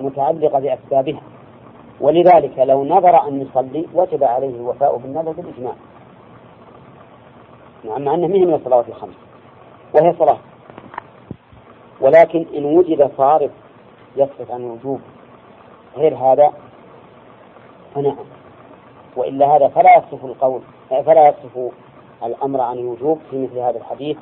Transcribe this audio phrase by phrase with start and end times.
[0.00, 1.20] متعلقة بأسبابها.
[2.00, 5.74] ولذلك لو نظر أن يصلي وجب عليه الوفاء بالنذر بالإجماع.
[7.84, 9.14] نعم مع أنه من الصلوات الخمس.
[9.94, 10.38] وهي صلاة.
[12.00, 13.50] ولكن إن وجد صارف
[14.16, 15.00] يصرف عن الوجوب
[15.96, 16.52] غير هذا
[17.94, 18.16] فنعم.
[19.16, 21.72] وإلا هذا فلا يصف القول فلا يصف
[22.24, 24.16] الأمر عن الوجوب في مثل هذا الحديث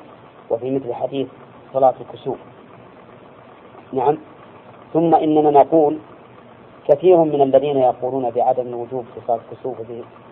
[0.49, 1.27] وفي مثل حديث
[1.73, 2.37] صلاة الكسوف.
[3.93, 4.17] نعم.
[4.93, 5.97] ثم إننا نقول
[6.87, 9.77] كثير من الذين يقولون بعدم الوجوب في صلاة الكسوف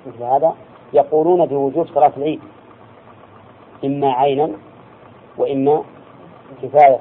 [0.08, 0.56] مثل هذا
[0.94, 2.40] يقولون بوجوب صلاة العيد
[3.86, 4.52] إما عينا
[5.38, 5.84] وإما
[6.62, 7.00] كفاية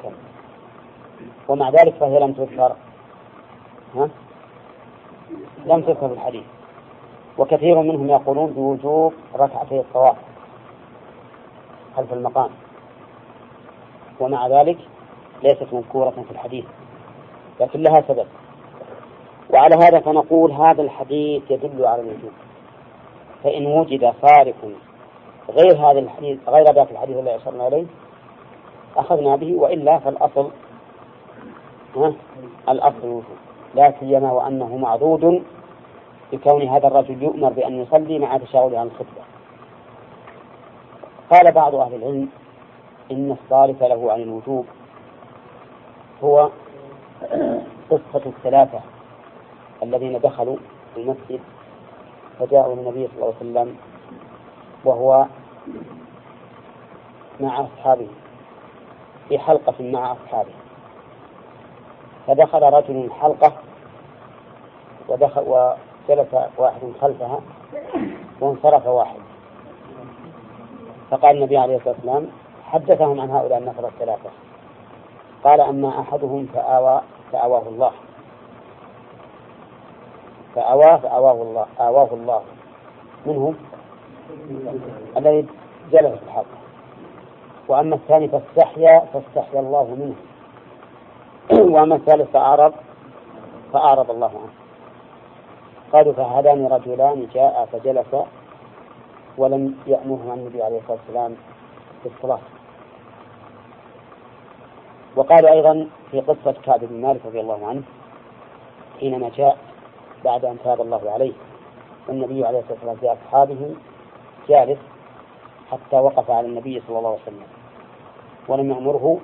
[1.49, 2.77] ومع ذلك فهي لم تذكر
[3.95, 4.09] ها؟
[5.67, 6.45] لم تذكر في الحديث
[7.39, 10.17] وكثير منهم يقولون بوجوب ركعتي الطواف
[11.97, 12.51] خلف المقام
[14.21, 14.79] ومع ذلك
[15.43, 16.65] ليست مذكورة في الحديث
[17.61, 18.27] لكن لها سبب.
[19.51, 22.33] وعلى هذا فنقول هذا الحديث يدل على الوجوب
[23.45, 24.55] فإن وجد صارف
[25.51, 27.87] غير هذا الحديث غير ذاك الحديث الذي أشرنا إليه
[28.97, 30.51] أخذنا به وإلا فالأصل
[31.97, 32.13] ها
[32.69, 33.37] الأصل الوجوب
[33.75, 35.43] لا سيما وأنه معضود
[36.33, 39.23] بكون هذا الرجل يؤمر بأن يصلي مع تشاغله عن الخطبة.
[41.31, 42.29] قال بعض أهل العلم
[43.11, 44.67] إن الصارف له عن الوجوب
[46.25, 46.51] هو
[47.91, 48.81] قصة الثلاثة
[49.83, 50.57] الذين دخلوا
[50.97, 51.41] المسجد
[52.39, 53.77] فجاءوا للنبي صلى الله عليه وسلم
[54.85, 55.27] وهو
[57.41, 58.09] مع أصحابه
[59.29, 60.51] في حلقة مع أصحابه.
[62.27, 63.53] فدخل رجل الحلقة
[65.09, 67.41] ودخل وجلس واحد خلفها
[68.41, 69.21] وانصرف واحد.
[71.11, 72.27] فقال النبي عليه الصلاة والسلام
[72.65, 74.31] حدثهم عن هؤلاء النفر الثلاثة
[75.45, 77.01] قال أما أحدهم فآوى
[77.33, 77.93] فآواه الله.
[80.55, 81.67] فآواه فآواه الله.
[81.81, 82.43] آواه الله.
[83.27, 83.57] منهم
[85.17, 85.47] الذي
[85.93, 86.59] جلس في الحلقة
[87.69, 90.15] وأما الثاني فاستحيا فاستحيا الله منه.
[91.75, 92.73] وأما الثالث فأعرض
[93.73, 94.53] فأعرض الله عنه.
[95.93, 98.17] قالوا فهذان رجلان جاء فجلس
[99.39, 101.37] ولم يأمره النبي عليه الصلاة والسلام
[102.05, 102.60] بالصلاة.
[105.17, 107.83] وقال أيضا في قصة كعب بن مالك رضي الله عنه
[109.01, 109.59] حينما جاء
[110.25, 111.33] بعد أن تاب الله عليه
[112.09, 113.75] والنبي عليه الصلاة والسلام في أصحابه
[114.49, 114.79] جالس
[115.71, 117.47] حتى وقف على النبي صلى الله عليه وسلم
[118.49, 119.19] ولم يأمره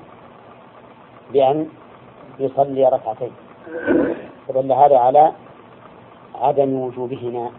[1.33, 1.69] بأن
[2.39, 3.33] يصلي ركعتين.
[4.49, 5.33] فدل هذا على
[6.35, 7.51] عدم وجوبهما.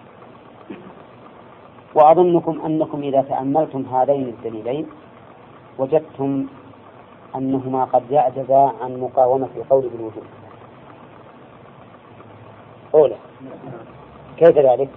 [1.96, 4.88] وأظنكم أنكم إذا تأملتم هذين الدليلين
[5.80, 6.48] وجدتم
[7.36, 10.24] أنهما قد يعجزا عن مقاومة القول بالوجوب.
[12.96, 13.16] أولى.
[14.38, 14.90] كيف ذلك؟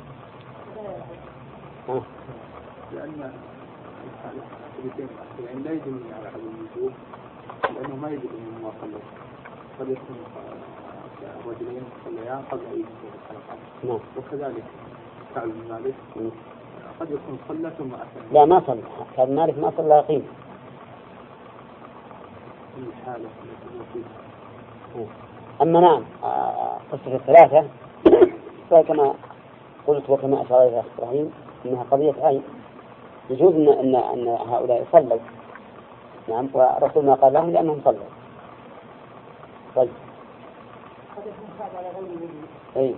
[2.93, 3.33] لأن
[5.45, 6.93] يعني لا يدل على عدم الوجوب
[7.75, 8.99] لأنه ما يدل أنه ما صلى
[9.81, 10.17] قد يكون
[11.47, 13.99] رجلين صليان قبل أن يدخل الحلقة نعم.
[14.17, 14.65] وكذلك
[15.35, 15.95] كعب بن مالك
[17.01, 18.83] قد يكون صلى ثم أتى لا ما صلى.
[19.17, 20.29] كعب مالك ما صلى يقين في الحالة التي فيها
[25.63, 27.65] أما نعم آه، قصة الثلاثة
[28.71, 29.15] فكما
[29.87, 31.33] قلت وكما أشار إليها إبراهيم
[31.67, 32.43] أنها قضية عين.
[33.31, 35.19] يجوز أن أن أن هؤلاء صلوا
[36.29, 38.11] نعم ورسول ما قال لهم لأنهم صلوا.
[39.77, 39.91] طيب.
[42.77, 42.95] أي.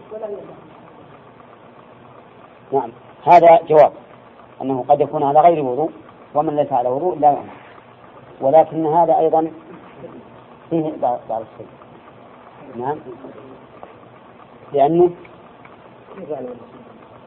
[2.73, 2.93] نعم
[3.25, 3.93] هذا جواب
[4.63, 5.91] أنه قد يكون على غير وضوء
[6.35, 7.51] ومن ليس على وضوء لا يعلم
[8.41, 9.51] ولكن هذا أيضا
[10.73, 11.67] فيه بعض الشيء
[12.77, 12.99] نعم.
[14.73, 15.11] لأنه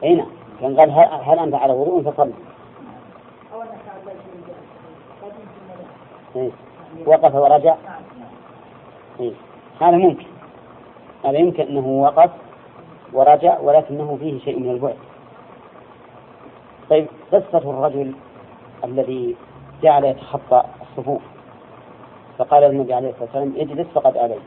[0.02, 0.26] أي نعم.
[0.60, 0.90] كان قال
[1.24, 2.30] هل أنت على وضوء فصل
[6.36, 6.50] إيه.
[7.06, 7.76] وقف ورجع.
[9.20, 9.32] إيه.
[9.80, 10.26] هذا ممكن.
[11.24, 12.30] هذا يمكن أنه وقف
[13.12, 14.96] ورجع ولكنه فيه شيء من البعد.
[16.90, 18.14] طيب قصة الرجل
[18.84, 19.36] الذي
[19.82, 21.35] جعل يتخطى الصفوف.
[22.38, 24.42] فقال النبي عليه الصلاة والسلام اجلس فقد آليت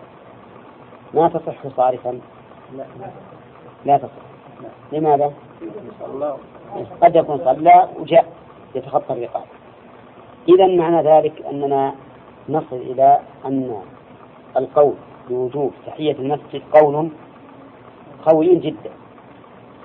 [1.14, 2.20] ما تصح صارفا؟
[3.86, 3.98] لا.
[3.98, 4.10] تصح.
[4.92, 5.34] لماذا؟
[7.02, 8.26] قد يكون صلى وجاء
[8.76, 9.44] يتخطى الرقاب.
[10.50, 11.96] إذا معنى ذلك أننا
[12.50, 13.82] نصل إلى أن
[14.58, 14.94] القول
[15.30, 17.10] بوجوب تحية المسجد قول
[18.26, 18.92] قوي جدا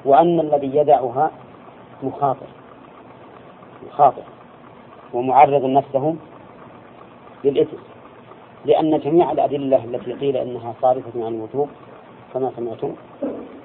[0.05, 1.31] وأن الذي يدعها
[2.03, 2.47] مخاطر.
[3.87, 4.23] مخاطر.
[5.15, 6.17] ومعرض نفسه
[7.45, 7.94] للإثم.
[8.65, 11.69] لأن جميع الأدلة التي قيل إنها صارفة عن الوجوب
[12.35, 12.95] كما سمعتم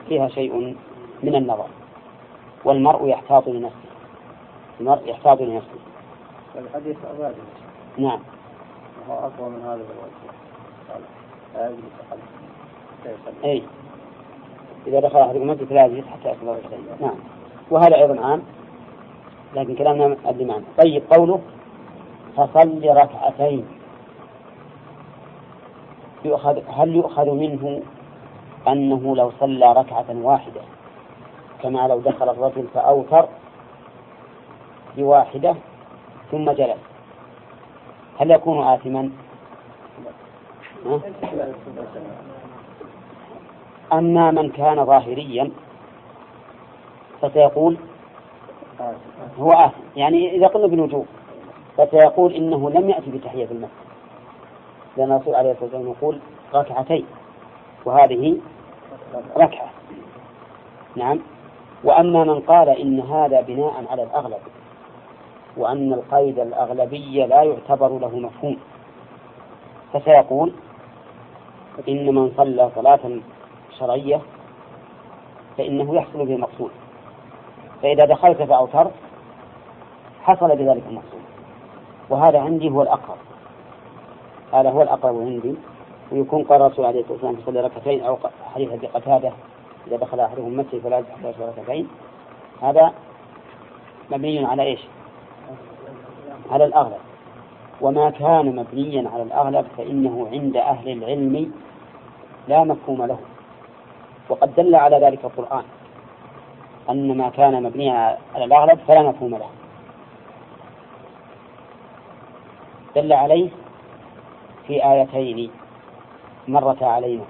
[0.09, 0.75] فيها شيء
[1.23, 1.67] من النظر.
[2.65, 3.89] والمرء يحتاط لنفسه.
[4.79, 5.79] المرء يحتاط لنفسه.
[6.55, 7.35] الحديث أبدا
[7.97, 8.19] نعم.
[9.07, 10.29] وهو أقوى من هذا الوجه
[11.55, 11.71] لا
[13.43, 13.63] أي.
[14.87, 17.15] إذا دخل أحدكم المسجد فلا يجلس حتى يصلي ركعتين نعم.
[17.71, 18.41] وهذا أيضا عام.
[19.55, 21.39] لكن كلامنا أدري معنا طيب قوله
[22.37, 23.65] فصل ركعتين.
[26.25, 27.81] يؤخذ هل يؤخذ منه
[28.67, 30.61] أنه لو صلى ركعة واحدة
[31.63, 33.27] كما لو دخل الرجل فأوتر
[34.97, 35.55] بواحدة
[36.31, 36.79] ثم جلس؟
[38.19, 39.09] هل يكون آثما؟
[43.93, 45.51] أما من كان ظاهريا
[47.21, 47.77] فسيقول
[49.39, 49.81] هو آثم.
[49.95, 51.05] يعني إذا قلنا بالوجوب
[51.77, 53.88] فسيقول إنه لم يأتي بتحية المسجد.
[54.97, 56.19] لأن الرسول عليه الصلاة والسلام يقول
[56.53, 57.05] ركعتين
[57.85, 58.37] وهذه
[59.37, 59.69] ركعة.
[60.95, 61.19] نعم.
[61.83, 64.39] وأما من قال إن هذا بناء على الأغلب
[65.57, 68.57] وأن القيد الأغلبي لا يعتبر له مفهوم
[69.93, 70.53] فسيقول
[71.89, 72.99] إن من صلى صلاة
[73.79, 74.21] شرعية
[75.57, 76.71] فإنه يحصل به المقصود
[77.81, 78.91] فإذا دخلت فأوترت
[80.23, 81.21] حصل بذلك المقصود
[82.09, 83.17] وهذا عندي هو الأقرب.
[84.53, 85.55] هذا هو الأقرب عندي.
[86.11, 88.17] ويكون قال الرسول عليه الصلاة والسلام يصلي ركعتين أو
[88.53, 89.31] حديث أبي قتادة
[89.87, 91.87] إذا دخل أحدهم المسجد فلا يصلي ركعتين.
[92.61, 92.93] هذا
[94.11, 94.79] مبني على إيش؟
[96.51, 96.97] على الأغلب.
[97.81, 101.51] وما كان مبنيا على الأغلب فإنه عند أهل العلم
[102.47, 103.19] لا مفهوم له.
[104.29, 105.63] وقد دل على ذلك القرآن.
[106.89, 109.49] أن ما كان مبنيا على الأغلب فلا مفهوم له.
[112.95, 113.49] دل عليه
[114.69, 115.51] في آيتين
[116.47, 117.23] مرتا علينا.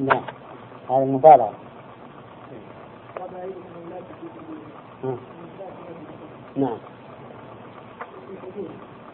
[0.00, 0.22] نعم.
[0.90, 1.52] هذا المبالغة.
[6.56, 6.78] نعم.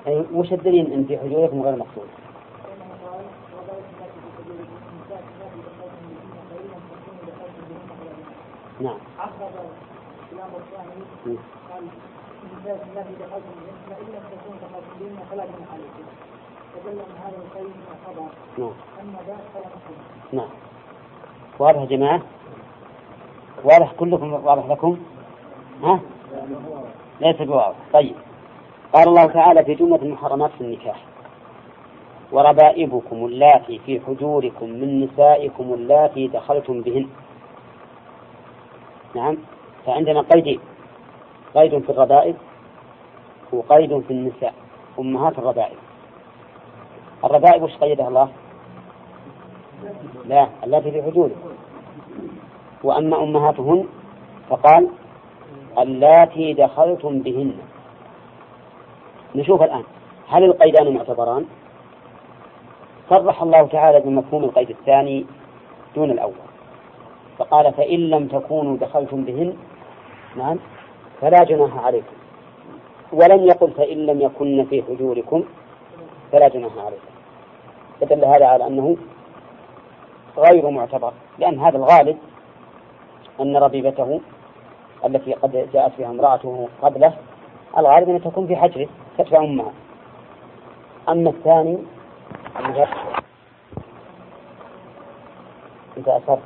[0.06, 2.23] أي وش الدليل أن في حجوركم غير مقصود؟
[8.80, 8.98] نعم.
[10.30, 10.48] كلام
[11.70, 11.84] قال
[12.66, 13.54] الذي دخلتم
[13.90, 16.04] فإن لم تكونوا دخلتم بهن فلا جناح عليكم.
[16.74, 18.28] فدل من هذا الخير ما خبر.
[18.58, 18.72] نعم.
[19.00, 20.48] أما ذاك فلا نعم.
[21.58, 22.22] واضح يا جماعة؟
[23.64, 24.98] واضح كلكم واضح لكم؟
[25.82, 26.00] ها؟
[27.20, 27.76] ليس بواضح.
[27.92, 28.14] طيب.
[28.92, 31.04] قال الله تعالى في جملة المحرمات في النكاح.
[32.32, 37.08] وربائبكم اللاتي في حجوركم من نسائكم اللاتي دخلتم بهن.
[39.14, 39.36] نعم.
[39.86, 40.60] فعندنا قيدين
[41.54, 42.36] قيد في الربائب
[43.52, 44.54] وقيد في النساء
[44.98, 45.78] أمهات الربائب.
[47.24, 48.28] الربائب وش قيدها الله؟
[50.24, 51.40] لا اللاتي في حجوركم
[52.84, 53.86] وأما أمهاتهن
[54.50, 54.88] فقال
[55.78, 57.54] اللاتي دخلتم بهن.
[59.34, 59.84] نشوف الآن
[60.28, 61.46] هل القيدان معتبران؟
[63.10, 65.26] صرح الله تعالى بمفهوم القيد الثاني
[65.94, 66.53] دون الأول.
[67.38, 69.56] فقال فإن لم تكونوا دخلتم بهن
[70.36, 70.58] نعم
[71.20, 72.14] فلا جناح عليكم.
[73.12, 75.44] ولم يقل فإن لم يكن في حجوركم
[76.32, 77.14] فلا جناح عليكم.
[78.00, 78.96] فدل هذا على أنه
[80.38, 82.18] غير معتبر لأن هذا الغالب
[83.40, 84.20] أن ربيبته
[85.04, 87.14] التي قد جاءت بها امرأته قبله
[87.78, 88.88] الغالب أن تكون في حجره
[89.18, 89.72] تدفع أمها.
[91.08, 91.78] أما الثاني
[95.96, 96.38] إذا أصر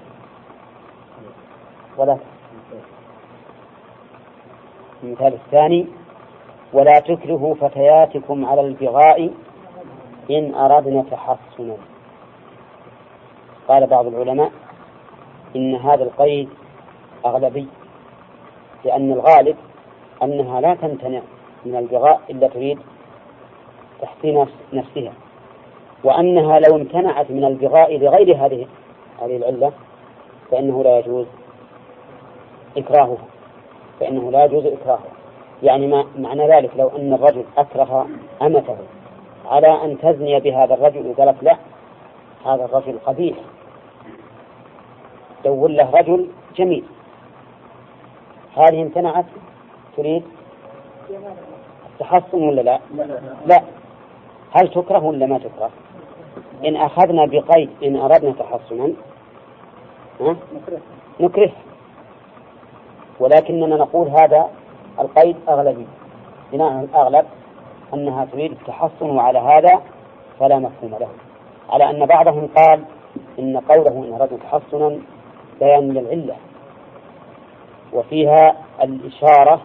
[1.98, 2.16] ولا
[5.02, 5.86] المثال الثاني
[6.72, 9.30] ولا تكرهوا فتياتكم على البغاء
[10.30, 11.76] إن أردنا تحصنا.
[13.68, 14.50] قال بعض العلماء
[15.56, 16.48] إن هذا القيد
[17.26, 17.66] أغلبي
[18.84, 19.56] لأن الغالب
[20.22, 21.20] أنها لا تمتنع
[21.64, 22.78] من البغاء إلا تريد
[24.02, 25.12] تحسين نفسها
[26.04, 28.66] وأنها لو امتنعت من البغاء لغير هذه
[29.22, 29.72] هذه العلة
[30.50, 31.26] فإنه لا يجوز
[32.76, 33.26] إكراهها
[34.00, 35.10] فإنه لا يجوز إكراهها
[35.62, 38.06] يعني ما معنى ذلك لو أن الرجل أكره
[38.42, 38.76] أمته
[39.46, 41.56] على أن تزني بهذا الرجل وقالت لا
[42.46, 43.36] هذا الرجل قبيح.
[45.44, 46.84] دور له رجل جميل.
[48.56, 49.24] هذه امتنعت؟
[49.96, 50.22] تريد؟
[51.92, 52.80] التحصن ولا لا؟
[53.46, 53.62] لا
[54.50, 55.70] هل تكره ولا ما تكره؟
[56.66, 58.92] إن أخذنا بقيد إن أردنا تحصنا
[61.20, 61.52] نكره.
[63.20, 64.50] ولكننا نقول هذا
[65.00, 65.86] القيد أغلبي.
[66.52, 67.26] بناء على الأغلب
[67.94, 69.82] أنها تريد التحصن وعلى هذا
[70.40, 71.08] فلا مفهوم له.
[71.70, 72.84] على أن بعضهم قال
[73.38, 74.98] إن قوله إن أراد تحصنا
[75.60, 76.36] بيان للعلة.
[77.92, 79.60] وفيها الإشارة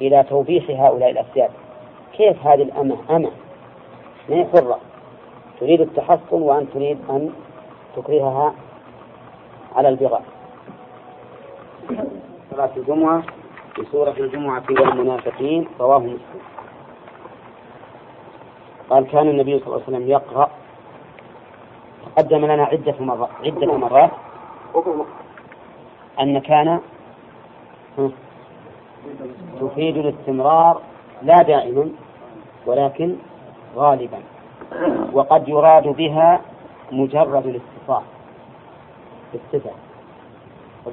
[0.00, 1.50] إلى توبيخ هؤلاء الأسياد.
[2.12, 3.30] كيف هذه الأمة أمة؟
[4.28, 4.78] ما هي حرة؟
[5.60, 7.30] تريد التحصن وأن تريد أن
[7.96, 8.54] تكرهها
[9.76, 10.22] على البغاء.
[12.56, 13.22] صلاة الجمعة
[13.74, 16.40] في سورة الجمعة والمنافقين رواه مسلم.
[18.90, 20.50] قال كان النبي صلى الله عليه وسلم يقرأ
[22.16, 24.10] تقدم لنا عدة مرات عدة مرات
[26.20, 26.80] أن كان
[29.60, 30.80] تفيد الاستمرار
[31.22, 31.90] لا دائما
[32.66, 33.16] ولكن
[33.76, 34.18] غالبا
[35.12, 36.40] وقد يراد بها
[36.92, 38.02] مجرد الاتصاف
[39.32, 39.70] بالصفة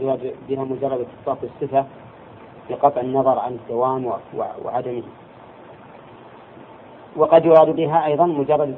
[0.02, 1.86] يراد بها مجرد الاتصاف بالصفة
[2.70, 4.12] بقطع النظر عن الدوام
[4.66, 5.04] وعدمه.
[7.16, 8.76] وقد يراد بها أيضا مجرد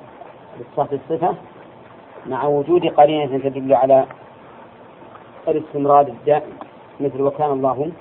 [0.57, 1.35] الاتصاف بالصفة
[2.25, 4.05] مع وجود قرينة تدل على
[5.47, 6.53] الاستمرار الدائم
[6.99, 7.91] مثل وكان الله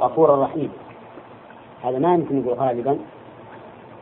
[0.00, 0.72] غفورا رحيما
[1.84, 2.98] هذا ما يمكن نقول غالبا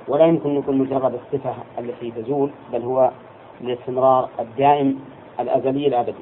[0.08, 3.10] ولا يمكن نقول مجرد الصفة التي تزول بل هو
[3.60, 5.00] الاستمرار الدائم
[5.42, 6.14] الأزلي الأبدي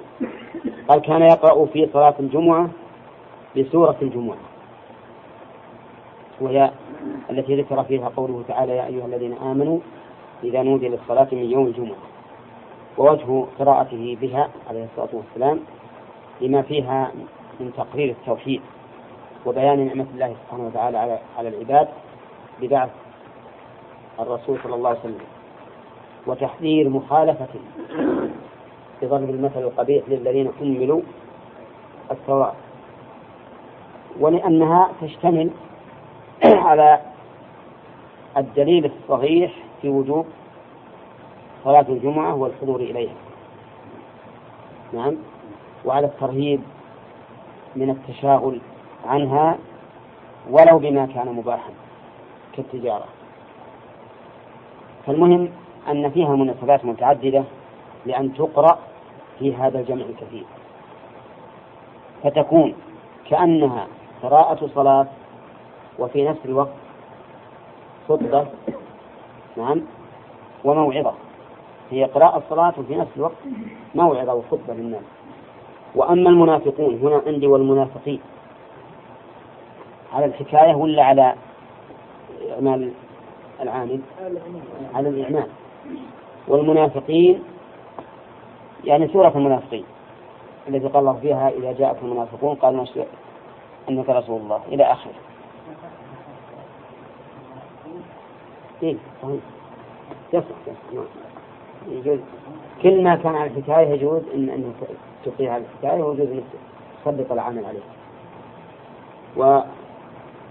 [0.88, 2.68] قال كان يقرأ في صلاة الجمعة
[3.56, 4.36] بسورة الجمعة
[6.40, 6.70] وهي
[7.30, 9.78] التي ذكر فيها قوله تعالى يا أيها الذين آمنوا
[10.44, 11.96] إذا نودي للصلاة من يوم الجمعة.
[12.98, 15.60] ووجه قراءته بها عليه الصلاة والسلام
[16.40, 17.10] لما فيها
[17.60, 18.60] من تقرير التوحيد
[19.46, 21.88] وبيان نعمة الله سبحانه وتعالى على على العباد
[22.60, 22.90] ببعث
[24.20, 25.18] الرسول صلى الله عليه وسلم
[26.26, 27.60] وتحذير مخالفته
[29.02, 31.00] بضرب المثل القبيح للذين حملوا
[32.11, 32.52] التوراة.
[34.21, 35.50] ولأنها تشتمل
[36.69, 37.00] على
[38.37, 39.52] الدليل الصحيح
[39.83, 40.26] في وجوب
[41.64, 43.14] صلاة الجمعة والحضور إليها.
[44.92, 45.16] نعم.
[45.85, 46.61] وعلى الترهيب
[47.76, 48.61] من التشاغل
[49.07, 49.59] عنها
[50.50, 51.71] ولو بما كان مباحا
[52.57, 53.04] كالتجارة.
[55.07, 55.49] فالمهم
[55.88, 57.45] أن فيها مناسبات متعددة
[58.07, 58.78] لأن تقرأ
[59.40, 60.44] في هذا الجمع الكثير.
[62.23, 62.75] فتكون
[63.30, 63.87] كأنها
[64.23, 65.06] قراءة صلاة
[65.99, 66.75] وفي نفس الوقت
[68.09, 68.47] خطبة
[69.56, 69.80] نعم
[70.64, 71.12] وموعظة.
[71.90, 73.37] هي قراءة الصلاة وفي نفس الوقت
[73.94, 75.02] موعظة وخطبة للناس.
[75.94, 78.20] وأما المنافقون هنا عندي والمنافقين.
[80.12, 81.35] على الحكاية ولا على
[82.54, 82.92] إعمال
[83.61, 84.00] العامل؟
[84.94, 85.47] على الإعمال.
[86.49, 87.42] والمنافقين
[88.84, 89.84] يعني سورة المنافقين
[90.68, 93.06] التي قال الله فيها إذا جاءكم المنافقون قالوا نشهد
[93.88, 94.60] أنك رسول الله.
[94.68, 95.12] إلى آخره.
[98.82, 99.40] إيه صحيح.
[100.32, 100.44] يصح
[100.92, 101.02] يصح.
[101.88, 102.18] يجوز.
[102.82, 104.75] كل ما كان على الحكاية يجوز إن أن
[105.25, 106.42] تطيع على الحكاية ويجوز أن
[107.04, 107.80] تسلط العمل عليه.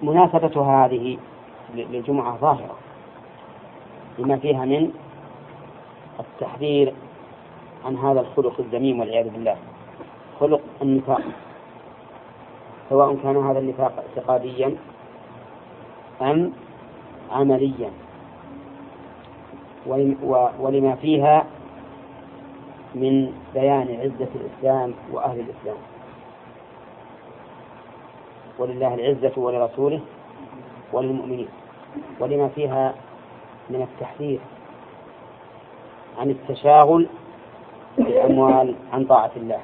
[0.01, 1.17] ومناسبة هذه
[1.75, 2.75] للجمعة ظاهرة
[4.19, 4.91] لما فيها من
[6.19, 6.93] التحذير
[7.85, 9.57] عن هذا الخلق الذميم والعياذ بالله.
[10.39, 11.21] خلق النفاق.
[12.89, 14.75] سواء كان هذا النفاق اعتقاديا
[16.21, 16.53] أم
[17.31, 17.91] عمليا.
[20.59, 21.45] ولما فيها
[22.95, 25.77] من بيان عزة الإسلام وأهل الإسلام.
[28.59, 29.99] ولله العزة ولرسوله
[30.93, 31.47] وللمؤمنين.
[32.19, 32.93] ولما فيها
[33.69, 34.39] من التحذير
[36.19, 37.07] عن التشاغل
[37.99, 39.59] بالأموال عن طاعة الله.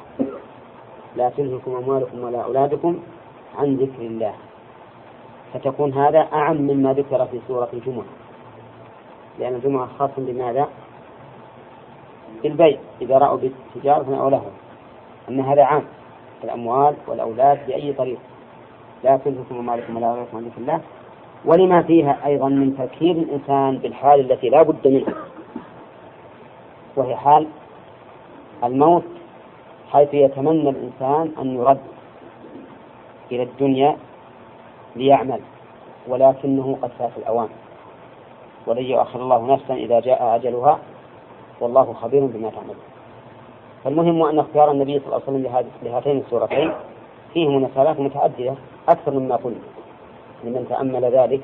[1.15, 3.00] لا تلهكم أموالكم ولا أولادكم
[3.58, 4.34] عن ذكر الله.
[5.54, 8.06] فتكون هذا أعم مما ذكر في سورة الجمعة.
[9.39, 10.68] لأن الجمعة خاص بماذا؟
[12.44, 14.51] بالبيع إذا رأوا بالتجارة أو لهم.
[15.30, 15.84] أن هذا عام.
[16.44, 18.20] الأموال والأولاد بأي طريق.
[19.04, 20.82] لا تلهكم أموالكم ولا أولادكم عن ذكر الله.
[21.46, 25.13] ولما فيها أيضا من تذكير الإنسان بالحال التي لا بد منها.
[26.96, 27.48] وهي حال
[28.63, 29.03] الموت
[29.91, 31.79] حيث يتمنى الإنسان أن يرد
[33.31, 33.97] إلى الدنيا
[34.95, 35.39] ليعمل
[36.07, 37.50] ولكنه قد فات الأوان.
[38.67, 40.79] ولن يؤخر الله نفسا إذا جاء أجلها
[41.62, 42.75] والله خبير بما تعمل
[43.83, 46.71] فالمهم أن اختيار النبي صلى الله عليه وسلم لهاتين السورتين
[47.33, 48.55] فيه مناسبات متعددة
[48.89, 49.59] أكثر مما قلنا
[50.43, 51.41] لمن تأمل ذلك.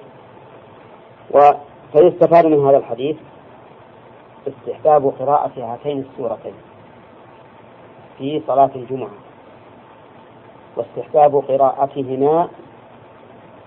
[1.94, 3.18] فيستفاد من هذا الحديث
[4.48, 6.53] استحباب قراءة هاتين السورتين
[8.18, 9.10] في صلاة الجمعة.
[10.75, 12.50] واستحباب قراءتهما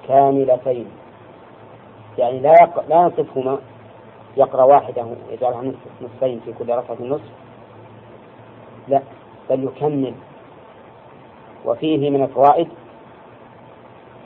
[0.09, 0.87] كاملتين.
[2.19, 2.89] يعني لا يق...
[2.89, 3.59] لا ينصفهما
[4.37, 7.31] يقرأ واحدة يجعلها نصف نصفين في كل ركعة نصف
[8.89, 9.03] لا
[9.51, 10.15] بل يكمل.
[11.65, 12.69] وفيه من الفوائد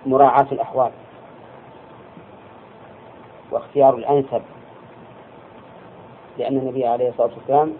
[0.06, 0.90] مراعاة الأحوال.
[3.50, 4.42] واختيار الأنسب.
[6.38, 7.72] لأن النبي عليه الصلاة والسلام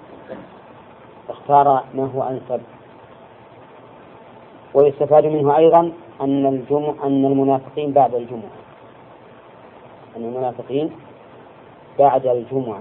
[1.29, 2.61] اختار ما هو أنسب.
[4.75, 8.59] ويستفاد منه أيضا أن الجمع أن المنافقين بعد الجمعة.
[10.17, 10.91] أن المنافقين
[11.99, 12.81] بعد الجمعة.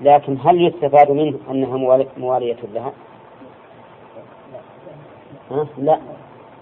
[0.00, 1.76] لكن هل يستفاد منه أنها
[2.16, 2.92] موالية لها؟
[5.50, 5.98] ها؟ لا.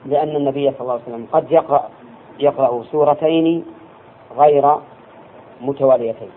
[0.07, 1.89] لأن النبي صلى الله عليه وسلم قد يقرأ
[2.39, 3.65] يقرأ سورتين
[4.39, 4.77] غير
[5.61, 6.31] متواليتين.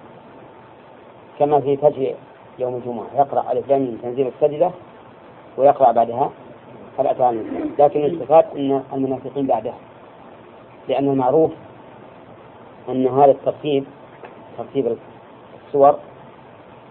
[1.39, 2.13] كما في فجر
[2.59, 4.71] يوم الجمعة يقرأ ألف لام تنزيل السجدة
[5.57, 6.31] ويقرأ بعدها
[6.99, 7.45] الأتان
[7.79, 9.77] لكن يستفاد أن المنافقين بعدها
[10.87, 11.51] لأن المعروف
[12.89, 13.85] أن هذا الترتيب
[14.57, 14.97] ترتيب
[15.67, 15.99] الصور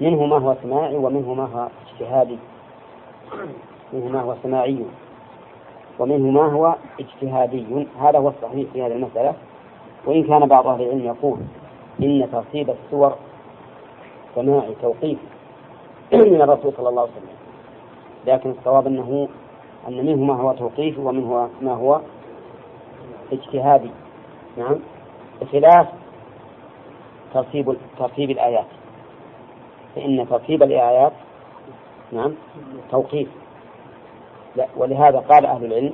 [0.01, 2.39] منه ما هو سماعي ومنه ما هو اجتهادي.
[3.93, 4.79] منه ما هو سماعي
[5.99, 7.87] ومنه ما هو اجتهادي.
[8.01, 9.35] هذا هو الصحيح في هذه المسألة.
[10.07, 11.39] وإن كان بعض أهل العلم يقول
[12.03, 13.15] إن ترتيب السور
[14.35, 15.19] سماعي توقيف
[16.13, 17.37] من الرسول صلى الله عليه وسلم.
[18.27, 19.29] لكن الصواب أنه
[19.89, 22.01] أن منه ما هو توقيفي ومنه ما هو
[23.33, 23.91] اجتهادي.
[24.57, 24.77] نعم؟
[25.41, 25.89] بخلاف
[27.35, 28.67] ترتيب ترتيب الآيات.
[29.95, 31.13] فإن ترتيب الآيات
[32.13, 32.35] نعم؟
[32.91, 33.29] توقيف.
[34.57, 35.93] لا ولهذا قال أهل العلم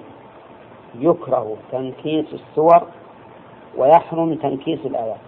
[0.98, 2.82] يكره تنكيس السور
[3.76, 5.20] ويحرم تنكيس الآيات.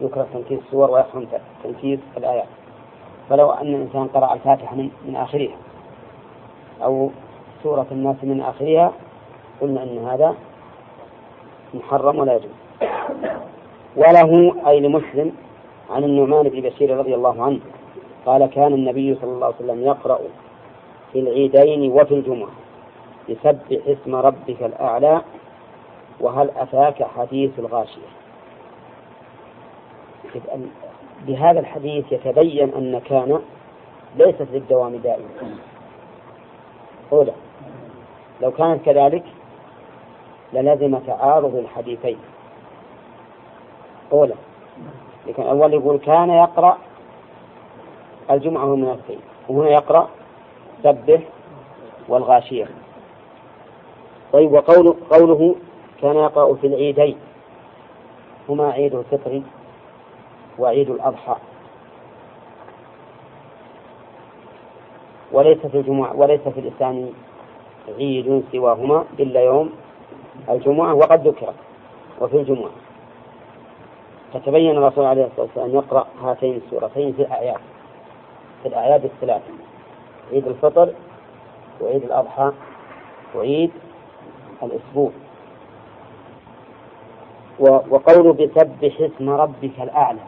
[0.00, 1.26] يكره تنكيس السور ويحرم
[1.64, 2.48] تنكيس الآيات.
[3.30, 5.56] فلو أن الإنسان قرأ الفاتحة من, من آخرها
[6.82, 7.10] أو
[7.62, 8.92] سورة الناس من آخرها
[9.60, 10.34] قلنا أن هذا
[11.74, 12.50] محرم ولا يجوز.
[13.96, 15.32] وله أي لمسلم
[15.90, 17.60] عن النعمان بن بشير رضي الله عنه
[18.26, 20.18] قال كان النبي صلى الله عليه وسلم يقرأ
[21.12, 22.50] في العيدين وفي الجمعة
[23.28, 25.20] يسبح اسم ربك الأعلى
[26.20, 28.08] وهل أتاك حديث الغاشية؟
[31.26, 33.40] بهذا الحديث يتبين أن كان
[34.16, 35.28] ليست للدوام دائما.
[37.12, 37.32] أولى
[38.42, 39.24] لو كانت كذلك
[40.52, 42.18] للزم تعارض الحديثين.
[44.12, 44.34] أولى
[45.26, 46.78] لكن أول يقول كان يقرأ
[48.30, 50.08] الجمعة والمنافقين وهنا يقرأ
[50.82, 51.20] سبح
[52.08, 52.68] والغاشية.
[54.32, 55.54] طيب وقوله قوله
[56.02, 57.16] كان يقرأ في العيدين.
[58.48, 59.42] هما عيد الفطر
[60.58, 61.36] وعيد الأضحى.
[65.32, 67.10] وليس في الجمعة وليس في الإسلام
[67.98, 69.72] عيد سواهما إلا يوم
[70.50, 71.54] الجمعة وقد ذكر
[72.20, 72.70] وفي الجمعة.
[74.32, 77.60] فتبين الرسول عليه الصلاة والسلام يقرأ هاتين السورتين في الأعياد
[78.62, 79.42] في الأعياد الثلاث
[80.32, 80.92] عيد الفطر
[81.80, 82.52] وعيد الأضحى
[83.34, 83.70] وعيد
[84.62, 85.10] الأسبوع.
[87.60, 90.20] وقوله بسبح اسم ربك الأعلى.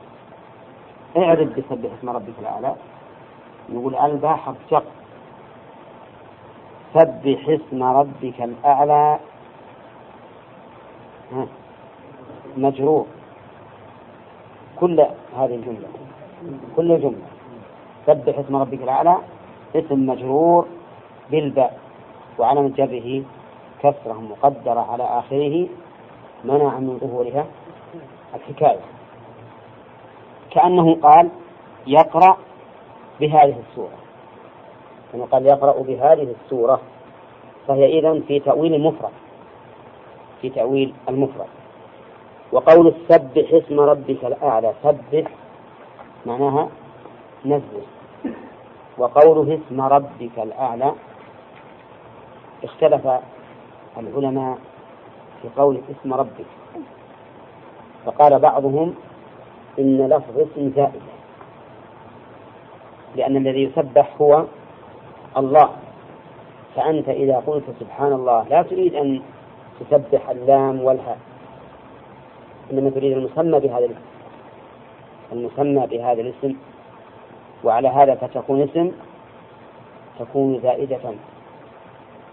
[1.17, 2.75] اعرف بسبح اسم ربك الأعلى.
[3.69, 4.85] يقول الباء حرف شق.
[6.95, 9.19] سبح اسم ربك الأعلى.
[12.57, 13.07] مجرور
[14.81, 15.01] كل
[15.39, 15.89] هذه الجملة.
[16.77, 17.29] كل جملة.
[18.07, 19.17] سبح اسم ربك الأعلى.
[19.77, 20.67] اسم مجرور
[21.31, 21.81] بالباء.
[22.39, 23.23] وعلى جره
[23.83, 25.69] كسرة مقدرة على آخره.
[26.45, 27.47] منع من ظهورها.
[28.35, 28.81] الحكاية.
[30.57, 31.29] كأنه قال
[31.87, 32.37] يقرأ
[33.21, 33.99] بهذه السورة.
[35.13, 36.81] كما قال يقرأ بهذه السورة
[37.69, 39.13] فهي إذن في تأويل المفرد
[40.43, 41.47] في تأويل المفرد.
[42.53, 45.31] وقول سبح اسم ربك الأعلى سبح
[46.27, 46.69] معناها
[47.45, 47.83] نزل.
[48.99, 50.93] وقوله اسم ربك الأعلى
[52.65, 53.09] اختلف
[53.99, 54.59] العلماء
[55.43, 56.47] في قول اسم ربك.
[58.07, 58.95] فقال بعضهم
[59.79, 61.03] إن لفظ اسم زائد
[63.17, 64.45] لأن الذي يسبح هو
[65.37, 65.71] الله.
[66.77, 69.21] فأنت إذا قلت سبحان الله لا تريد أن
[69.81, 71.19] تسبح اللام والهاء.
[72.73, 74.07] إنما تريد المسمى بهذا الاسم.
[75.33, 76.57] المسمى بهذا الاسم.
[77.65, 78.93] وعلى هذا فتكون اسم
[80.19, 81.15] تكون زائدة.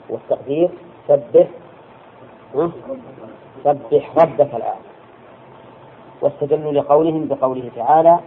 [0.10, 0.69] والتقدير
[1.08, 1.47] سبح
[3.63, 4.92] سبح ربك الأعلى.
[6.23, 8.19] واستدلوا لقولهم بقوله تعالى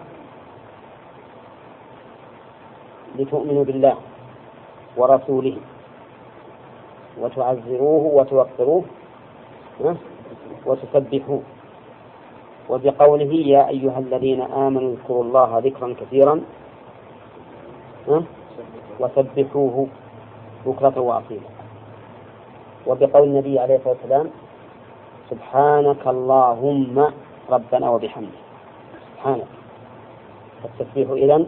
[3.19, 3.97] لتؤمنوا بالله
[4.97, 5.57] ورسوله
[7.21, 8.85] وتعزروه وتوقروه
[10.67, 11.43] وتسبحوه.
[12.69, 16.35] وبقوله يا أيها الذين آمنوا اذكروا الله ذكرا كثيرا
[19.01, 19.87] وسبحوه
[20.67, 21.51] بكرة وأصيلا.
[22.87, 24.27] وبقول النبي عليه الصلاة والسلام
[25.31, 26.97] سبحانك اللهم
[27.51, 28.29] ربنا وبحمدك
[29.15, 29.47] سبحانك.
[30.65, 31.47] التسبيح إذن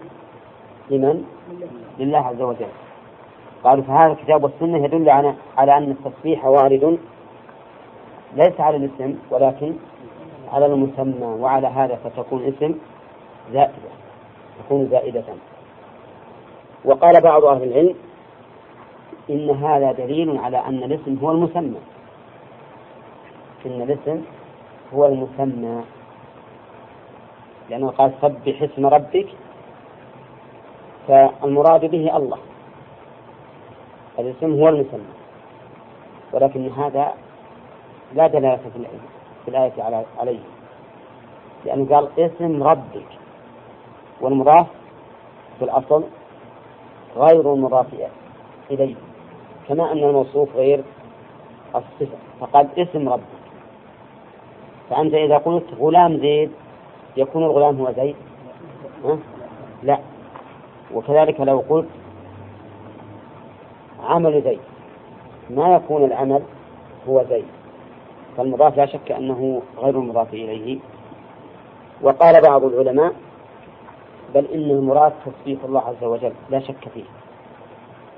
[0.90, 1.24] لمن؟
[1.98, 2.72] لله عز وجل.
[3.64, 6.98] قالوا فهذا الكتاب والسنة يدل على على أن التسبيح وارد
[8.37, 9.74] ليس على الاسم ولكن
[10.52, 12.74] على المسمى وعلى هذا فتكون اسم
[13.52, 13.90] زائدة.
[14.58, 15.24] تكون زائدة.
[16.84, 17.94] وقال بعض أهل العلم
[19.30, 21.78] إن هذا دليل على أن الاسم هو المسمى.
[23.66, 24.22] إن الاسم
[24.94, 25.85] هو المسمى
[27.70, 29.27] لأنه قال سبح اسم ربك
[31.09, 32.38] فالمراد به الله.
[34.18, 35.12] الاسم هو المسمى
[36.33, 37.14] ولكن هذا
[38.14, 38.61] لا دلالة
[39.44, 40.40] في الآية عليه.
[41.64, 43.07] لأنه قال اسم ربك.
[44.20, 44.66] والمضاف
[45.59, 46.05] في الأصل
[47.16, 47.87] غير المضاف
[48.70, 48.94] إليه
[49.68, 50.85] كما أن الموصوف غير
[51.74, 52.16] الصفة.
[52.40, 53.38] فقال اسم ربك.
[54.90, 56.51] فأنت إذا قلت غلام زيد
[57.16, 58.16] يكون الغلام هو زيد؟
[59.83, 59.98] لا.
[60.94, 61.88] وكذلك لو قلت
[64.03, 64.61] عمل زيد
[65.51, 66.42] ما يكون العمل
[67.09, 67.44] هو زيد؟
[68.37, 70.79] فالمضاف لا شك أنه غير المضاف إليه.
[72.03, 73.12] وقال بعض العلماء
[74.35, 77.05] بل إن المراد تسبيح الله عز وجل لا شك فيه.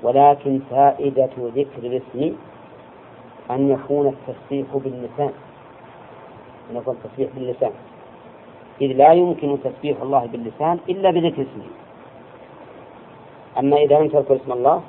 [0.03, 2.35] ولكن فائدة ذكر الاسم
[3.51, 5.31] أن يكون التسبيح باللسان.
[6.69, 7.71] يكون التسبيح باللسان.
[8.81, 11.69] إذ لا يمكن تسبيح الله باللسان إلا بذكر اسمه.
[13.59, 14.81] أما إذا لم تذكر اسم الله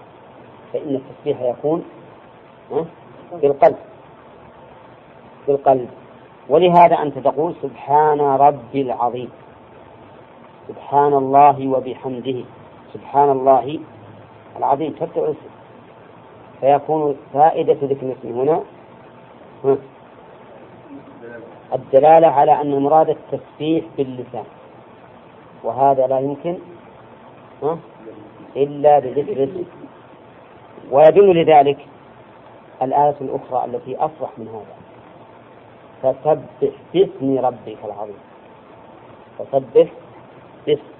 [0.72, 1.84] فإن التسبيح يكون
[3.42, 3.76] بالقلب.
[5.48, 5.88] بالقلب.
[6.48, 9.30] ولهذا أنت تقول سبحان ربي العظيم.
[10.68, 12.44] سبحان الله وبحمده.
[12.94, 13.78] سبحان الله
[14.56, 14.92] العظيم.
[14.92, 15.50] تبدأ اسم.
[16.60, 18.62] فيكون فائدة ذكر الاسم هنا.
[21.74, 24.44] الدلالة على أن المراد التسبيح باللسان.
[25.64, 26.58] وهذا لا يمكن
[28.56, 29.86] إلا بذكر الاسم
[30.90, 31.78] ويدل لذلك
[32.82, 34.76] الآية الأخرى التي أصرح من هذا.
[36.02, 38.20] فسبح باسم ربك العظيم.
[39.38, 39.88] فسبح
[40.66, 40.92] باسم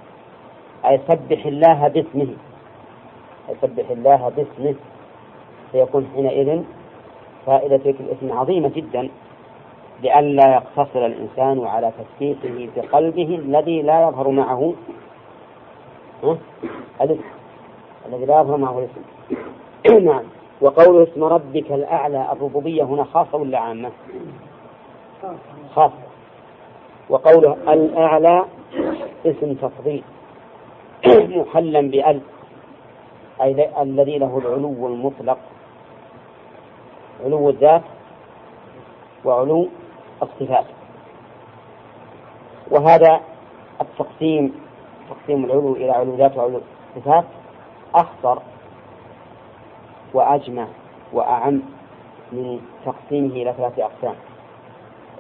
[0.85, 2.35] أي سبح الله باسمه.
[3.49, 4.75] أي سبح الله باسمه.
[5.73, 6.63] فيكون حينئذ
[7.47, 9.09] فائدة الاسم عظيمة جدا.
[10.03, 14.75] لئلا يقتصر الإنسان على تسبيحه بقلبه الذي لا يظهر معه.
[17.01, 17.25] الاسم
[18.07, 20.05] الذي لا يظهر معه الاسم.
[20.05, 20.23] نعم.
[20.61, 23.91] وقول اسم ربك الأعلى الربوبية هنا خاصة ولا عامة؟
[25.75, 25.93] خاصة.
[27.09, 28.45] وقوله الأعلى
[29.27, 30.03] اسم تفضيل.
[31.39, 32.21] محلا بأل.
[33.43, 35.39] أي الذي له العلو المطلق.
[37.25, 37.83] علو الذات.
[39.25, 39.69] وعلو
[40.23, 40.65] الصفات.
[42.71, 43.21] وهذا
[43.81, 44.55] التقسيم
[45.11, 46.61] تقسيم العلو إلى علو ذات وعلو
[46.97, 47.25] الصفات
[47.95, 48.43] أخطر
[50.15, 50.67] وأجمع
[51.13, 51.63] وأعم
[52.33, 54.15] من تقسيمه إلى ثلاثة أقسام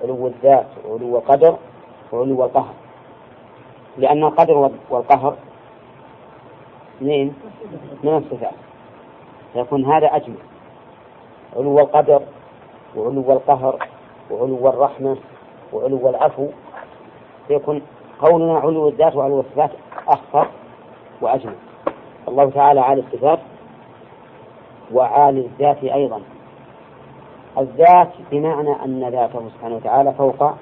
[0.02, 1.56] علو الذات وعلو القدر
[2.12, 2.74] وعلو القهر.
[3.98, 5.36] لأن القدر والقهر
[6.96, 7.34] اثنين
[8.04, 8.54] من الصفات
[9.52, 10.36] فيكون هذا أجمع
[11.56, 12.22] علو القدر
[12.96, 13.88] وعلو القهر
[14.33, 15.16] وعلو الرحمة
[15.73, 16.49] وعلو العفو
[17.49, 17.83] فيكون
[18.21, 19.71] قولنا علو الذات وعلو الصفات
[20.09, 20.47] أخطر
[21.21, 21.55] وأجمل.
[22.29, 23.38] الله تعالى عالي الصفات
[24.92, 26.21] وعالي الذات أيضا.
[27.59, 30.53] الذات بمعنى أن ذاته سبحانه وتعالى فوق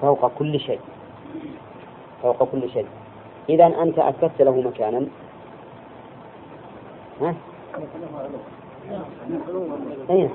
[0.00, 0.80] فوق كل شيء.
[2.22, 2.86] فوق كل شيء.
[3.48, 5.06] إذا أنت أثبتت له مكانا.
[7.20, 7.34] ها؟
[10.10, 10.30] أين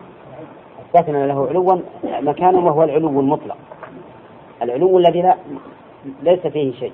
[0.83, 3.57] أثبتنا له علوا مكانا وهو العلو المطلق.
[4.61, 5.37] العلو الذي لا
[6.23, 6.93] ليس فيه شيء.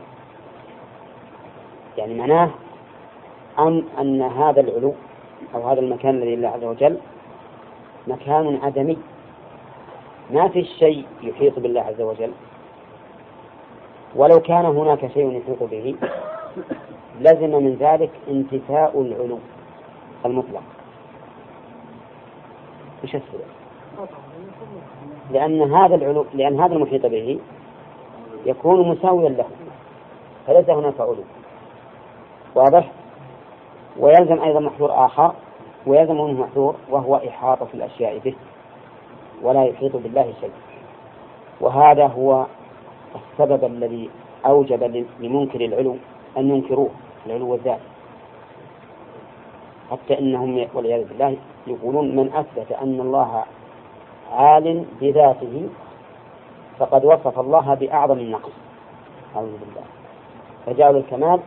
[1.97, 2.49] يعني معناه
[3.59, 4.93] أن أن هذا العلو
[5.55, 6.97] أو هذا المكان الذي لله عز وجل
[8.07, 8.97] مكان عدمي.
[10.31, 12.31] ما في شيء يحيط بالله عز وجل.
[14.15, 15.95] ولو كان هناك شيء يحيط به
[17.21, 19.39] لزم من ذلك انتفاء العلو
[20.25, 20.63] المطلق.
[23.03, 23.58] وش السبب؟
[25.31, 27.39] لأن هذا العلو لأن هذا المحيط به
[28.45, 29.45] يكون مساويا له.
[30.47, 31.23] فليس هناك علو.
[32.55, 32.91] واضح؟
[33.99, 35.33] ويلزم أيضا محذور آخر.
[35.87, 38.35] ويلزم منه محذور وهو إحاطة الأشياء به
[39.41, 40.51] ولا يحيط بالله شيء.
[41.61, 42.45] وهذا هو
[43.15, 44.09] السبب الذي
[44.45, 45.95] أوجب لمنكر العلو
[46.37, 46.89] أن ينكروه.
[47.25, 47.79] العلو الذات
[49.91, 53.43] حتى إنهم والعياذ بالله يقولون من أثبت أن الله
[54.31, 55.69] عال بذاته
[56.79, 58.51] فقد وصف الله بأعظم النقص.
[59.35, 59.83] أعوذ بالله.
[60.65, 61.39] فجعلوا الكمال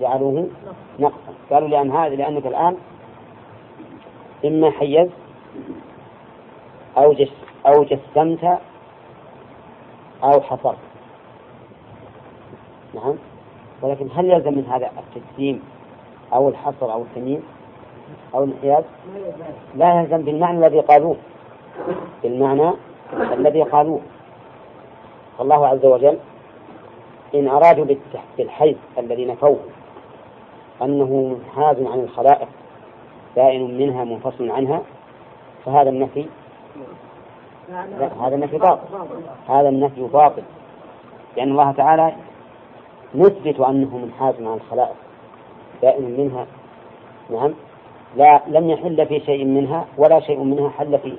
[0.00, 0.48] جعلوه
[0.98, 1.32] نقصا.
[1.50, 2.76] قالوا لأن هذا لأنك الآن
[4.44, 5.12] إما حيزت
[6.98, 7.32] أو جس
[7.66, 8.58] أو جسمت
[10.24, 10.78] أو حصرت.
[12.94, 13.14] نعم.
[13.82, 15.62] ولكن هل يلزم من هذا التجسيم
[16.32, 17.42] أو الحصر أو التمييز
[18.34, 18.84] أو الانحياز؟
[19.74, 21.16] لا يلزم بالمعنى الذي قالوه.
[22.22, 22.70] بالمعنى
[23.12, 24.00] الذي قالوه.
[25.38, 26.18] فالله عز وجل
[27.34, 27.84] إن أرادوا
[28.38, 29.58] بالحيز الذي نفوه
[30.82, 32.48] أنه منحاز عن الخلائق
[33.36, 34.82] بائن منها منفصل عنها
[35.64, 36.26] فهذا النفي
[38.20, 38.88] هذا النفي باطل.
[39.48, 40.42] هذا النفي باطل.
[41.36, 42.12] لأن الله تعالى
[43.14, 44.96] نثبت أنه منحاز عن الخلائق
[45.82, 46.46] بائن منها.
[47.30, 47.54] نعم.
[48.16, 51.16] لا لم يحل في شيء منها ولا شيء منها حل فيه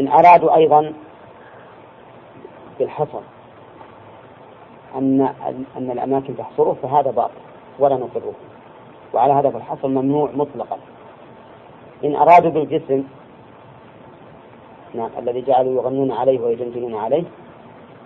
[0.00, 0.92] إن أرادوا أيضا
[2.78, 3.20] بالحصر
[4.94, 5.20] أن
[5.76, 7.40] أن الأماكن تحصره فهذا باطل
[7.78, 8.32] ولا نقره.
[9.14, 10.78] وعلى هذا فالحصر ممنوع مطلقا.
[12.04, 13.04] إن أرادوا بالجسم
[14.94, 17.24] نعم الذي جعلوا يغنون عليه ويجنجنون عليه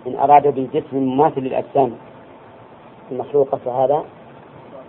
[0.07, 1.95] إن أرادوا بالجسم المماثل للأجسام
[3.11, 4.05] المخلوقة فهذا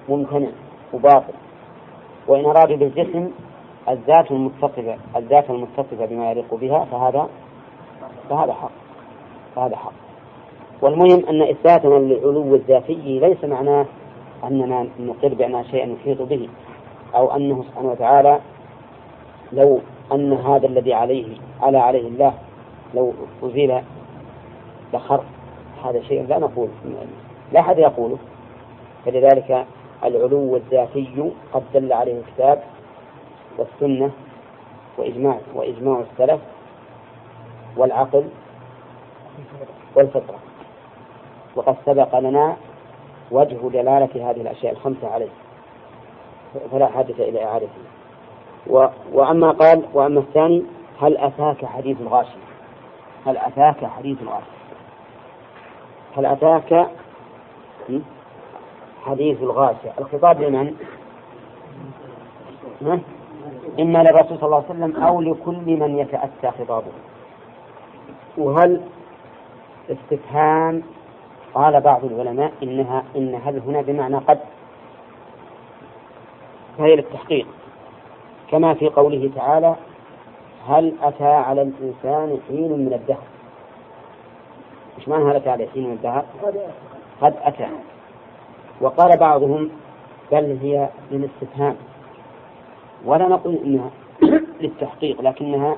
[0.08, 0.48] ممتنع
[0.92, 1.34] وباطل.
[2.28, 3.30] وإن أرادوا بالجسم
[3.88, 7.28] الذات المتصفة الذات المتصفة بما يليق بها فهذا
[8.30, 8.70] فهذا حق.
[9.56, 9.92] فهذا حق.
[10.82, 13.86] والمهم أن إثباتنا للعلو الذاتي ليس معناه
[14.44, 16.48] أننا نقر بأن شيئا يحيط به
[17.14, 18.40] أو أنه سبحانه وتعالى
[19.52, 19.80] لو
[20.12, 22.34] أن هذا الذي عليه على عليه الله
[22.94, 23.80] لو أزيل
[24.94, 25.20] لخر
[25.84, 26.68] هذا شيء لا نقول.
[27.52, 28.18] لا أحد يقوله.
[29.04, 29.66] فلذلك
[30.04, 32.62] العلو الذاتي قد دل عليه الكتاب
[33.58, 34.10] والسنة
[34.98, 36.40] وإجماع وإجماع السلف
[37.76, 38.24] والعقل
[39.94, 40.38] والفطرة.
[41.56, 42.56] وقد سبق لنا
[43.30, 45.28] وجه دلالة هذه الأشياء الخمسة عليه.
[46.72, 47.82] فلا حاجة إلى إعادته.
[49.12, 50.62] وأما قال وأما الثاني
[51.00, 52.46] هل أتاك حديث الغاشية؟
[53.26, 54.56] هل أتاك حديث الغاشية؟
[56.16, 56.90] هل أتاك
[59.04, 60.74] حديث الغاشية؟ الخطاب لمن؟
[63.80, 66.92] إما للرسول صلى الله عليه وسلم أو لكل من يتأتى خطابه.
[68.38, 68.80] وهل
[69.90, 70.82] استفهام
[71.54, 74.38] قال بعض العلماء إنها إن هل هنا بمعنى قد
[76.78, 77.46] فهي للتحقيق.
[78.50, 79.76] كما في قوله تعالى
[80.68, 83.22] هل أتى على الإنسان حين من الدهر؟
[84.98, 86.24] إيش معنى هل أتى على حين من الدهر؟
[87.20, 87.66] قد أتى.
[88.80, 89.70] وقال بعضهم
[90.32, 91.76] بل هي للاستفهام
[93.06, 93.90] ولا نقول إنها
[94.60, 95.76] للتحقيق لكنها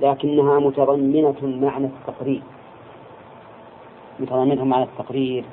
[0.00, 2.42] لكنها متضمنة معنى التقرير.
[4.20, 5.44] متضمنة معنى التقرير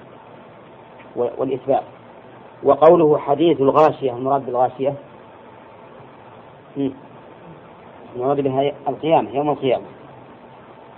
[1.16, 1.84] والإثبات.
[2.64, 4.94] وقوله حديث الغاشية المراد بالغاشية؟
[8.16, 9.86] المراد بها القيامة يوم القيامة.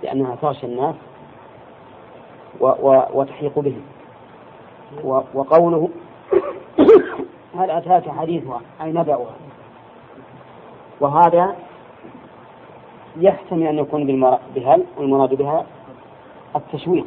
[0.02, 0.94] لأنها تغشى الناس
[2.60, 3.82] و و وتحيق بهم.
[5.34, 5.88] وقوله
[7.56, 9.34] هل أتاك حديثها؟ أي نبأها.
[11.00, 11.56] وهذا
[13.16, 14.06] يحتمل أن يكون
[14.54, 15.66] بهل والمراد بها
[16.56, 17.06] التشويق.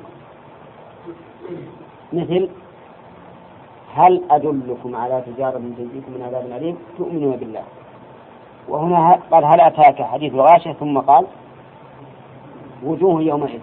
[2.13, 2.49] مثل
[3.93, 7.63] هل أدلكم على تجارة من تنجيكم من عذاب أليم؟ تؤمنون بالله.
[8.67, 11.25] وهنا قال هل أتاك حديث الغاشية؟ ثم قال
[12.83, 13.59] وجوه يومئذ.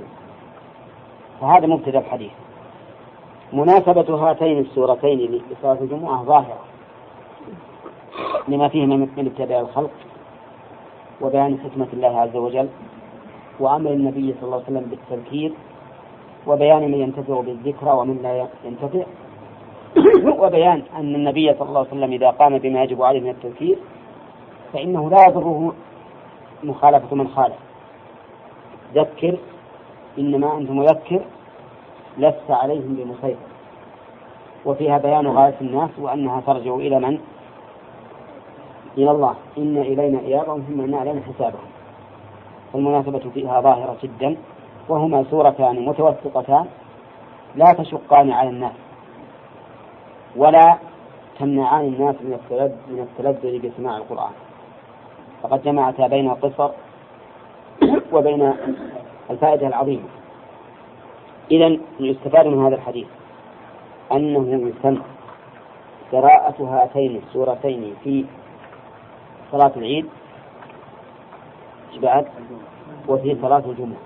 [1.40, 2.30] فهذا مبتدأ الحديث
[3.52, 6.58] مناسبة هاتين السورتين لصلاة الجمعة ظاهرة
[8.48, 9.90] لما فيه من ابتداء الخلق
[11.20, 12.68] وبيان حكمة الله عز وجل
[13.60, 15.52] وأمر النبي صلى الله عليه وسلم بالتذكير
[16.46, 19.04] وبيان من ينتفع بالذكرى ومن لا ينتفع
[20.44, 23.78] وبيان أن النبي صلى الله عليه وسلم إذا قام بما يجب عليه من التذكير
[24.72, 25.74] فإنه لا يضره
[26.64, 27.56] مخالفة من خالف.
[28.94, 29.36] ذكر
[30.18, 31.20] إنما أنت مذكر
[32.18, 33.48] لست عليهم بمسيطر.
[34.66, 37.18] وفيها بيان غاية الناس وأنها ترجع إلى من؟
[38.98, 39.34] إلى الله.
[39.58, 41.68] إن إلينا إيابهم ثم إن علينا حسابهم.
[42.74, 44.36] المناسبة فيها ظاهرة جدا
[44.88, 46.66] وهما سورتان متوسطتان
[47.56, 48.72] لا تشقان على الناس
[50.36, 50.78] ولا
[51.38, 54.32] تمنعان الناس من التلذذ من التلذذ بسماع القرآن.
[55.42, 56.70] فقد جمعتا بين القصر
[58.12, 58.54] وبين
[59.30, 60.17] الفائدة العظيمة.
[61.50, 63.06] إذا يستفاد من هذا الحديث
[64.12, 65.02] أنه يسمى
[66.12, 68.24] قراءة هاتين السورتين في
[69.52, 70.06] صلاة العيد
[72.02, 72.26] بعد
[73.08, 73.98] وفي صلاة الجمعة.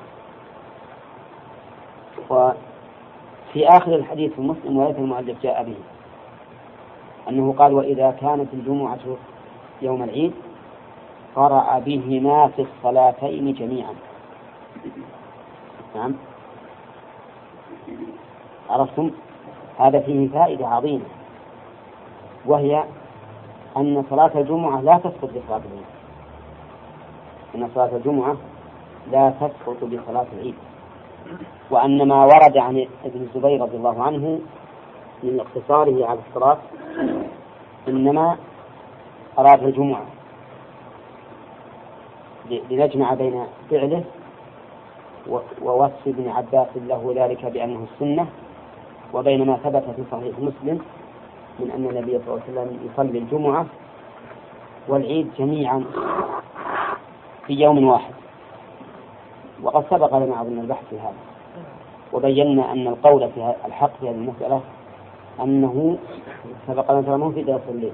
[2.31, 5.76] وفي آخر الحديث في مسلم وليس المؤلف جاء به
[7.28, 8.98] أنه قال وإذا كانت الجمعة
[9.83, 10.33] يوم العيد
[11.37, 13.94] قرأ بهما في الصلاتين جميعا.
[15.94, 16.14] نعم.
[18.70, 19.11] عرفتم؟
[19.78, 21.05] هذا فيه فائدة عظيمة
[22.46, 22.85] وهي
[23.76, 25.90] أن صلاة الجمعة لا تسقط بصلاة العيد.
[27.55, 28.37] أن صلاة الجمعة
[29.12, 30.55] لا تسقط بصلاة العيد.
[31.70, 34.40] وأن ما ورد عن ابن الزبير رضي الله عنه
[35.22, 36.59] من اقتصاره على الصلاة
[37.88, 38.37] إنما
[39.38, 40.02] أراد الجمعة
[42.70, 44.05] لنجمع بين فعله
[45.62, 48.26] ووصف ابن عباس له ذلك بأنه السنة
[49.14, 50.78] وبين ما ثبت في صحيح مسلم
[51.61, 53.66] من أن النبي صلى الله عليه وسلم يصلي الجمعة
[54.88, 55.85] والعيد جميعا
[57.46, 58.14] في يوم واحد.
[59.62, 61.22] وقد سبق لنا أظن البحث في هذا.
[62.12, 64.61] وبينا أن القول في الحق في هذه المسألة
[65.40, 65.98] أنه
[66.66, 67.92] سبق لنا في درس الليل.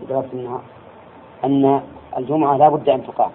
[0.00, 0.60] في درس النهار.
[1.44, 1.80] أن
[2.18, 3.30] الجمعة لا بد أن تقام.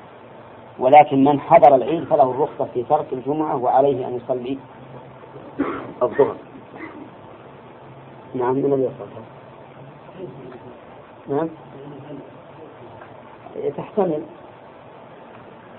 [0.80, 4.58] ولكن من حضر العيد فله الرخصة في ترك الجمعة وعليه أن يصلي
[6.04, 6.36] الظهر.
[8.34, 9.24] نعم من الذي يصلي؟
[11.28, 11.50] نعم.
[13.78, 14.24] تحتمل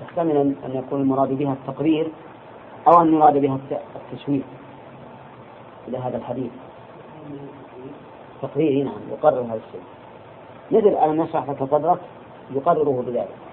[0.01, 2.13] تحتمل أن يكون المراد بها التقرير
[2.89, 3.59] أو أن يراد بها
[3.97, 4.43] التشويه
[5.89, 6.51] إلى هذا الحديث.
[8.43, 9.83] تقرير نعم يقرر هذا الشيء.
[10.71, 12.01] مثل ألم نشرح لك صدرك
[12.51, 13.44] يقرره بذلك.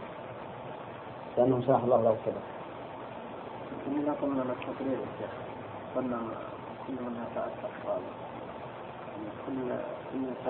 [1.37, 2.51] لأنه شرح الله له صدرك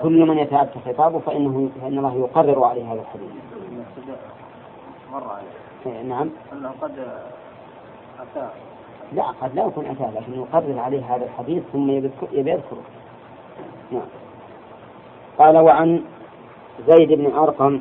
[0.02, 3.30] كل من يتأتى خطابه فإنه فإن الله يقرر عليه هذا الحديث.
[5.12, 5.96] مر عليه.
[5.96, 6.30] إيه، نعم.
[6.52, 6.98] أنه قد
[8.20, 8.48] أتى.
[9.12, 12.82] لا قد لا يكون أتى لكن يقرر عليه هذا الحديث ثم يذكره.
[13.92, 14.08] نعم.
[15.38, 16.04] قال وعن
[16.88, 17.80] زيد بن أرقم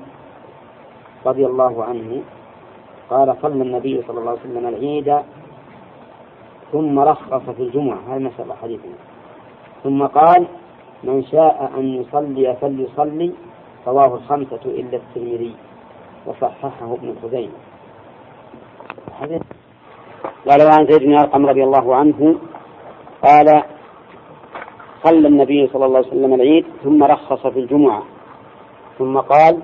[1.26, 2.22] رضي الله عنه
[3.12, 5.18] قال صلى النبي صلى الله عليه وسلم العيد
[6.72, 8.00] ثم رخص في الجمعة.
[8.08, 8.98] هذا الله حديثنا.
[9.84, 10.48] ثم قال
[11.04, 13.32] من شاء أن يصلي فليصلي
[13.88, 15.56] رواه الخمسة إلا الترمذي
[16.26, 17.60] وصححه ابن خزيمة.
[20.48, 22.36] قال وعن زيد بن أرقم رضي الله عنه
[23.24, 23.64] قال
[25.04, 28.04] صلى النبي صلى الله عليه وسلم العيد ثم رخص في الجمعة.
[28.98, 29.60] ثم قال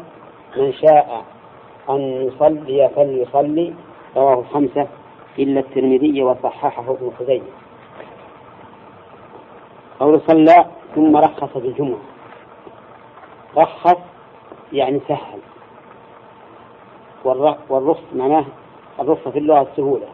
[0.57, 1.36] من شاء
[1.89, 3.73] أن يصلي فليصلي
[4.15, 4.87] رواه الخمسة
[5.39, 7.45] إلا الترمذي وصححه ابن خزيمة.
[9.99, 11.99] قول صلى ثم رخص في الجمعة.
[13.57, 13.97] رخص
[14.73, 15.39] يعني سهل.
[17.69, 18.45] والرخص معناه
[18.99, 20.07] الرخصة في اللغة السهولة.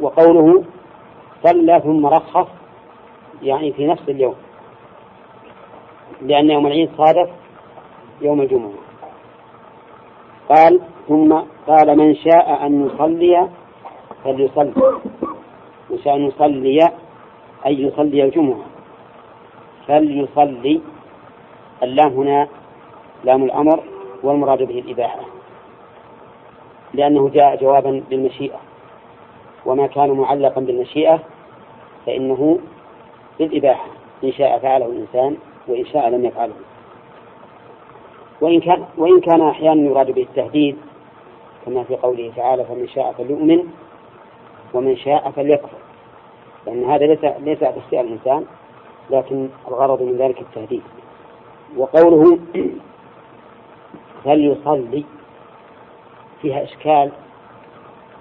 [0.00, 0.64] وقوله
[1.44, 2.48] صلى ثم رخص
[3.42, 4.34] يعني في نفس اليوم.
[6.22, 7.39] لأن يوم العيد صادف
[8.20, 8.72] يوم الجمعة.
[10.48, 11.32] قال ثم
[11.66, 13.48] قال من شاء أن يصلي
[14.24, 14.72] فليصلي.
[15.90, 16.78] من شاء أن يصلي
[17.66, 18.64] أي يصلي الجمعة.
[19.86, 20.80] فليصلي.
[21.82, 22.48] اللام هنا
[23.24, 23.80] لام الأمر
[24.22, 25.20] والمراد به الإباحة.
[26.94, 28.60] لأنه جاء جوابا بالمشيئة.
[29.66, 31.20] وما كان معلقا بالمشيئة
[32.06, 32.58] فإنه
[33.38, 33.86] بالإباحة.
[34.24, 35.36] إن شاء فعله الإنسان
[35.68, 36.54] وإن شاء لم يفعله.
[38.40, 40.76] وإن كان وإن كان أحيانا يراد به التهديد
[41.66, 43.64] كما في قوله تعالى فمن شاء فليؤمن
[44.74, 45.78] ومن شاء فليكفر.
[46.66, 48.44] لأن هذا ليس ليس باختيار الإنسان
[49.10, 50.82] لكن الغرض من ذلك التهديد.
[51.76, 52.38] وقوله
[54.24, 55.04] فليصلي
[56.42, 57.10] فيها إشكال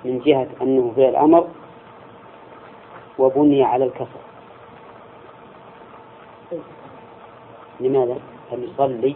[0.05, 1.47] من جهة أنه في الأمر
[3.19, 4.19] وبني على الكسر
[7.79, 8.17] لماذا؟
[8.51, 9.15] فليصلي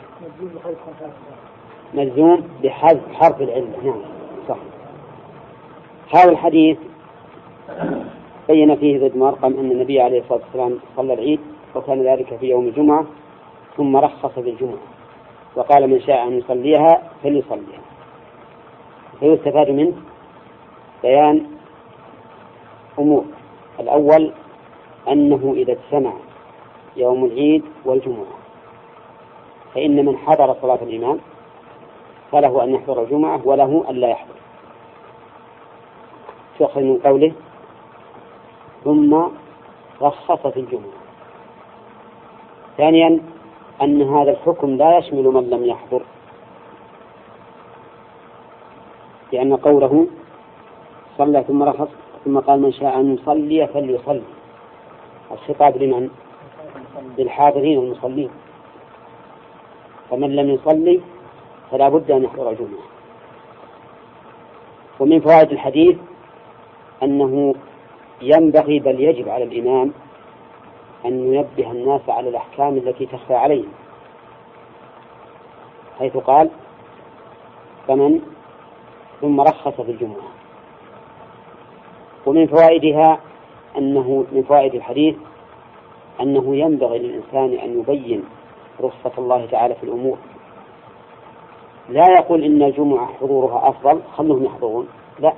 [1.94, 3.78] ملزوم بحذف حرف العلة.
[3.84, 4.02] نعم
[4.50, 4.58] صح.
[6.16, 6.78] هذا الحديث
[8.48, 11.40] بين فيه زيد بن أرقم أن النبي عليه الصلاة والسلام صلى العيد
[11.76, 13.06] وكان ذلك في يوم الجمعة
[13.78, 14.78] ثم رخص بالجمعة
[15.56, 17.82] وقال من شاء أن يصليها فليصليها.
[19.20, 19.94] فيستفاد منه
[21.04, 21.46] بيان
[23.00, 23.26] أمور.
[23.80, 24.32] الأول
[25.08, 26.14] أنه إذا اجتمع
[26.98, 28.43] يوم العيد والجمعة
[29.74, 31.20] فإن من حضر صلاة الإمام
[32.32, 34.34] فله أن يحضر الجمعة وله أن لا يحضر.
[36.60, 37.32] تؤخذ من قوله
[38.84, 39.24] ثم
[40.02, 40.94] رخص في الجمعة.
[42.78, 43.20] ثانيا
[43.82, 46.02] أن هذا الحكم لا يشمل من لم يحضر.
[49.32, 50.08] لأن قوله
[51.18, 51.88] صلى ثم رخص
[52.26, 54.24] ثم قال من شاء أن يصلي فليصلي.
[55.32, 56.10] الخطاب لمن؟
[57.18, 58.30] للحاضرين المصلين
[60.14, 61.02] فمن لم يصلي
[61.72, 62.84] فلا بد أن يحضر الجمعة.
[65.00, 65.98] ومن فوائد الحديث
[67.04, 67.56] أنه
[68.22, 69.92] ينبغي بل يجب على الإمام
[71.06, 73.72] أن ينبه الناس على الأحكام التي تخفى عليهم.
[76.00, 76.50] حيث قال
[77.88, 78.22] فمن
[79.22, 80.30] ثم رخص في الجمعة.
[82.26, 83.20] ومن فوائدها
[83.78, 85.16] أنه من فوائد الحديث
[86.22, 88.24] أنه ينبغي للإنسان أن يبين
[88.82, 90.18] رخصة الله تعالى في الأمور.
[91.90, 94.88] لا يقول إن الجمعة حضورها أفضل خلهم يحضرون.
[95.20, 95.34] لا.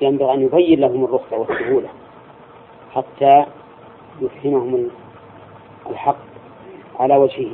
[0.00, 1.88] ينبغي أن يبين لهم الرخصة والسهولة
[2.94, 3.46] حتى
[4.20, 4.90] يفهمهم
[5.90, 6.16] الحق
[7.00, 7.50] على وجهه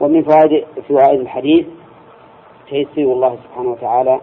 [0.00, 1.66] ومن فوائد فوائد الحديث
[2.68, 4.20] تيسير الله سبحانه وتعالى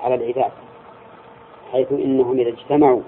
[0.00, 0.52] على العباد
[1.72, 3.02] حيث إنهم إذا اجتمعوا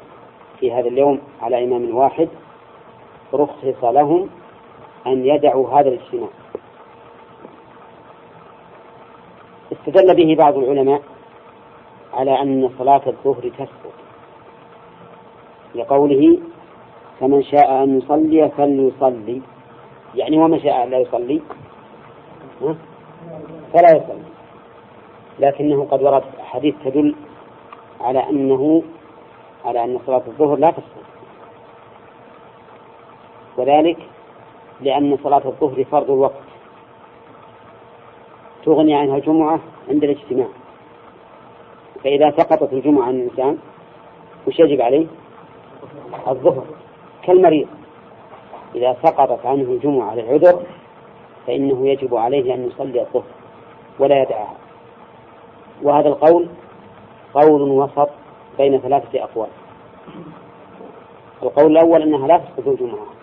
[0.61, 2.29] في هذا اليوم على إمام واحد
[3.35, 4.29] رخص لهم
[5.07, 6.29] أن يدعوا هذا الاجتماع.
[9.73, 11.03] استدل به بعض العلماء
[12.15, 13.95] على أن صلاة الظهر تسقط
[15.75, 16.39] لقوله
[17.21, 19.43] فمن شاء أن يصلي فليصلي.
[20.15, 21.41] يعني ومن شاء أن لا يصلي؟
[23.73, 24.29] فلا يصلي.
[25.39, 27.15] لكنه قد ورد حديث تدل
[28.01, 28.83] على أنه
[29.65, 31.18] على أن صلاة الظهر لا تسقط.
[33.59, 33.99] وذلك
[34.81, 36.43] لأن صلاة الظهر فرض الوقت.
[38.65, 40.49] تغني عنها الجمعة عند الاجتماع.
[42.05, 43.59] فإذا سقطت الجمعة عن الإنسان
[44.47, 45.07] وش يجب عليه؟
[46.29, 46.65] الظهر.
[47.23, 47.69] كالمريض.
[48.75, 50.63] إذا سقطت عنه الجمعة على العذر
[51.47, 53.25] فإنه يجب عليه أن يصلي الظهر
[53.99, 54.55] ولا يدعها.
[55.83, 56.49] وهذا القول
[57.35, 58.11] قول وسط
[58.59, 59.49] بين ثلاثة أقوال.
[61.43, 63.18] القول الأول أنها لا تسقط الجمعة.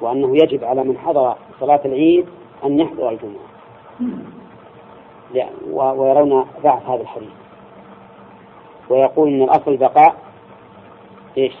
[0.00, 2.26] وأنه يجب على من حضر صلاة العيد
[2.64, 3.44] أن يحضر الجمعة.
[5.72, 7.28] ويرون ضعف هذا الحديث.
[8.90, 10.14] ويقول أن الأصل بقاء
[11.38, 11.54] إيش؟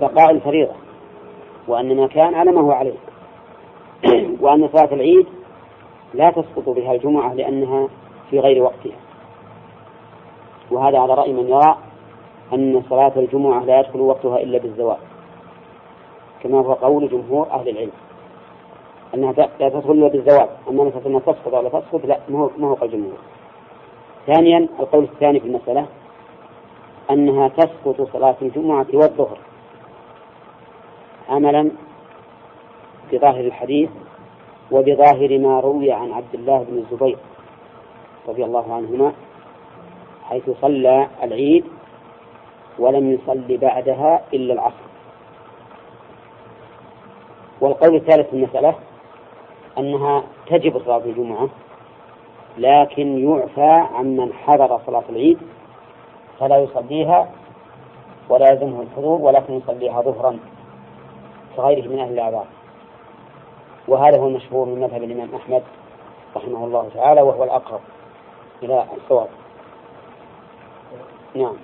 [0.00, 0.74] بقاء الفريضة.
[1.68, 2.94] وأن ما كان على ما هو عليه
[4.40, 5.26] وأن صلاة العيد
[6.14, 7.88] لا تسقط بها الجمعة لأنها
[8.30, 8.96] في غير وقتها.
[10.70, 11.78] وهذا على رأي من يرى
[12.52, 15.07] أن صلاة الجمعة لا يدخل وقتها إلا بالزواج.
[16.42, 17.92] كما هو قول جمهور أهل العلم.
[19.14, 20.48] أنها لا تدخل بالزواج.
[20.68, 23.18] أما مسألة أنها تسقط أو لا تسقط لا ما هو قول جمهور.
[24.26, 25.86] ثانيا القول الثاني في المسألة
[27.10, 29.38] أنها تسقط صلاة الجمعة والظهر.
[31.28, 31.70] عملا
[33.12, 33.90] بظاهر الحديث
[34.70, 37.18] وبظاهر ما روي عن عبد الله بن الزبير
[38.28, 39.12] رضي الله عنهما
[40.24, 41.64] حيث صلى العيد
[42.78, 44.87] ولم يصلي بعدها إلا العصر.
[47.60, 48.74] والقول الثالث في المسألة
[49.78, 51.48] أنها تجب صلاة الجمعة
[52.58, 55.38] لكن يعفى عمن حضر صلاة العيد
[56.40, 57.30] فلا يصليها
[58.28, 60.38] ولا يلزمه الحضور ولكن يصليها ظهرا
[61.56, 62.46] كغيره من أهل الأعذار.
[63.88, 65.62] وهذا هو المشهور من مذهب الإمام أحمد
[66.36, 67.80] رحمه الله تعالى وهو الأقرب
[68.62, 69.28] إلى الصواب.
[71.34, 71.56] نعم.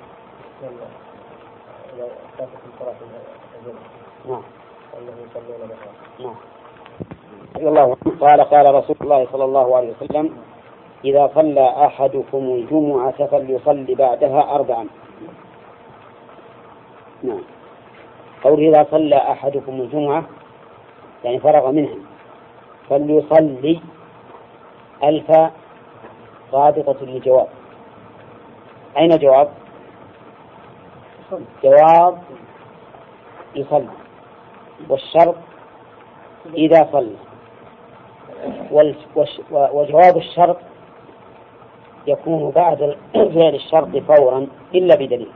[4.28, 4.42] نعم.
[6.20, 6.34] نعم
[7.56, 10.36] الله قال قال رسول الله صلى الله عليه وسلم
[11.04, 14.86] إذا صلى أحدكم الجمعة فليصلي بعدها أربعا.
[17.22, 17.42] نعم.
[18.44, 20.24] قول إذا صلى أحدكم الجمعة
[21.24, 21.96] يعني فرغ منها
[22.88, 23.80] فليصلي
[25.04, 25.30] ألف
[26.52, 27.48] رابطة للجواب.
[28.98, 29.48] أين جواب؟
[31.64, 32.18] جواب
[33.54, 34.03] يصلي.
[34.88, 35.34] والشرط
[36.54, 37.16] إذا صلى.
[39.50, 40.56] وجواب الشرط
[42.06, 45.30] يكون بعد فعل الشرط فورا إلا بدليل.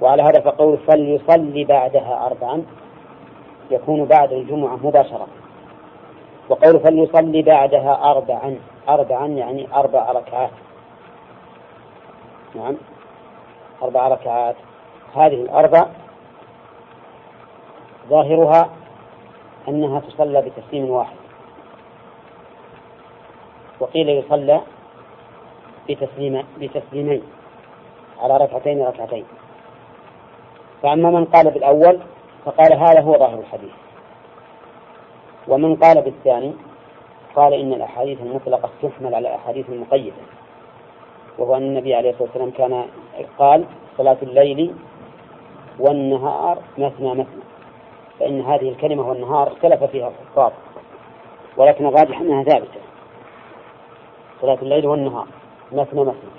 [0.00, 2.62] وعلى هذا فقول فليصلي بعدها أربعا
[3.70, 5.26] يكون بعد الجمعة مباشرة.
[6.48, 10.50] وقول فليصلي بعدها أربعا أربعا يعني أربع ركعات.
[12.54, 12.76] نعم.
[13.82, 14.56] أربع ركعات.
[15.14, 15.86] هذه الأربع
[18.08, 18.70] ظاهرها
[19.68, 21.16] أنها تصلى بتسليم واحد.
[23.80, 24.60] وقيل يصلى
[25.88, 27.22] بتسليم بتسليمين
[28.18, 29.24] على ركعتين ركعتين
[30.82, 31.98] فأما من قال بالأول
[32.44, 33.72] فقال هذا هو ظاهر الحديث.
[35.48, 36.52] ومن قال بالثاني
[37.36, 40.16] قال إن الأحاديث المطلقة تحمل على الأحاديث المقيدة.
[41.38, 42.84] وهو أن النبي عليه الصلاة والسلام كان
[43.38, 43.64] قال
[43.98, 44.74] صلاة الليل
[45.78, 47.47] والنهار مثنى مثنى.
[48.20, 50.52] فإن هذه الكلمة والنهار اختلف فيها الخطاب
[51.56, 52.80] ولكن الراجح أنها ثابتة.
[54.40, 55.26] صلاة الليل والنهار
[55.72, 56.30] مثنى مثنى.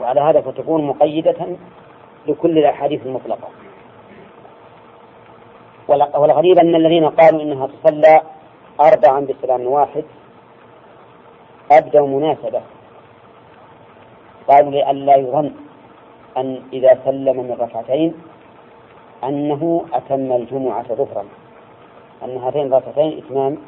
[0.00, 1.56] وعلى هذا فتكون مقيدة
[2.26, 3.48] لكل الأحاديث المطلقة.
[5.88, 8.20] والغريب أن الذين قالوا إنها تصلى
[8.80, 10.04] أربعا بسلام واحد
[11.72, 12.62] أبدوا مناسبة.
[14.48, 15.52] قالوا لئلا يظن
[16.36, 18.14] أن إذا سلم من ركعتين
[19.24, 21.24] أنه أتم الجمعة ظهرا.
[22.24, 23.58] أن هاتين الركعتين إتمام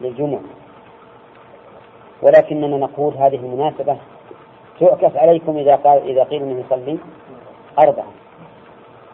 [0.00, 0.40] للجمعة.
[2.22, 3.96] ولكننا نقول هذه المناسبة
[4.80, 6.98] تعكس عليكم إذا قال إذا قيل أنه يصلي
[7.78, 8.24] أربعة.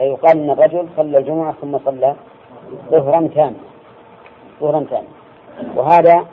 [0.00, 2.14] فيقال أن الرجل صلى الجمعة ثم صلى
[2.90, 3.54] ظهرا تاما
[4.60, 5.08] ظهرا تاما
[5.76, 6.26] وهذا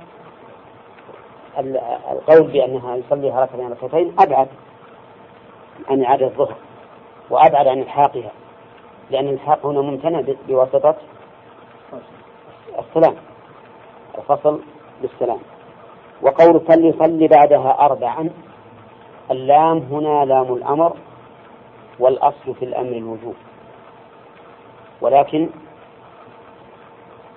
[2.12, 4.48] القول بأنها يصليها ركعتين ركعتين أبعد
[5.90, 6.56] عن إعادة الظهر
[7.30, 8.32] وأبعد عن إلحاقها.
[9.12, 10.96] لأن الإلحاق هنا ممتنع بواسطة
[12.80, 13.16] السلام
[14.18, 14.60] الفصل
[15.02, 15.40] بالسلام.
[16.22, 18.30] وقول فليصلي بعدها أربعا
[19.32, 20.94] اللام هنا لام الأمر
[22.00, 23.36] والأصل في الأمر الوجوب.
[25.02, 25.50] ولكن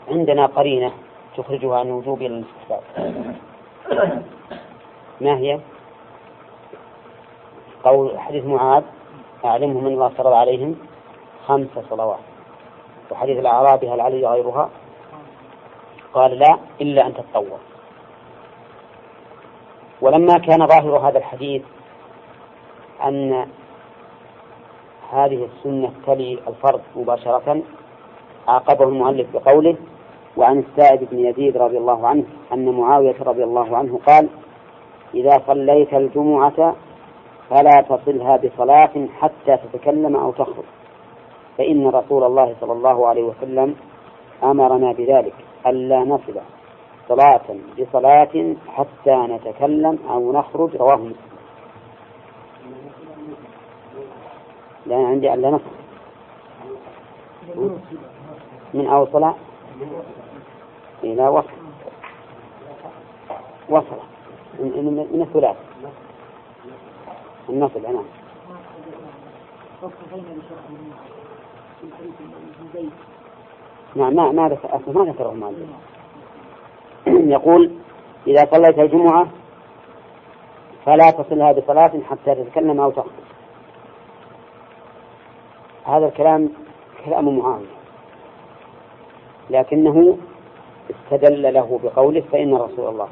[0.08, 0.92] عندنا قرينة
[1.36, 2.82] تخرجها عن الوجوب إلى الاستحباب.
[5.20, 5.60] ما هي؟
[7.84, 8.82] قول حديث معاذ
[9.44, 10.76] أعلمهم من الله فرض عليهم
[11.50, 12.18] خمس صلوات.
[13.10, 14.70] وحديث الأعرابي هل علي غيرها؟
[16.14, 17.58] قال لا إلا أن تتطور.
[20.00, 21.62] ولما كان ظاهر هذا الحديث
[23.04, 23.46] أن
[25.12, 27.62] هذه السنة تلي الفرض مباشرة
[28.48, 29.76] عاقبه المؤلف بقوله
[30.36, 34.28] وعن السائب بن يزيد رضي الله عنه أن معاوية رضي الله عنه قال
[35.14, 36.74] إذا صليت الجمعة
[37.50, 40.79] فلا تصلها بصلاة حتى تتكلم أو تخرج.
[41.60, 43.76] فإن رسول الله صلى الله عليه وسلم
[44.42, 45.34] أمرنا بذلك
[45.66, 46.40] ألا نصل
[47.08, 47.46] صلاة
[47.78, 51.14] بصلاة حتى نتكلم أو نخرج رواه مسلم.
[54.86, 55.74] لا عندي ألا نصل.
[58.74, 59.32] من أوصل
[61.04, 61.60] إلى وصل.
[63.68, 64.00] وصل.
[64.60, 65.56] من, الثلاث.
[67.48, 68.04] النصل نعم
[73.96, 75.56] نعم ما ما أصلا ما ذكره مالك
[77.36, 77.70] يقول
[78.26, 79.28] إذا صليت الجمعة
[80.86, 83.10] فلا تصلها بصلاة حتى تتكلم أو تخرج
[85.84, 86.50] هذا الكلام
[87.04, 87.66] كلام معاوية.
[89.50, 90.18] لكنه
[90.90, 93.08] استدل له بقوله فإن رسول الله.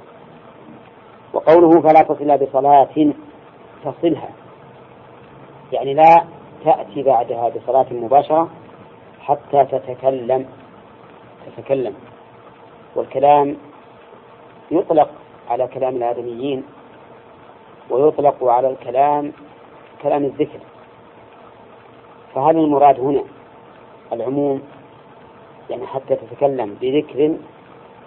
[1.33, 3.13] وقوله فلا تصلها بصلاة
[3.85, 4.29] تصلها.
[5.73, 6.25] يعني لا
[6.65, 8.49] تأتي بعدها بصلاة مباشرة
[9.21, 10.47] حتى تتكلم.
[11.47, 11.95] تتكلم.
[12.95, 13.57] والكلام
[14.71, 15.11] يطلق
[15.51, 16.63] على كلام الآدميين
[17.91, 19.33] ويطلق على الكلام
[20.03, 20.61] كلام الذكر.
[22.35, 23.23] فهل المراد هنا
[24.13, 24.63] العموم؟
[25.71, 27.37] يعني حتى تتكلم بذكر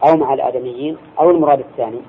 [0.04, 2.02] أو مع الآدميين أو المراد الثاني؟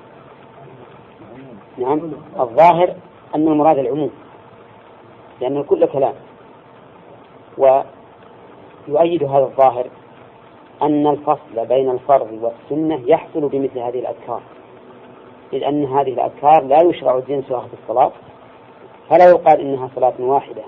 [1.77, 2.11] نعم.
[2.39, 2.95] الظاهر
[3.35, 4.11] أن المراد العموم
[5.41, 6.13] لأن كل كلام.
[7.57, 9.87] ويؤيد هذا الظاهر
[10.81, 14.41] أن الفصل بين الفرض والسنة يحصل بمثل هذه الأذكار.
[15.53, 18.11] إذ أن هذه الأذكار لا يشرع جنسها في الصلاة
[19.09, 20.63] فلا يقال إنها صلاة واحدة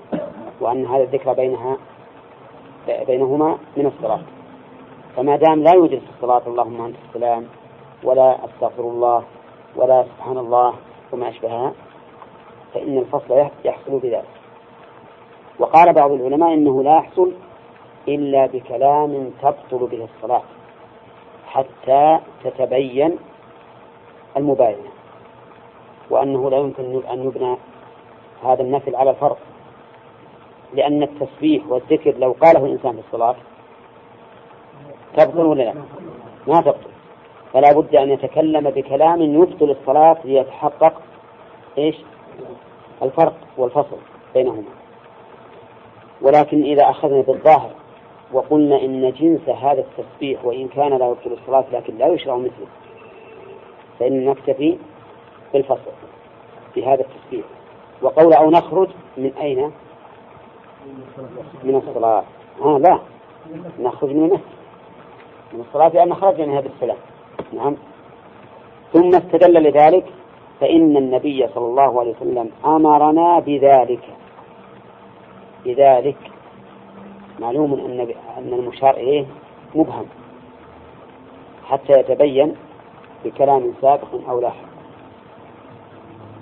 [0.60, 1.76] وأن هذا الذكر بينها
[3.06, 4.20] بينهما من الصلاة.
[5.16, 7.46] فما دام لا يوجد في الصلاة اللهم أنت السلام
[8.04, 9.24] ولا أستغفر الله
[9.76, 10.74] ولا سبحان الله
[11.12, 11.72] وما أشبهها
[12.74, 14.35] فإن الفصل يحصل بذلك.
[15.58, 17.32] وقال بعض العلماء إنه لا يحصل
[18.08, 20.42] إلا بكلام تبطل به الصلاة
[21.46, 23.18] حتى تتبين
[24.36, 24.88] المباينة
[26.10, 27.56] وأنه لا يمكن أن يبنى
[28.44, 29.36] هذا النفل على الفرض
[30.74, 33.36] لأن التسبيح والذكر لو قاله الإنسان في الصلاة
[35.16, 35.74] تبطل ولا لا؟
[36.46, 36.90] ما تبطل
[37.52, 41.02] فلا بد أن يتكلم بكلام يبطل الصلاة ليتحقق
[41.78, 41.96] إيش؟
[43.02, 43.96] الفرق والفصل
[44.34, 44.85] بينهما
[46.22, 47.70] ولكن إذا أخذنا بالظاهر
[48.32, 52.66] وقلنا إن جنس هذا التسبيح وإن كان لا يبطل الصلاة لكن لا يشرع مثله
[53.98, 54.78] فإن نكتفي
[55.52, 55.90] بالفصل
[56.74, 57.44] في هذا التسبيح.
[58.02, 59.72] وقول أو نخرج من أين؟
[61.64, 62.24] من الصلاة.
[62.62, 62.98] آه لا.
[63.80, 64.40] نخرج من المسجد
[65.52, 66.96] من الصلاة لأن خرجنا منها بالسلام.
[67.52, 67.76] نعم.
[68.92, 70.04] ثم استدل لذلك
[70.60, 74.02] فإن النبي صلى الله عليه وسلم أمرنا بذلك.
[75.66, 76.16] بذلك
[77.40, 78.00] معلوم أن
[78.38, 79.26] أن المشار إليه
[79.74, 80.06] مبهم
[81.64, 82.54] حتى يتبين
[83.24, 84.66] بكلام سابق أو لاحق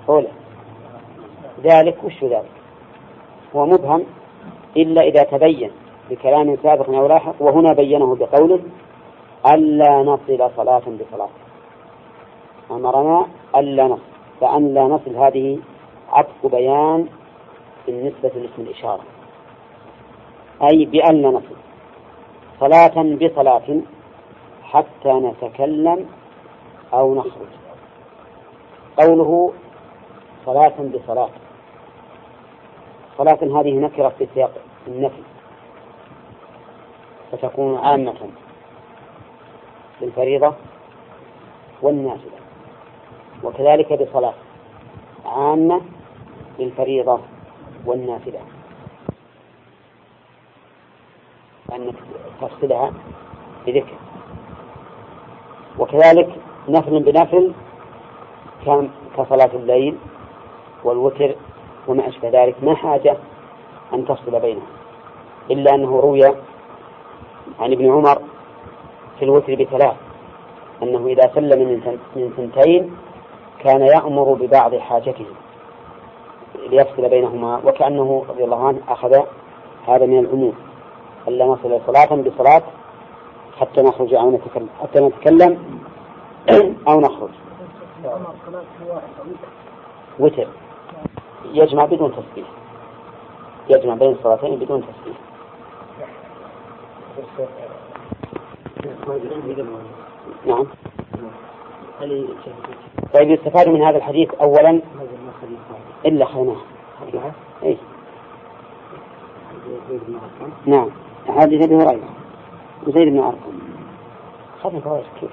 [0.09, 0.29] أولى
[1.63, 2.51] ذلك وش ذلك؟
[3.57, 4.05] هو مبهم
[4.77, 5.71] إلا إذا تبين
[6.11, 8.61] بكلام سابق أو لاحق وهنا بينه بقوله
[9.47, 11.29] ألا نصل صلاة بصلاة.
[12.71, 14.03] أمرنا ألا نصل
[14.41, 15.59] فأن لا نصل هذه
[16.13, 17.09] عطف بيان
[17.87, 19.14] بالنسبة لاسم الإشارة.
[20.63, 21.57] أي بأن نصل
[22.61, 23.81] صلاة بصلاة
[24.63, 26.07] حتى نتكلم
[26.93, 27.49] أو نخرج.
[28.97, 29.53] قوله
[30.47, 31.31] صلاة بصلاة.
[33.19, 34.53] صلاة هذه نكرة في سياق
[34.87, 35.23] النفي.
[37.33, 38.31] فتكون عامة
[40.01, 40.55] للفريضة
[41.83, 42.39] والنافلة.
[43.43, 44.35] وكذلك بصلاة
[45.27, 45.81] عامة
[46.59, 47.21] للفريضة
[47.87, 48.41] والنافلة.
[51.75, 51.95] أنك
[52.41, 52.93] تفصلها
[53.67, 53.95] بذكر.
[55.79, 56.29] وكذلك
[56.69, 57.53] نفل بنفل
[58.67, 59.97] كان كصلاة الليل
[60.85, 61.35] والوتر
[61.89, 63.17] وما أشبه ذلك ما حاجة
[63.95, 64.67] أن تفصل بينهم
[65.51, 66.25] إلا أنه روي
[67.61, 68.19] عن ابن عمر
[69.19, 69.97] في الوتر بثلاث
[70.83, 71.83] أنه إذا سلم
[72.17, 72.97] من ثنتين
[73.65, 75.27] كان يأمر ببعض حاجته
[76.71, 79.21] ليفصل بينهما وكأنه رضي الله عنه أخذ
[79.87, 80.55] هذا من العموم.
[81.29, 82.63] ألا نصل صلاة بصلاة
[83.61, 84.69] حتى نخرج أو نتكلم.
[84.83, 85.79] حتى نتكلم
[86.89, 87.31] أو نخرج.
[90.19, 90.47] وتر.
[91.53, 92.49] يجمع بدون تسبيح.
[93.69, 95.17] يجمع بين الصلاتين بدون تسبيح.
[100.47, 100.67] نعم.
[103.15, 104.81] طيب يستفاد من هذا الحديث أولا
[106.07, 106.57] إلا خلناه
[107.63, 107.77] إيه؟
[110.67, 110.89] نعم.
[111.29, 112.09] حديث أبي هريرة.
[112.87, 113.59] وزيد بن أرقم
[114.63, 115.31] خذنا فوائد كيف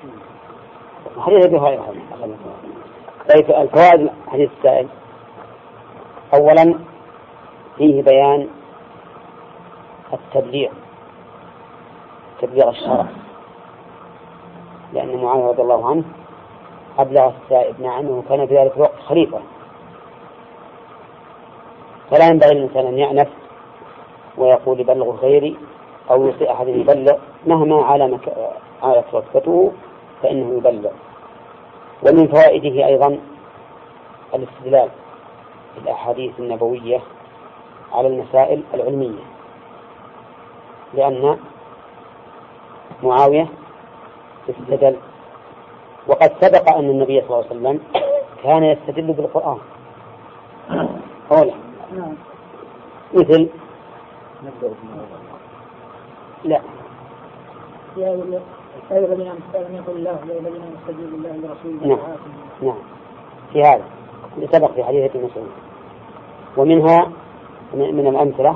[1.17, 1.93] حديث أبي هريرة.
[3.29, 4.87] طيب الفوائد؟ حديث السائل.
[6.33, 6.79] أولا
[7.77, 8.47] فيه بيان
[10.13, 10.71] التبليغ.
[12.41, 13.05] تبليغ الشرع.
[14.93, 16.03] لأن معاوية رضي الله عنه
[16.99, 19.39] أبلغ السائب مع أنه كان في ذلك الوقت خليفة.
[22.11, 23.29] فلا ينبغي للإنسان أن يعنف
[24.37, 25.57] ويقول يبلغ غيري
[26.11, 28.19] أو يطيع أحد يبلغ مهما على
[28.83, 29.71] على رتبته
[30.23, 30.91] فإنه يبلغ.
[32.03, 33.19] ومن فوائده أيضا
[34.33, 34.89] الاستدلال
[35.75, 36.99] بالأحاديث النبوية
[37.93, 39.23] على المسائل العلمية
[40.93, 41.37] لأن
[43.03, 43.47] معاوية
[44.49, 44.95] استدل
[46.07, 47.79] وقد سبق أن النبي صلى الله عليه وسلم
[48.43, 49.57] كان يستدل بالقرآن.
[51.31, 51.53] أولا
[53.13, 53.49] مثل
[56.43, 56.61] لا
[57.97, 58.41] يا الذين
[58.91, 62.17] امنوا يقول الله يا الذين يستجيبوا الله لرسوله نعم
[62.61, 62.77] نعم
[63.53, 63.83] في هذا
[64.51, 65.51] سبق في حديث ابن مسعود
[66.57, 67.11] ومنها
[67.73, 68.55] من الأمثلة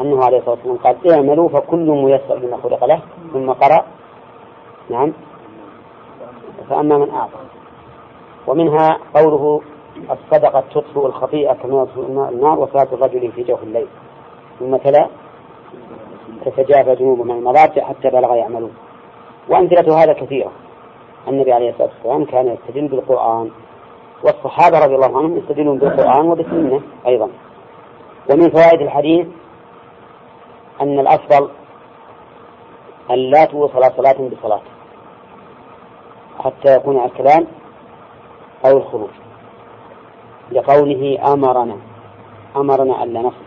[0.00, 3.02] أنه عليه الصلاة والسلام قال اعملوا فكل ميسر لما خلق له
[3.32, 3.84] ثم قرأ
[4.90, 5.12] نعم
[6.70, 7.38] فأما من أعطى
[8.46, 9.60] ومنها قوله
[10.10, 13.86] الصدقة تطفئ الخطيئة كما يطفئ النار وصلاة الرجل في جوف الليل
[14.60, 15.08] ثم تلا
[16.44, 18.74] تتجافى جنوبهم عن المضاجع حتى بلغ يعملون
[19.48, 20.52] وأمثلة هذا كثيرة.
[21.28, 23.50] النبي عليه الصلاة والسلام كان يستدل بالقرآن
[24.22, 27.28] والصحابة رضي الله عنهم يستدلون بالقرآن وبالسنة أيضا.
[28.30, 29.26] ومن فوائد الحديث
[30.80, 31.50] أن الأفضل
[33.10, 34.60] أن لا توصل صلاة بصلاة
[36.38, 37.46] حتى يكون الكلام
[38.66, 39.10] أو الخروج.
[40.52, 41.76] لقوله أمرنا
[42.56, 43.43] أمرنا ألا نصل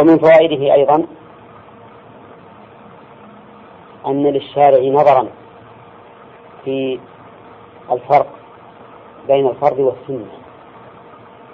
[0.00, 1.06] ومن فوائده أيضا
[4.06, 5.28] أن للشارع نظرا
[6.64, 7.00] في
[7.92, 8.26] الفرق
[9.28, 10.32] بين الفرض والسنة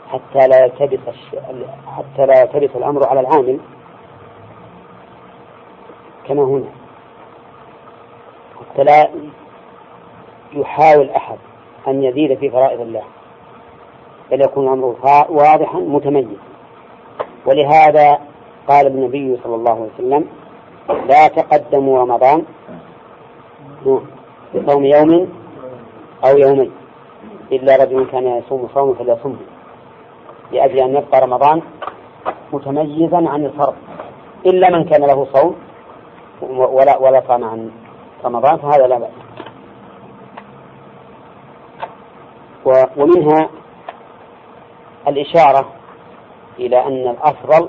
[0.09, 0.99] حتى لا يلتبس
[1.97, 3.59] حتى لا يلتبس الأمر على العامل
[6.29, 6.69] كما هنا
[8.61, 9.11] حتى لا
[10.53, 11.39] يحاول أحد
[11.89, 13.03] أن يزيد في فرائض الله
[14.31, 14.97] بل يكون الأمر
[15.31, 16.37] واضحا متميزا.
[17.47, 18.19] ولهذا
[18.69, 20.27] قال النبي صلى الله عليه وسلم
[21.09, 22.45] لا تقدموا رمضان
[24.55, 25.29] بصوم يوم
[26.25, 26.71] أو يومين
[27.53, 29.37] إلا رجل كان يصوم صوم فليصمه
[30.53, 31.63] لأجل أن يبقى رمضان
[32.53, 33.75] متميزا عن الفرض.
[34.47, 35.57] إلا من كان له صوم
[36.43, 37.71] ولا ولا صام عن
[38.25, 39.11] رمضان فهذا لا بأس.
[42.97, 43.49] ومنها
[45.09, 45.69] الإشارة
[46.59, 47.69] إلى أن الأفضل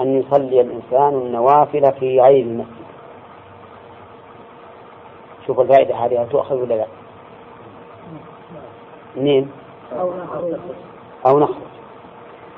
[0.00, 2.88] أن يصلي الإنسان النوافل في غير المسجد.
[5.46, 6.86] شوف الفائدة هذه تؤخذ ولا لا؟
[9.16, 9.50] منين؟
[11.26, 11.68] أو نخرج.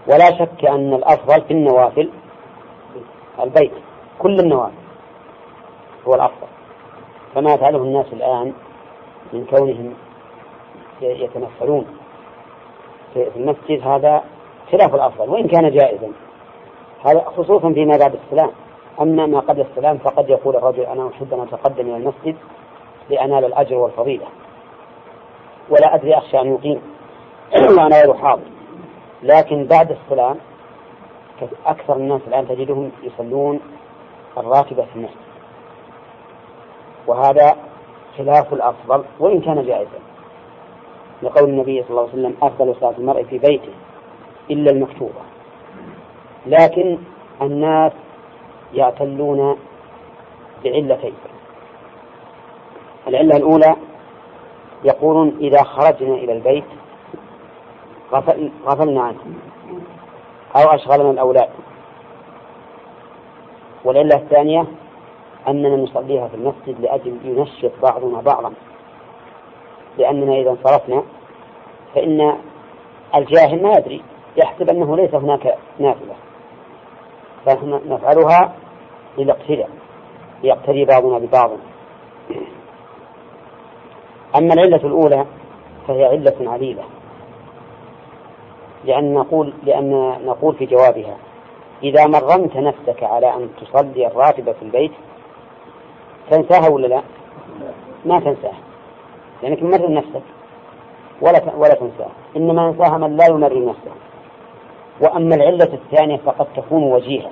[0.07, 2.11] ولا شك أن الأفضل في النوافل
[3.43, 3.73] البيت.
[4.19, 4.75] كل النوافل
[6.07, 6.47] هو الأفضل.
[7.35, 8.53] كما يفعله الناس الآن
[9.33, 9.95] من كونهم
[11.03, 11.87] يتنفلون
[13.15, 14.25] في المسجد هذا
[14.73, 16.09] خلاف الأفضل وإن كان جائزا.
[17.05, 18.51] هذا خصوصا فيما بعد السلام.
[19.01, 22.37] أما ما قبل السلام فقد يقول الرجل أنا أحب أن أتقدم إلى المسجد
[23.11, 24.27] لأنال الأجر والفضيلة.
[25.71, 26.83] ولا أدري أخشى أن يقيم.
[27.79, 28.43] وأنا غير حاضر.
[29.23, 30.37] لكن بعد السلام
[31.67, 33.61] أكثر الناس الآن تجدهم يصلون
[34.39, 35.31] الراتبة في المسجد.
[37.07, 37.57] وهذا
[38.19, 39.99] خلاف الأفضل وإن كان جائزا.
[41.23, 43.73] لقول النبي صلى الله عليه وسلم أفضل صلاة المرء في بيته
[44.51, 45.30] إلا المكتوبة.
[46.47, 46.99] لكن
[47.43, 47.93] الناس
[48.75, 49.57] يعتلون
[50.65, 51.15] بعلتين.
[53.09, 53.77] العلة الأولى
[54.85, 56.65] يقولون إذا خرجنا إلى البيت
[58.13, 59.19] غفل غفلنا عنه
[60.57, 61.49] أو أشغلنا الأولاد.
[63.85, 64.67] والعلة الثانية
[65.49, 68.53] أننا نصليها في المسجد لأجل ينشط بعضنا بعضا.
[69.99, 71.03] لأننا إذا انصرفنا
[71.95, 72.37] فإن
[73.15, 74.03] الجاهل ما يدري
[74.37, 76.15] يحسب أنه ليس هناك نافلة.
[77.47, 78.53] فنحن نفعلها
[79.19, 79.71] للاقتداء
[80.43, 81.51] ليقتدي بعضنا ببعض
[84.39, 85.27] أما العلة الأولى
[85.89, 86.83] فهي علة عليلة
[88.85, 91.17] لأن نقول لأن نقول في جوابها
[91.83, 94.93] إذا مرنت نفسك على أن تصلي الراتبة في البيت
[96.31, 97.03] تنساها ولا لا؟
[98.05, 98.59] ما تنساها
[99.43, 100.23] لأنك مرن نفسك
[101.21, 104.10] ولا ولا تنساها إنما ينساها من لا يمرن نفسه
[105.01, 107.31] وأما العلة الثانية فقد تكون وجيهة.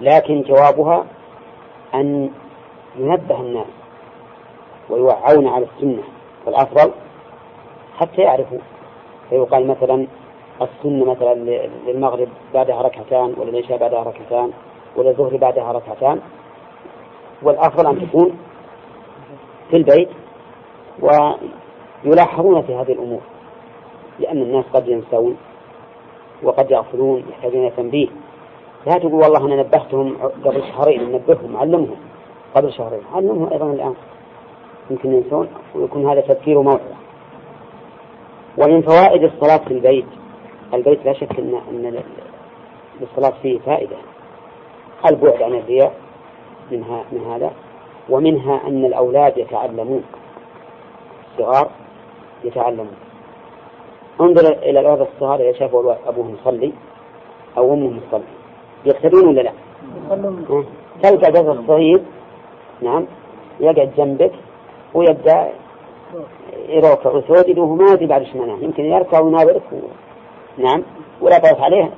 [0.00, 1.06] لكن جوابها
[1.94, 2.30] أن
[2.96, 3.66] ينبه الناس
[4.90, 6.02] ويوعون على السنة
[6.46, 6.92] والأفضل
[7.98, 8.58] حتى يعرفوا.
[9.30, 10.06] فيقال مثلا
[10.62, 11.34] السنة مثلا
[11.86, 14.50] للمغرب بعدها ركعتان وللعشاء بعدها ركعتان
[14.96, 16.20] وللظهر بعدها ركعتان.
[17.42, 18.38] والأفضل أن تكون
[19.70, 20.08] في البيت
[21.00, 23.20] ويلاحظون في هذه الأمور
[24.18, 25.36] لأن الناس قد ينسون
[26.42, 28.08] وقد يغفلون يحتاجون تنبيه.
[28.86, 31.96] لا تقول والله أنا نبهتهم قبل شهرين ننبههم علمهم
[32.54, 33.00] قبل شهرين.
[33.14, 33.94] علمهم أيضا الآن.
[34.90, 36.96] يمكن ينسون ويكون هذا تذكير موعظة
[38.58, 40.06] ومن فوائد الصلاة في البيت
[40.74, 42.02] البيت لا شك أن أن
[43.00, 43.96] للصلاة فيه فائدة.
[45.10, 45.94] البعد عن الرياء
[46.70, 47.52] منها من هذا
[48.08, 50.04] ومنها أن الأولاد يتعلمون.
[51.32, 51.70] الصغار
[52.44, 52.96] يتعلمون.
[54.20, 56.72] انظر إلى الولد الصغار إذا شافوا أبوه يصلي
[57.58, 58.22] أو أمه تصلي
[58.84, 59.52] يقتدون ولا لا؟
[61.02, 62.00] تلقى الولد الصغير
[62.82, 63.06] نعم
[63.60, 64.32] يقعد جنبك
[64.94, 65.48] ويبدأ
[66.68, 68.56] يروك وسود وهو ما يدري بعد إيش معناه.
[68.60, 69.76] يمكن يركع ويناظرك و...
[70.58, 70.82] نعم
[71.20, 71.90] ولا تعرف عليه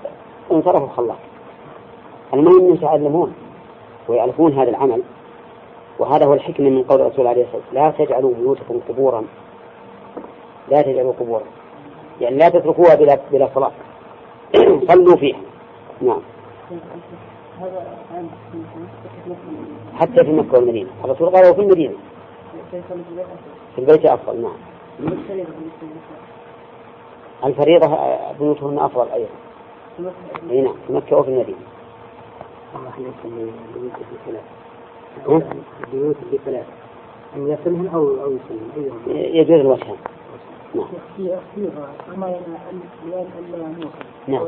[0.53, 1.19] انصرف وخلاك
[2.35, 3.33] المهم يتعلمون
[4.09, 5.03] ويعرفون هذا العمل.
[5.99, 9.25] وهذا هو الحكمة من قول الرسول عليه الصلاة والسلام لا تجعلوا بيوتكم قبورا.
[10.69, 11.45] لا تجعلوا قبورا.
[12.21, 13.73] يعني لا تتركوها بلا بلا صلاة.
[14.89, 15.39] صلوا فيها.
[16.03, 16.21] نعم.
[19.95, 20.91] حتى في مكة والمدينة.
[21.05, 21.95] الرسول قال في المدينة.
[23.75, 24.43] في البيت أفضل.
[24.43, 24.57] نعم.
[27.45, 27.99] الفريضة
[28.41, 29.29] بيوتهن أفضل أيضا.
[30.51, 30.75] أي نعم.
[30.87, 31.59] في مكة وفي المدينة.
[35.85, 36.67] البيوت بثلاث
[37.37, 39.17] أن يصلهن أو أو يصلهن.
[39.17, 39.97] يجوز الوجهان
[40.75, 40.89] نعم.
[44.29, 44.47] نعم.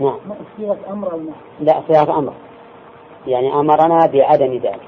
[0.00, 0.16] نعم
[0.56, 2.32] صيغة أمر أو نعم لا صيغة أمر.
[3.26, 4.80] يعني أمرنا بعدم ذلك.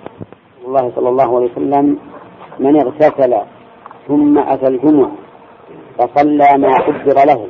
[0.66, 1.98] الله صلى الله عليه وسلم
[2.58, 3.36] من اغتسل
[4.08, 5.10] ثم أتى الجمعة
[5.98, 7.46] فصلى ما قدر له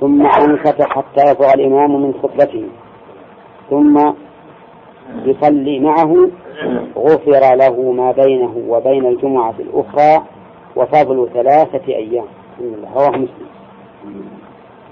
[0.00, 2.68] ثم أنصت حتى يطغى الإمام من خطبته
[3.70, 4.12] ثم
[5.24, 6.28] يصلي معه
[6.96, 10.24] غفر له ما بينه وبين الجمعة الأخرى
[10.76, 12.26] وفضل ثلاثة أيام.
[12.94, 13.48] رواه مسلم.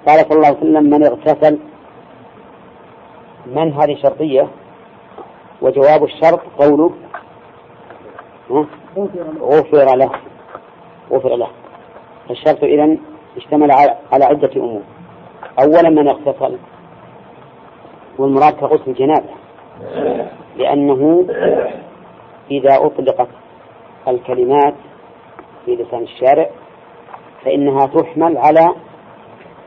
[0.06, 1.58] قال صلى الله عليه وسلم من اغتسل
[3.46, 4.48] من هذه شرطية
[5.62, 6.90] وجواب الشرط قوله
[9.40, 10.10] غفر له.
[11.10, 11.48] غفر له.
[12.30, 12.98] الشرط إذن
[13.36, 13.70] اشتمل
[14.12, 14.82] على عدة أمور.
[15.62, 16.58] أولا من اغتسل.
[18.18, 19.30] والمراد كغسل الجنابة.
[20.56, 21.26] لأنه
[22.50, 23.28] إذا أطلقت
[24.08, 24.74] الكلمات
[25.64, 26.50] في لسان الشارع
[27.44, 28.74] فإنها تحمل على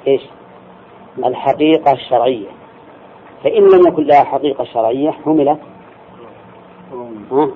[0.07, 0.21] إيش؟
[1.17, 2.47] الحقيقة الشرعية.
[3.43, 5.59] فإن لم يكن لها حقيقة شرعية حملت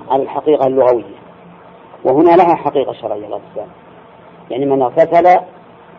[0.09, 1.19] على الحقيقة اللغوية.
[2.03, 3.67] وهنا لها حقيقة شرعية الاغتسال
[4.49, 5.39] يعني من اغتسل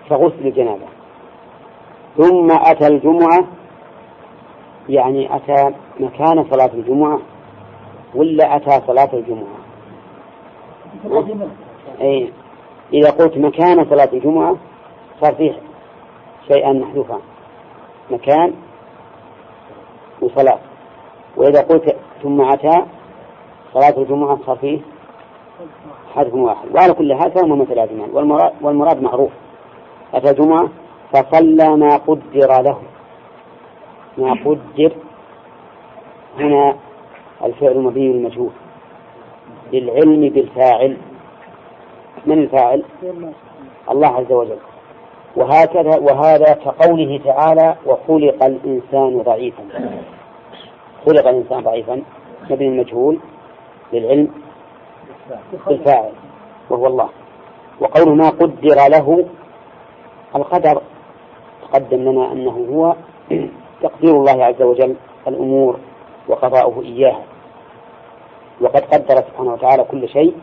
[0.08, 0.86] فغسل الجنابة.
[2.16, 3.44] ثم أتى الجمعة
[4.88, 7.18] يعني أتى مكان صلاة الجمعة
[8.14, 9.60] ولا أتى صلاة الجمعة.
[12.92, 14.56] إذا قلت مكان صلاة الجمعة
[15.20, 15.52] صار فيه
[16.48, 17.20] شيئا محذوفان
[18.10, 18.54] مكان
[20.20, 20.58] وصلاة.
[21.36, 22.84] وإذا قلت ثم أتى
[23.74, 24.80] صلاة الجمعة صار فيه
[26.14, 26.74] حذف واحد.
[26.74, 29.30] وعلى كل هذا فهما متلازمان والمراد, والمراد معروف.
[30.14, 30.68] أتى الجمعة
[31.12, 32.78] فصلى ما قدر له.
[34.18, 34.92] ما قدر.
[36.38, 36.76] هنا
[37.44, 38.50] الفعل مبني المجهول
[39.72, 40.96] للعلم بالفاعل.
[42.26, 42.84] من الفاعل؟
[43.90, 44.58] الله عز وجل.
[45.36, 49.64] وهكذا وهذا كقوله تعالى وخلق الإنسان ضعيفا.
[51.06, 52.02] خلق الإنسان ضعيفا.
[52.50, 53.18] مبني المجهول
[53.92, 54.30] للعلم
[55.66, 56.12] بالفاعل
[56.70, 57.08] وهو الله.
[57.80, 59.24] وقوله ما قدر له
[60.36, 60.82] القدر
[61.62, 62.94] تقدم لنا أنه هو
[63.82, 64.96] تقدير الله عز وجل
[65.28, 65.78] الأمور
[66.28, 67.22] وقضاؤه إياها.
[68.60, 70.34] وقد قدر سبحانه وتعالى كل شيء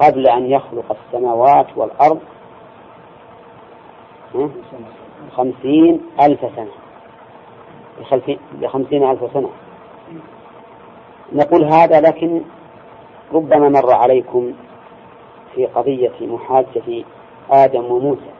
[0.00, 2.20] قبل أن يخلق السماوات والأرض
[5.32, 6.72] خمسين ألف سنة.
[8.60, 9.50] بخمسين ألف سنة.
[11.32, 12.42] نقول هذا لكن
[13.32, 14.52] ربما مر عليكم
[15.54, 17.04] في قضية محاجة
[17.50, 18.30] آدم وموسى.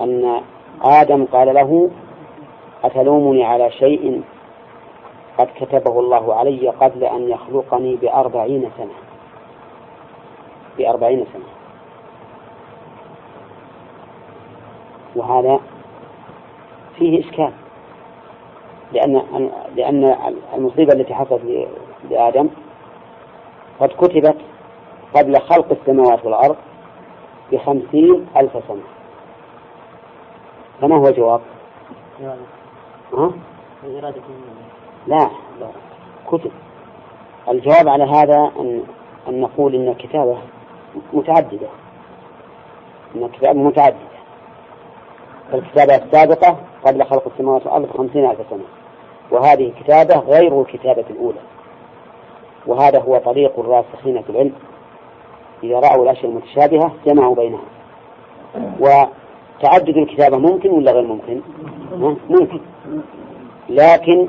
[0.00, 0.40] أن
[0.82, 1.90] آدم قال له
[2.84, 4.22] أتلومني على شيء؟
[5.38, 9.03] قد كتبه الله علي قبل أن يخلقني بأربعين سنة.
[10.78, 11.44] بأربعين سنة.
[15.16, 15.60] وهذا
[16.96, 17.52] فيه إشكال.
[18.92, 20.16] لأن لأن
[20.54, 21.68] المصيبة التي حصلت
[22.10, 22.48] لآدم
[23.80, 24.36] قد كتبت
[25.14, 26.56] قبل خلق السماوات والأرض
[27.52, 28.82] بخمسين ألف سنة.
[30.80, 31.40] فما هو الجواب؟
[33.12, 33.30] ها؟
[35.06, 35.30] لا.
[36.26, 36.50] كتب.
[37.48, 38.82] الجواب على هذا أن
[39.28, 40.38] أن نقول إن الكتابة
[41.12, 41.66] متعددة.
[43.16, 44.14] إن الكتابة متعددة
[45.52, 48.64] فالكتابة السابقة قبل خلق السماوات والأرض بخمسين ألف سنة.
[49.30, 51.40] وهذه كتابة غير الكتابة الأولى.
[52.66, 54.52] وهذا هو طريق الراسخين في العلم.
[55.62, 57.64] إذا رأوا الأشياء المتشابهة جمعوا بينها
[58.80, 61.40] وتعدد الكتابة ممكن ولا غير ممكن؟
[62.30, 62.60] ممكن.
[63.68, 64.28] لكن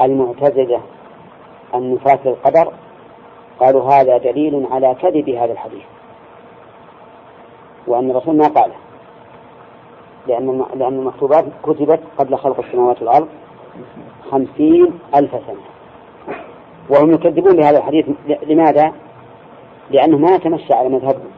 [0.00, 0.80] المعتزلة
[1.74, 2.72] النفاة القدر
[3.60, 5.84] قالوا هذا دليل على كذب هذا الحديث.
[7.86, 8.74] وأن الرسول ما قاله
[10.26, 13.28] لأن لأن المكتوبات كتبت قبل خلق السماوات والأرض
[14.30, 15.64] خمسين ألف سنة.
[16.90, 18.06] وهم يكذبون بهذا الحديث
[18.46, 18.92] لماذا؟
[19.90, 21.30] لأنه ما يتمشى على مذهبهم.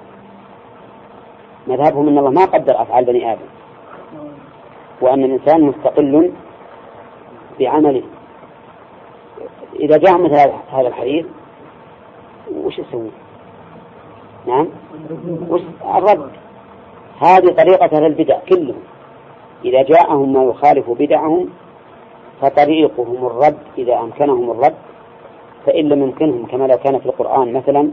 [1.67, 3.47] مذهبهم أن الله ما قدر أفعال بني آدم.
[5.01, 6.33] وأن الإنسان مستقل
[7.61, 8.03] بعمله.
[9.81, 10.35] إذا جاء مثل
[10.73, 11.27] هذا الحديث
[12.57, 13.11] وش يسوي؟
[14.47, 14.69] نعم؟
[15.49, 15.61] وش
[15.97, 16.31] الرد؟
[17.21, 18.81] هذه طريقة أهل البدع كلهم.
[19.65, 21.49] إذا جاءهم ما يخالف بدعهم
[22.41, 24.75] فطريقهم الرد إذا أمكنهم الرد
[25.67, 27.91] فإن لم يمكنهم كما لو كان في القرآن مثلا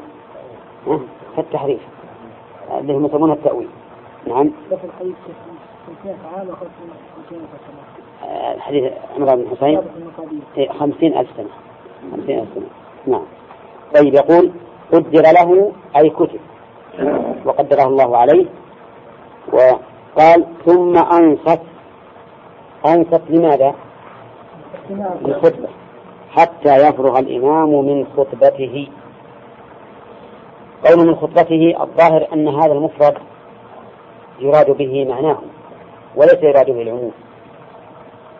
[1.36, 1.82] فالتحريف.
[2.80, 3.68] اللي هم يسمونها التأويل.
[4.28, 4.52] نعم؟
[8.56, 9.82] الحديث عمران بن حسين؟
[10.80, 11.50] خمسين ألف سنة.
[12.12, 12.68] خمسين ألف سنة.
[13.08, 13.26] نعم.
[13.96, 14.52] طيب يقول
[14.94, 16.40] قدر له أي كتب.
[17.46, 18.46] وقدره الله عليه.
[19.54, 21.62] وقال ثم أنصت.
[22.86, 23.74] أنصت لماذا؟
[25.22, 25.68] للخطبة.
[26.32, 28.88] حتى يفرغ الإمام من خطبته.
[30.86, 33.18] قول من خطبته الظاهر أن هذا المفرد
[34.40, 35.38] يراد به معناه
[36.16, 37.12] وليس يراد به العموم.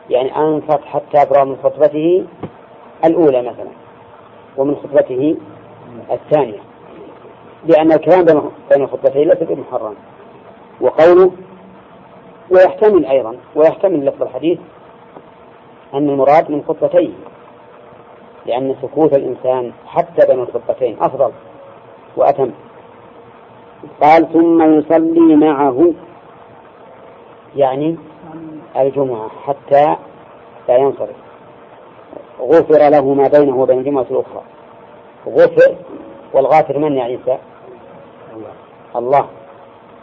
[0.10, 2.26] يعني أنصت حتى يفرغ من خطبته
[3.06, 3.87] الأولى مثلا.
[4.58, 5.36] ومن خطبته
[6.12, 6.60] الثانية.
[7.66, 8.26] لأن الكلام
[8.72, 9.96] بين الخطبتين ليس بمحرم.
[10.82, 11.32] وقوله
[12.52, 14.60] ويحتمل أيضا ويحتمل لفظ الحديث
[15.94, 17.14] أن المراد من خطبتين.
[18.46, 21.32] لأن سكوت الإنسان حتى بين الخطبتين أفضل
[22.18, 22.52] وأتم.
[24.02, 25.94] قال ثم يصلي معه.
[27.56, 27.98] يعني
[28.78, 29.96] الجمعة حتى
[30.70, 31.27] لا ينصرف.
[32.42, 34.42] غفر له ما بينه وبين الجمعة الأخرى.
[35.28, 35.76] غفر
[36.34, 37.38] والغافر من يا عيسى؟
[38.96, 39.26] الله.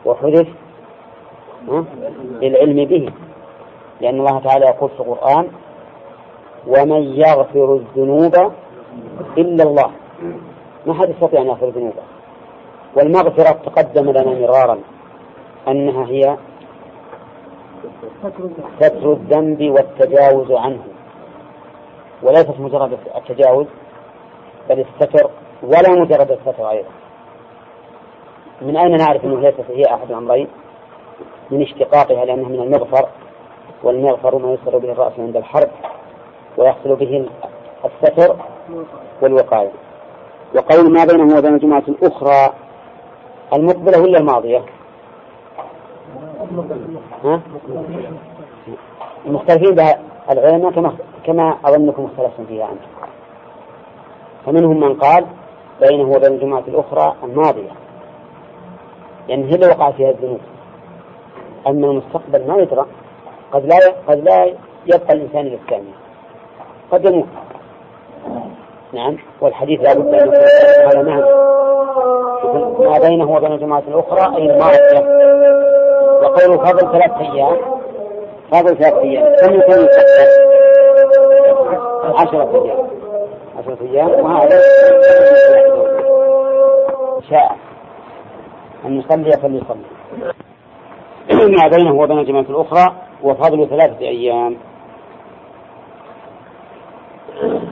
[0.05, 0.49] وحذف
[2.43, 3.09] للعلم به.
[4.01, 5.49] لأن الله تعالى يقول في القرآن
[6.67, 8.53] ومن يغفر الذنوب
[9.39, 9.91] إلا الله.
[10.87, 12.03] ما حد يستطيع أن يغفر ذنوبه.
[12.97, 14.79] والمغفرة تقدم لنا مرارا
[15.69, 16.37] أنها هي
[18.81, 20.85] ستر الذنب والتجاوز عنه.
[22.25, 23.67] وليست مجرد التجاوز
[24.69, 25.31] بل الستر
[25.63, 26.89] ولا مجرد الستر أيضا
[28.63, 30.49] من أين نعرف أنه ليست هي أحد الأمرين
[31.51, 33.09] من اشتقاقها لأنها من المغفر
[33.83, 35.69] والمغفر ما يصر به الرأس عند الحرب
[36.57, 37.29] ويحصل به
[37.85, 38.37] الستر
[39.23, 39.71] والوقاية
[40.55, 42.55] وقول ما بينه وبين الجمعة الأخرى
[43.53, 44.63] المقبلة ولا الماضية؟
[47.25, 47.41] ها؟
[49.27, 50.95] المختلفين بها العلماء كما
[51.25, 52.87] كما أظنكم اختلفتم فيها أنتم.
[54.47, 55.27] فمنهم من قال
[55.81, 57.71] بينه وبين الجمعة الأخرى الماضية.
[59.29, 60.41] لأن يعني هي اللي وقع فيها الذنوب.
[61.67, 62.87] أما المستقبل ما يدرى.
[63.53, 63.77] قد لا
[64.09, 64.45] قد لا
[64.87, 65.95] يبقى الإنسان إلى الثانية.
[66.93, 67.27] قد يموت.
[68.93, 69.17] نعم.
[69.41, 70.35] والحديث لا بد أن
[70.85, 71.25] هذا معنى
[72.89, 75.25] ما بينه وبين الجماعة الأخرى أي الماضية.
[76.23, 77.57] وقول فضل ثلاث أيام.
[78.53, 79.37] فضل ثلاث أيام.
[79.37, 79.89] كم يكون
[82.05, 82.87] عشرة أيام.
[83.59, 84.11] عشرة أيام.
[84.11, 84.61] وهذا
[87.31, 87.57] شاء.
[88.85, 89.85] أن يصلي فليصلي.
[91.31, 92.93] ما بينه وبين الجماعة الأخرى
[93.23, 94.57] وفضل ثلاثة أيام.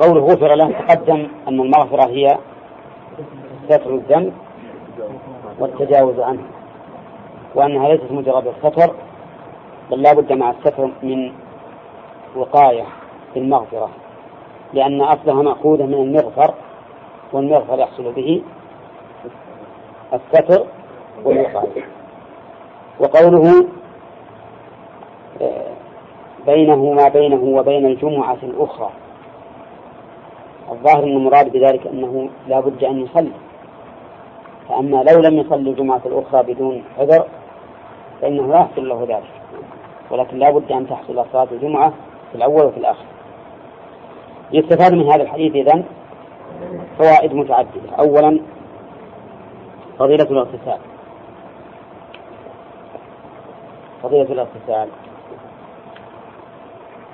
[0.00, 2.38] قوله غفر له تقدم أن المغفرة هي
[3.68, 4.32] ستر الذنب
[5.58, 6.42] والتجاوز عنه
[7.54, 8.94] وأنها ليست مجرد الستر
[9.92, 11.32] بل لا بد مع الستر من
[12.36, 12.84] وقاية
[13.32, 13.90] في المغفرة
[14.72, 16.54] لأن أصلها مأخوذة من المغفر
[17.32, 18.42] والمغفر يحصل به
[20.12, 20.66] الستر
[21.24, 21.84] والوقاية.
[23.00, 23.66] وقوله
[25.42, 25.72] آه،
[26.46, 28.90] بينه ما بينه وبين الجمعة الأخرى.
[30.72, 33.32] الظاهر أن المراد بذلك أنه لا بد أن يصلي.
[34.68, 37.26] فأما لو لم يصلي الجمعة الأخرى بدون عذر
[38.20, 39.41] فإنه لا يحصل له ذلك.
[40.12, 41.92] ولكن لا بد أن تحصل صلاة الجمعة
[42.30, 43.04] في الأول وفي الآخر.
[44.52, 45.84] يستفاد من هذا الحديث إذن
[46.98, 47.96] فوائد متعددة.
[47.98, 48.40] أولا
[49.98, 50.78] فضيلة الاغتسال.
[54.02, 54.88] فضيلة الاغتسال.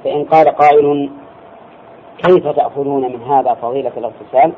[0.04, 1.10] فإن قال قائل
[2.18, 4.52] كيف تأخذون من هذا فضيلة الاغتسال؟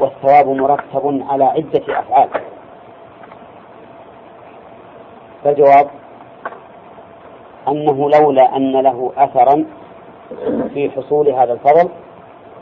[0.00, 2.28] والثواب مرتب على عدة أفعال.
[5.44, 5.90] فالجواب
[7.68, 9.64] أنه لولا أن له أثرا
[10.74, 11.88] في حصول هذا الفضل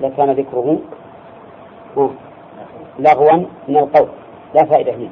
[0.00, 0.78] لكان ذكره
[2.98, 3.32] لغوا
[3.68, 4.08] من القول
[4.54, 5.08] لا فائدة فيه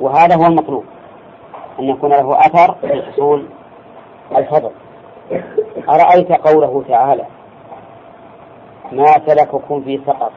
[0.00, 0.84] وهذا هو المطلوب
[1.78, 3.46] أن يكون له أثر في حصول
[4.36, 4.70] الفضل.
[5.88, 7.24] أرأيت قوله تعالى
[8.92, 10.30] ما سلككم في سقر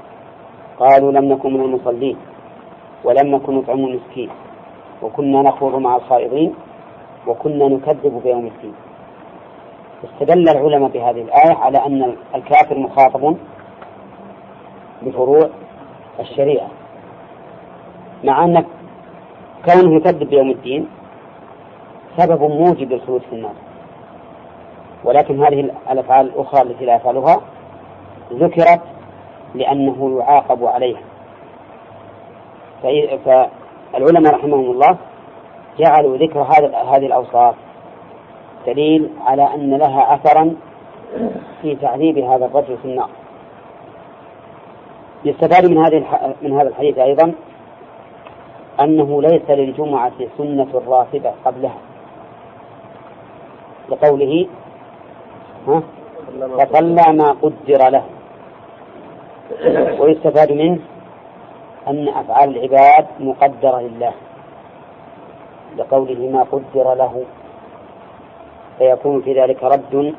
[0.79, 2.17] قالوا لم نكن من المصلين
[3.03, 4.29] ولم نكن نطعم المسكين
[5.01, 6.55] وكنا نخوض مع الخائضين
[7.27, 8.73] وكنا نكذب بيوم الدين.
[10.03, 13.37] استدل العلماء بهذه الآية على أن الكافر مخاطب
[15.01, 15.49] بفروع
[16.19, 16.67] الشريعة.
[18.23, 18.65] مع أن
[19.65, 20.87] كونه يكذب بيوم الدين
[22.17, 23.53] سبب موجب للخلود في النار.
[25.03, 27.41] ولكن هذه الأفعال الأخرى التي لا يفعلها
[28.33, 28.81] ذكرت
[29.55, 31.01] لأنه يعاقب عليها.
[32.81, 34.97] فالعلماء رحمهم الله
[35.79, 36.41] جعلوا ذكر
[36.95, 37.55] هذه الأوصاف.
[38.67, 40.55] دليل على أن لها أثرا
[41.61, 43.09] في تعذيب هذا الرجل في النار.
[45.25, 46.03] يستفاد من هذه
[46.41, 47.33] من هذا الحديث أيضا
[48.79, 51.77] أنه ليس للجمعة سنة راتبة قبلها.
[53.89, 54.47] لقوله
[56.57, 58.03] فصلى ما قدر له.
[59.99, 60.79] ويستفاد منه
[61.87, 64.13] أن أفعال العباد مقدرة لله.
[65.77, 67.23] لقوله ما قدر له.
[68.77, 70.13] فيكون في ذلك رد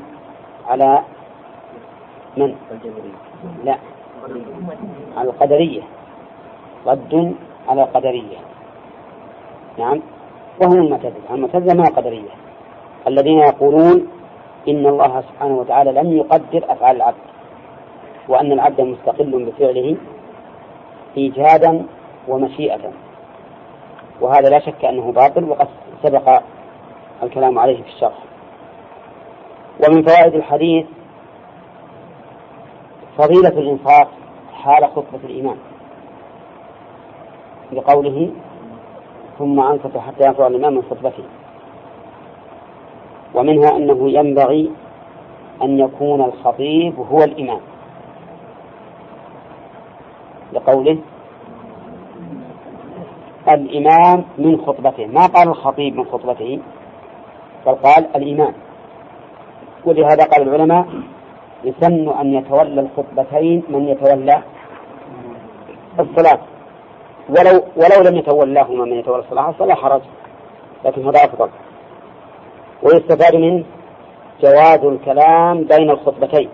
[0.69, 1.03] على
[2.37, 2.55] من؟
[3.65, 3.77] لا.
[5.17, 5.83] على القدرية.
[6.87, 7.35] رد
[7.69, 8.39] على القدرية.
[9.79, 10.01] نعم.
[10.63, 11.35] وهم المعتزلة.
[11.35, 12.31] المعتزلة ما قدرية.
[13.07, 14.09] الذين يقولون
[14.69, 17.27] إن الله سبحانه وتعالى لم يقدر أفعال العبد.
[18.29, 19.97] وأن العبد مستقل بفعله
[21.17, 21.87] إيجادا
[22.29, 23.10] ومشيئة.
[24.21, 25.69] وهذا لا شك أنه باطل وقد
[26.03, 26.43] سبق
[27.23, 28.19] الكلام عليه في الشرح.
[29.89, 30.87] ومن فوائد الحديث
[33.19, 34.09] فضيلة الإنصاف
[34.53, 35.57] حال خطبة الإمام
[37.73, 38.31] بقوله
[39.39, 41.25] ثم أنصت حتى يفرغ الإمام من خطبته
[43.35, 44.71] ومنها أنه ينبغي
[45.63, 47.61] أن يكون الخطيب هو الإمام
[50.53, 50.99] لقوله
[53.49, 55.07] الإمام من خطبته.
[55.07, 56.61] ما قال الخطيب من خطبته؟
[57.67, 58.55] بل قال الإمام.
[59.85, 60.87] ولهذا قال العلماء
[61.65, 64.43] يسن أن يتولى الخطبتين من يتولى
[66.01, 66.39] الصلاة.
[67.29, 70.03] ولو ولو لم يتولاهما من يتولى الصلاة فلا حرج.
[70.85, 71.49] لكن هذا أفضل.
[72.83, 73.65] ويستفاد منه
[74.43, 76.49] جواز الكلام بين الخطبتين.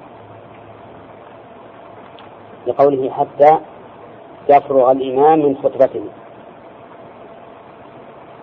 [2.67, 3.59] لقوله حتى
[4.49, 6.03] يفرغ الإمام من خطبته.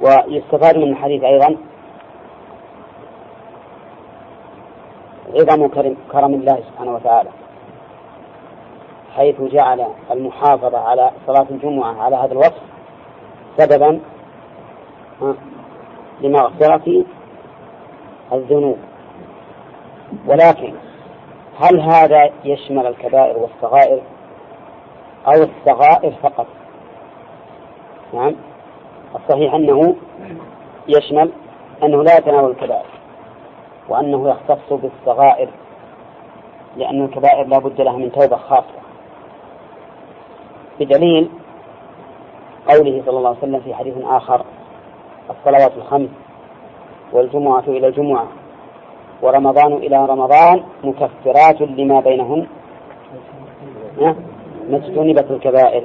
[0.04, 1.58] ويستفاد من الحديث أيضا.
[5.34, 5.68] عظم
[6.12, 7.30] كرم الله سبحانه وتعالى
[9.16, 12.62] حيث جعل المحافظة على صلاة الجمعة على هذا الوصف
[13.58, 14.00] سببا
[16.22, 17.04] لمغفرة
[18.34, 18.78] الذنوب.
[20.28, 20.74] ولكن
[21.60, 24.02] هل هذا يشمل الكبائر والصغائر
[25.28, 26.48] أو الصغائر فقط؟
[28.14, 28.36] نعم.
[29.16, 29.96] الصحيح أنه
[30.88, 31.32] يشمل
[31.84, 32.86] أنه لا يتناول الكبائر
[33.90, 35.50] وأنه يختص بالصغائر
[36.78, 38.84] لأن الكبائر لا بد لها من توبة خاصة.
[40.80, 41.30] بدليل
[42.70, 44.46] قوله صلى الله عليه وسلم في حديث آخر
[45.30, 46.10] الصلوات الخمس
[47.14, 48.28] والجمعة إلى الجمعة
[49.22, 52.48] ورمضان إلى رمضان مكفرات لما بينهن
[54.70, 55.84] ما اجتنبت الكبائر.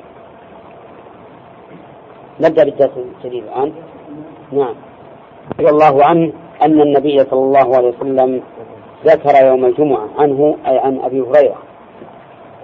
[2.41, 3.72] نبدأ بالدرس الجديد الآن.
[4.53, 4.74] نعم.
[5.61, 6.32] رضي الله عنه
[6.62, 8.43] أن النبي صلى الله عليه وسلم
[9.05, 11.59] ذكر يوم الجمعة عنه أي عن أبي هريرة.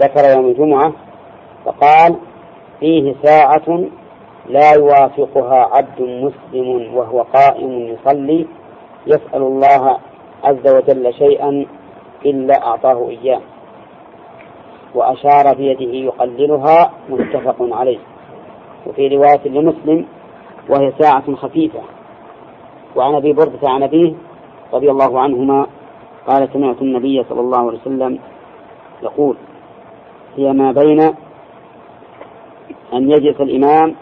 [0.03, 0.93] ذكر يوم الجمعة
[1.64, 2.16] فقال
[2.81, 3.81] فيه ساعة
[4.49, 8.47] لا يوافقها عبد مسلم وهو قائم يصلي
[9.07, 9.99] يسأل الله
[10.45, 11.66] عز وجل شيئا
[12.27, 13.41] إلا أعطاه إياه.
[14.95, 17.99] وأشار بيده يقللها متفق عليه.
[18.87, 20.07] وفي رواية لمسلم
[20.68, 21.80] وهي ساعة خفيفة.
[22.97, 24.14] وعن أبي بردة عن أبيه
[24.72, 25.66] رضي الله عنهما
[26.26, 28.18] قال سمعت النبي صلى الله عليه وسلم
[29.03, 29.37] يقول
[30.37, 31.01] هي ما بين
[32.93, 33.95] أن يجلس الإمام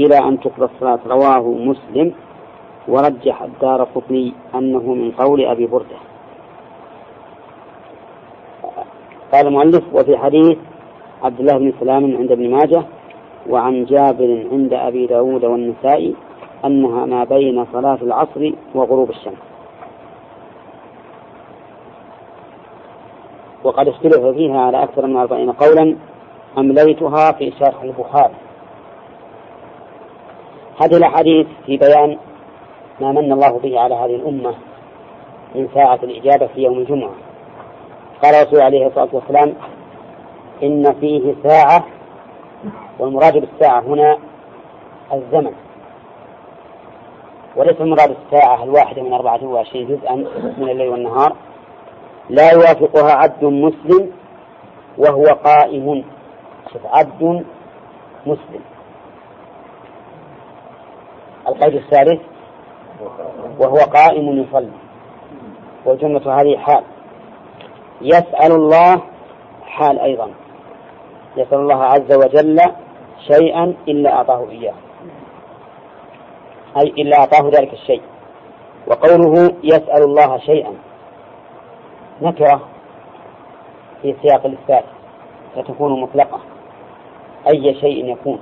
[0.00, 0.98] إلى أن تقضى الصلاة.
[1.06, 2.12] رواه مسلم.
[2.88, 5.96] ورجح الدار قطني أنه من قول أبي بردة.
[9.32, 10.58] قال المؤلف وفي حديث
[11.22, 12.82] عبد الله بن سلام عند ابن ماجه
[13.50, 16.14] وعن جابر عند أبي داود والنسائي
[16.64, 19.38] أنها ما بين صلاة العصر وغروب الشمس.
[23.64, 25.96] وقد اختلف فيها على أكثر من أربعين قولا
[26.58, 28.34] أمليتها في شرح البخاري.
[30.82, 32.18] هذه الأحاديث في بيان
[33.00, 34.54] ما من الله به على هذه الأمة
[35.54, 37.14] من ساعة الإجابة في يوم الجمعة.
[38.22, 39.54] قال الرسول عليه الصلاة والسلام
[40.62, 41.84] إن فيه ساعة
[42.98, 44.18] والمراد بالساعة هنا
[45.12, 45.52] الزمن.
[47.56, 50.14] وليس المراد الساعة الواحدة من أربعة وعشرين جزءا
[50.58, 51.36] من الليل والنهار.
[52.30, 54.12] لا يوافقها عبد مسلم
[54.98, 56.04] وهو قائم.
[56.72, 57.44] شوف عبد
[58.26, 58.60] مسلم.
[61.48, 62.20] القيد الثالث
[63.58, 64.72] وهو قائم يصلي.
[65.84, 66.82] والجملة هذه حال.
[68.00, 69.02] يسأل الله
[69.64, 70.30] حال أيضا.
[71.36, 72.60] يسأل الله عز وجل
[73.32, 74.74] شيئا إلا أعطاه إياه.
[76.76, 78.02] أي إلا أعطاه ذلك الشيء.
[78.86, 80.74] وقوله يسأل الله شيئا.
[82.22, 82.60] نكرة
[84.02, 84.84] في سياق الإثبات
[85.56, 86.40] فتكون مطلقة.
[87.48, 88.38] أي شيء يكون.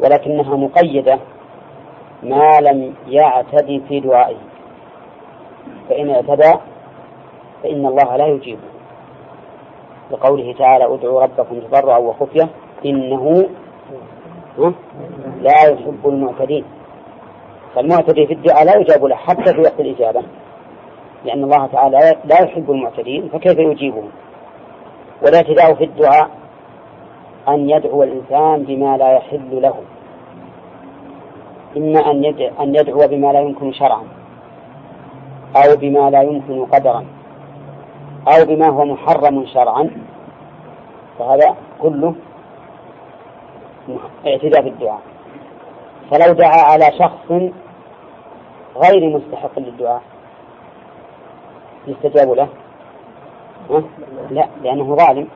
[0.00, 1.18] ولكنها مقيدة
[2.22, 4.38] ما لم يعتدي في دعائه.
[5.88, 6.52] فإن اعتدى
[7.62, 8.76] فإن الله لا يجيبه.
[10.10, 12.48] لقوله تعالى ادعوا ربكم تضرعا وخفية
[12.86, 13.48] إنه
[15.40, 16.64] لا يحب المعتدين.
[17.74, 20.22] فالمعتدي في الدعاء لا يجاب له حتى في وقت الإجابة.
[21.24, 24.08] لأن الله تعالى لا يحب المعتدين فكيف يجيبهم؟
[25.22, 26.30] والاعتداء في الدعاء
[27.48, 29.74] أن يدعو الإنسان بما لا يحل له.
[31.76, 32.24] إما أن
[32.60, 34.02] أن يدعو بما لا يمكن شرعا
[35.56, 37.04] أو بما لا يمكن قدرا
[38.28, 39.90] أو بما هو محرم شرعا.
[41.18, 42.14] فهذا كله
[44.26, 45.00] اعتداء في الدعاء
[46.10, 47.52] فلو دعا على شخص
[48.76, 50.02] غير مستحق للدعاء
[51.86, 52.48] يستجاب له؟
[54.30, 55.28] لا لأنه ظالم.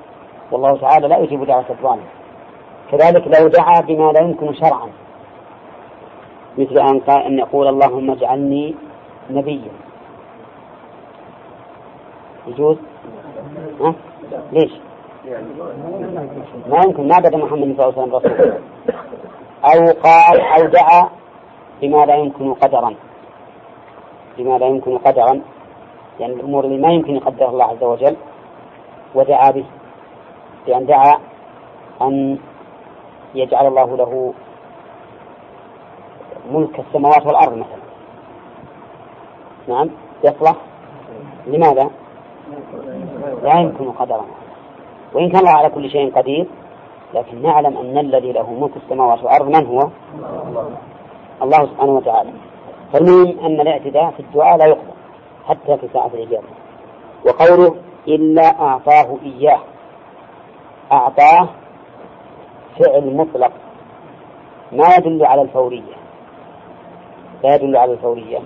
[0.52, 2.04] والله تعالى لا يجيب دعوة الظالم.
[2.90, 4.88] كذلك لو دعا بما لا يمكن شرعا.
[6.58, 8.74] مثل أن قال أن يقول اللهم اجعلني
[9.30, 9.72] نبيا.
[12.46, 12.76] يجوز؟
[13.80, 13.94] ها؟
[14.52, 14.72] ليش؟
[15.30, 18.52] ما يمكن ما بدأ محمد صلى الله عليه وسلم رسول
[19.64, 21.10] أو قال أو دعا
[21.82, 22.94] بما لا يمكن قدرا.
[24.38, 25.40] بما لا يمكن قدرا.
[26.20, 28.16] يعني الأمور اللي ما يمكن يقدرها الله عز وجل
[29.14, 29.64] ودعا به.
[30.66, 31.14] بأن دعا
[32.02, 32.38] أن
[33.34, 34.34] يجعل الله له
[36.50, 37.82] ملك السماوات والأرض مثلا.
[39.68, 39.90] نعم
[40.24, 40.56] يصلح.
[41.46, 41.90] لماذا؟
[43.42, 44.24] لا يمكن قدرا.
[45.14, 46.46] وإن كان الله على كل شيء قدير
[47.14, 49.88] لكن نعلم أن الذي له ملك السماوات والأرض من هو؟
[51.42, 52.30] الله سبحانه وتعالى.
[52.92, 54.92] فالمهم أن الاعتداء في الدعاء لا يقبل
[55.46, 56.46] حتى في ساعة الإجابة.
[57.26, 57.76] وقوله
[58.08, 59.60] إلا أعطاه إياه.
[60.92, 61.48] أعطاه
[62.78, 63.52] فعل مطلق.
[64.72, 65.94] ما يدل على الفورية.
[67.44, 68.38] لا يدل على الفورية.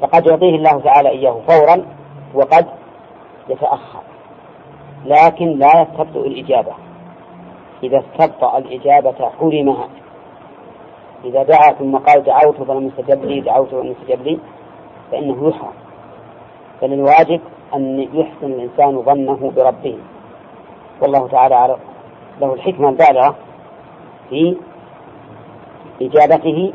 [0.00, 1.86] فقد يعطيه الله تعالى إياه فورا
[2.34, 2.66] وقد
[3.48, 4.02] يتأخر.
[5.08, 6.72] لكن لا يستبطئ الإجابة.
[7.82, 9.88] إذا استبطأ الإجابة حرمها.
[11.24, 14.38] إذا دعا ثم قال دعوت فلم يستجب لي دعوت فلم يستجب لي
[15.12, 15.72] فإنه يحرم.
[16.82, 17.40] بل الواجب
[17.74, 19.98] أن يحسن الإنسان ظنه بربه.
[21.02, 21.76] والله تعالى
[22.40, 23.34] له الحكمة البالغة
[24.30, 24.56] في
[26.02, 26.72] إجابته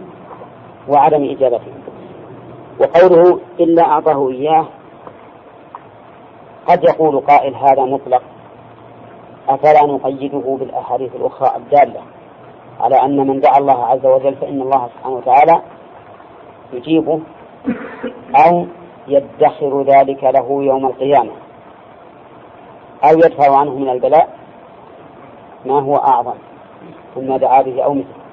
[0.89, 1.73] وعدم إجابته.
[2.79, 4.65] وقوله إلا أعطاه إياه
[6.67, 8.21] قد يقول قائل هذا مطلق
[9.49, 12.01] أفلا نقيده بالأحاديث الأخرى الدالة
[12.79, 15.61] على أن من دعا الله عز وجل فإن الله سبحانه وتعالى
[16.73, 17.19] يجيبه
[18.35, 18.65] أو
[19.07, 21.31] يدخر ذلك له يوم القيامة
[23.03, 24.29] أو يدفع عنه من البلاء
[25.65, 26.35] ما هو أعظم
[27.17, 28.23] مما دعا به أو مثله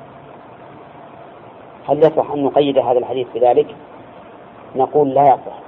[1.89, 3.77] هل يصح أن نقيد هذا الحديث بذلك؟
[4.77, 5.59] نقول لا يصح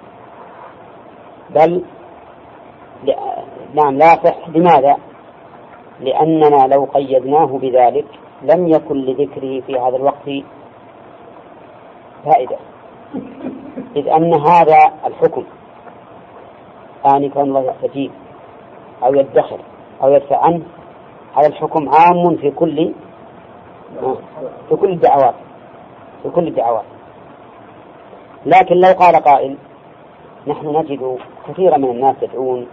[1.50, 1.84] بل
[3.74, 4.96] نعم لا يصح لماذا؟
[6.00, 8.04] لأننا لو قيدناه بذلك
[8.42, 10.30] لم يكن لذكره في هذا الوقت
[12.24, 12.56] فائدة.
[13.96, 15.44] إذ أن هذا الحكم
[17.06, 18.10] آنفا الله يستجيب
[19.04, 19.60] أو يدخر
[20.02, 20.62] أو يدفع عنه
[21.36, 22.92] هذا الحكم عام في كل
[24.68, 25.34] في كل الدعوات
[26.22, 26.84] في كل الدعوات.
[28.46, 29.56] لكن لو قال قائل
[30.46, 31.18] نحن نجد
[31.48, 32.66] كثيرا من الناس يدعون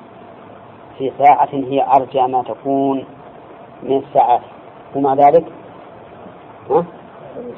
[0.99, 3.05] في ساعة هي أرجى ما تكون
[3.83, 4.41] من الساعات
[4.95, 5.45] ومع ذلك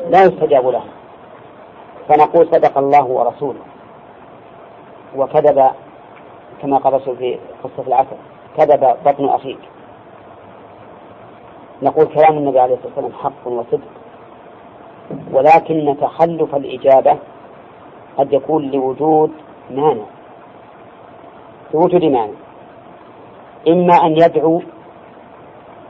[0.09, 0.83] لا يستجاب له.
[2.07, 3.59] فنقول صدق الله ورسوله.
[5.15, 5.71] وكذب
[6.61, 8.17] كما الرسول في قصة العسل
[8.57, 9.59] كذب بطن أخيك.
[11.81, 13.87] نقول كلام النبي عليه الصلاة والسلام حق وصدق.
[15.31, 17.17] ولكن تخلف الإجابة
[18.17, 19.31] قد يكون لوجود
[19.71, 20.05] مانع.
[21.73, 22.33] لوجود مانع.
[23.67, 24.61] إما أن يدعو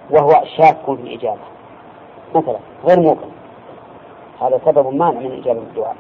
[0.09, 1.41] وهو شاك في الإجابة.
[2.35, 3.29] مثلا غير موقن
[4.41, 5.95] هذا سبب مانع من إجابة الدعاء.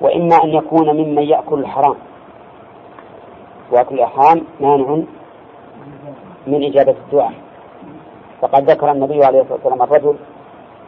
[0.00, 1.96] وإما أن يكون ممن يأكل الحرام.
[3.72, 5.02] وأكل الحرام مانع
[6.46, 7.32] من إجابة الدعاء.
[8.40, 10.16] فقد ذكر النبي عليه الصلاة والسلام الرجل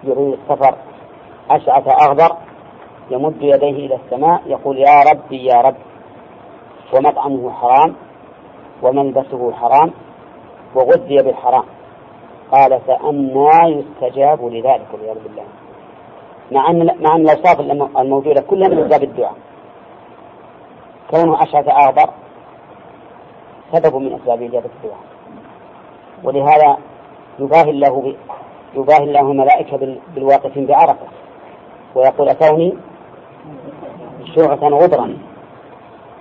[0.05, 0.75] يريد السفر
[1.51, 2.37] أشعث أغبر
[3.11, 5.75] يمد يديه إلى السماء يقول يا ربي يا رب
[6.95, 7.95] ومطعمه حرام
[8.83, 9.91] وملبسه حرام
[10.75, 11.65] وغذي بالحرام.
[12.53, 15.45] قال فأنا يستجاب لذلك والعياذ بالله.
[16.53, 17.61] مع أن مع أن الأوصاف
[17.97, 19.35] الموجودة كلها من باب الدعاء.
[21.11, 22.11] كونه أشعث أغبر
[23.73, 25.05] سبب من أسباب إجابة الدعاء.
[26.25, 26.77] ولهذا
[27.39, 28.15] يباهي الله.
[28.75, 31.07] يباهي الله الملائكة بالواقفين بعرفة.
[31.95, 32.75] ويقول أتوني
[34.37, 35.19] شعثا غبرا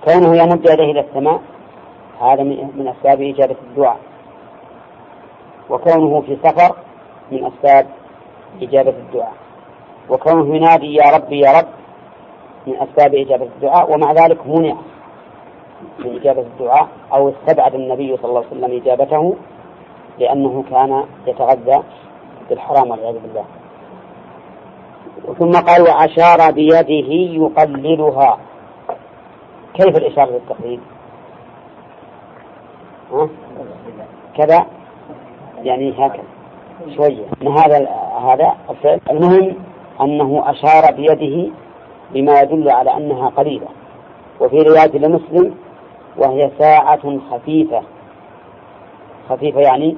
[0.04, 1.40] كونه يمد يديه إلى السماء
[2.22, 3.98] هذا من أسباب إجابة الدعاء.
[5.70, 6.76] وكونه في سفر
[7.32, 7.86] من أسباب
[8.62, 9.32] إجابة الدعاء.
[10.10, 11.68] وكونه ينادي يا ربي يا رب
[12.66, 14.74] من أسباب إجابة الدعاء ومع ذلك منع
[15.98, 19.36] من إجابة الدعاء أو استبعد النبي صلى الله عليه وسلم إجابته
[20.18, 21.82] لأنه كان يتغذى
[22.48, 23.44] بالحرام والعياذ بالله.
[25.38, 27.12] ثم قال وأشار بيده
[27.42, 28.38] يقللها
[29.74, 30.80] كيف الإشارة للتقليد؟
[34.36, 34.66] كذا.
[35.62, 36.22] يعني هكذا.
[36.96, 37.24] شوية.
[37.40, 37.88] من هذا
[38.22, 39.00] هذا الفعل.
[39.10, 39.54] المهم
[40.00, 41.52] أنه أشار بيده
[42.10, 43.68] بما يدل على أنها قليلة.
[44.40, 45.54] وفي رواية لمسلم
[46.16, 47.82] وهي ساعة خفيفة.
[49.28, 49.96] خفيفة يعني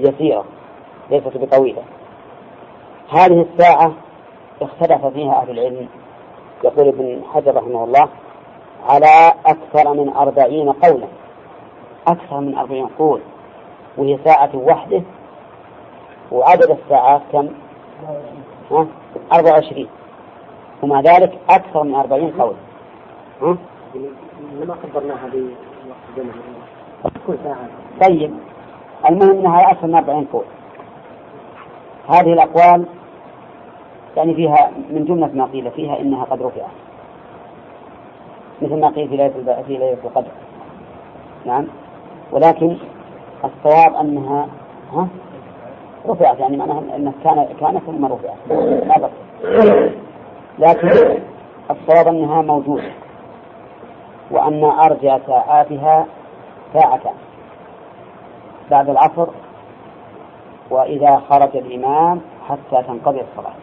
[0.00, 0.44] يسيرة
[1.10, 1.82] ليست بطويلة.
[3.10, 3.92] هذه الساعة
[4.62, 5.88] اختلف فيها أهل العلم
[6.64, 8.08] يقول ابن حجر رحمه الله
[8.88, 11.06] على أكثر من أربعين قولا.
[12.06, 13.20] أكثر من أربعين قول
[13.96, 15.02] وهي ساعة وحده
[16.32, 17.48] وعدد الساعات كم؟
[18.70, 18.86] ها؟
[19.32, 19.88] أربعة وعشرين.
[20.82, 22.54] ومع ذلك أكثر من أربعين قول.
[23.42, 23.56] ها؟
[24.60, 25.30] لما قدرناها
[27.26, 27.68] كل ساعة.
[28.08, 28.34] طيب
[29.08, 30.44] المهم أنها أكثر من أربعين قول.
[32.08, 32.86] هذه الأقوال
[34.16, 36.70] يعني فيها من جملة ما قيل فيها إنها قد رفعت
[38.62, 40.30] مثل ما قيل في ليلة في ليلة القدر.
[41.46, 41.66] نعم؟
[42.32, 42.76] ولكن
[43.44, 44.48] الصواب أنها
[44.92, 45.08] ها؟
[46.08, 48.52] رفعت يعني معناها أنها كان كانت ثم رفعت.
[48.96, 49.10] هذا
[50.58, 50.88] لكن
[51.70, 52.90] الصواب أنها موجودة.
[54.30, 56.06] وأن أرجى ساعاتها
[56.74, 57.14] ساعتان
[58.70, 59.26] بعد العصر
[60.70, 63.54] وإذا خرج الإمام حتى تنقضي الصلاة.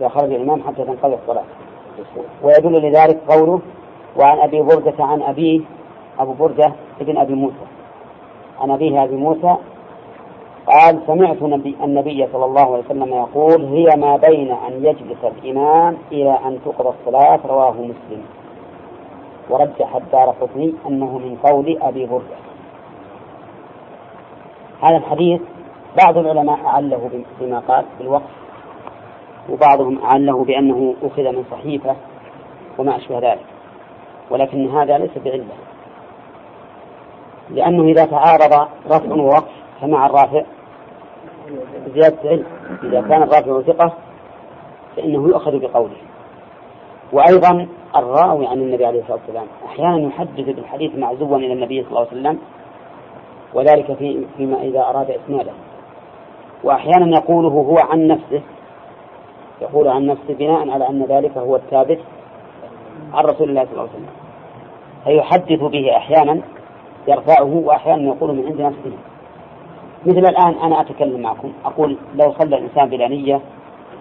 [0.00, 1.44] إذا خرج الإمام حتى تنقضي الصلاة.
[2.42, 3.60] ويدل لذلك قوله
[4.16, 5.60] وعن أبي بردة عن أبيه
[6.18, 7.64] أبو بردة ابن أبي موسى.
[8.60, 9.56] عن أبيه أبي موسى
[10.66, 15.96] قال سمعت نبي النبي صلى الله عليه وسلم يقول هي ما بين أن يجلس الإمام
[16.12, 18.22] إلى أن تقضى الصلاة رواه مسلم.
[19.50, 22.36] ورجح الدار قطني أنه من قول أبي بردة
[24.82, 25.40] هذا الحديث
[26.04, 27.10] بعض العلماء أعله
[27.40, 28.30] بما قال بالوقف
[29.50, 31.96] وبعضهم أعله بأنه أخذ من صحيفة
[32.78, 33.46] وما أشبه ذلك
[34.30, 35.44] ولكن هذا ليس بعلة.
[37.50, 40.42] لأنه إذا تعارض رفع ووقف فمع الرافع
[41.94, 42.44] زيادة علم
[42.82, 43.92] إذا كان الرافع ثقة
[44.96, 45.96] فإنه يؤخذ بقوله.
[47.12, 47.66] وأيضا
[47.96, 52.20] الراوي عن النبي عليه الصلاة والسلام أحيانا يحدث بالحديث معزوا إلى النبي صلى الله عليه
[52.20, 52.38] وسلم
[53.54, 55.52] وذلك في فيما إذا أراد إسناده.
[56.64, 58.42] وأحيانا يقوله هو عن نفسه
[59.62, 61.98] يقول عن نفسه بناء على أن ذلك هو الثابت
[63.12, 64.10] عن رسول الله صلى الله عليه وسلم.
[65.04, 66.40] فيحدث به أحيانا
[67.08, 68.96] يرفعه وأحيانا يقول من عند نفسه
[70.06, 73.40] مثل الآن أنا أتكلم معكم أقول لو صلى الإنسان بلا نية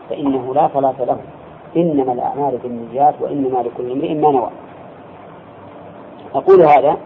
[0.09, 1.17] فإنه لا صلاة له
[1.77, 4.49] إنما الأعمال بالنيات وإنما لكل امرئ ما نوى.
[6.35, 6.97] أقول هذا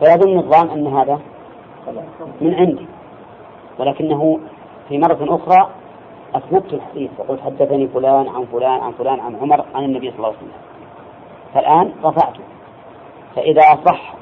[0.00, 1.20] فيظن الظان أن هذا
[2.40, 2.86] من عندي
[3.78, 4.38] ولكنه
[4.88, 5.68] في مرة أخرى
[6.34, 10.28] أسندت الحديث وقلت حدثني فلان عن فلان عن فلان عن عمر عن النبي صلى الله
[10.28, 10.52] عليه وسلم.
[11.54, 12.40] فالآن رفعته
[13.36, 14.14] فإذا أصح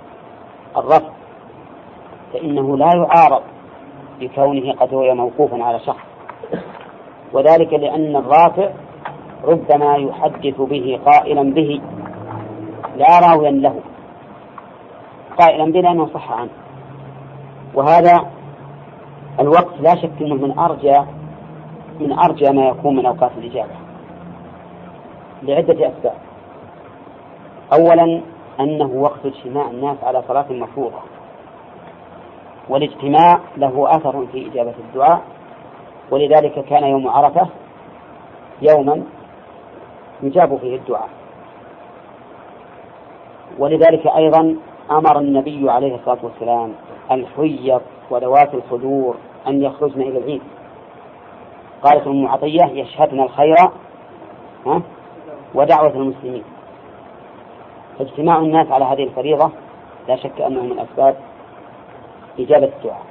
[0.76, 1.10] الرفع
[2.32, 3.42] فإنه لا يعارض
[4.20, 6.04] بكونه قد روي موقوفا على شخص.
[7.32, 8.70] وذلك لأن الرافع
[9.44, 11.80] ربما يحدث به قائلا به
[12.96, 13.80] لا راويا له
[15.38, 16.50] قائلا به لأنه صح عنه.
[17.74, 18.30] وهذا
[19.40, 21.00] الوقت لا شك أنه من أرجى
[22.00, 23.74] من أرجى ما يكون من أوقات الإجابة
[25.42, 26.14] لعدة أسباب.
[27.72, 28.20] أولا
[28.60, 30.98] أنه وقت اجتماع الناس على صلاة مفروضة.
[32.68, 35.22] والاجتماع له أثر في إجابة الدعاء
[36.10, 37.48] ولذلك كان يوم عرفة
[38.62, 39.02] يوما
[40.22, 41.08] يجاب فيه الدعاء.
[43.58, 44.56] ولذلك أيضا
[44.90, 46.72] أمر النبي عليه الصلاة والسلام
[47.10, 47.80] الحيض
[48.10, 49.16] وذوات الخدور
[49.46, 50.42] أن يخرجن إلى العيد.
[51.82, 53.54] قالت أم عطية يشهدن الخير
[55.54, 56.44] ودعوة المسلمين.
[58.00, 59.50] فاجتماع الناس على هذه الفريضة
[60.08, 61.16] لا شك أنه من أسباب
[62.38, 63.02] إجابة الدعاء.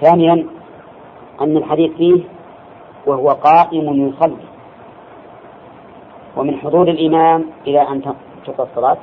[0.00, 0.46] ثانيا
[1.40, 2.22] أن الحديث فيه
[3.06, 4.44] وهو قائم يصلي.
[6.36, 8.02] ومن حضور الإمام إلى أن
[8.46, 8.96] تقضى الصلاة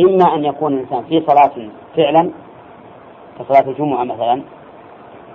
[0.00, 2.30] إما أن يكون الإنسان في صلاة فعلا
[3.38, 4.42] كصلاة الجمعة مثلا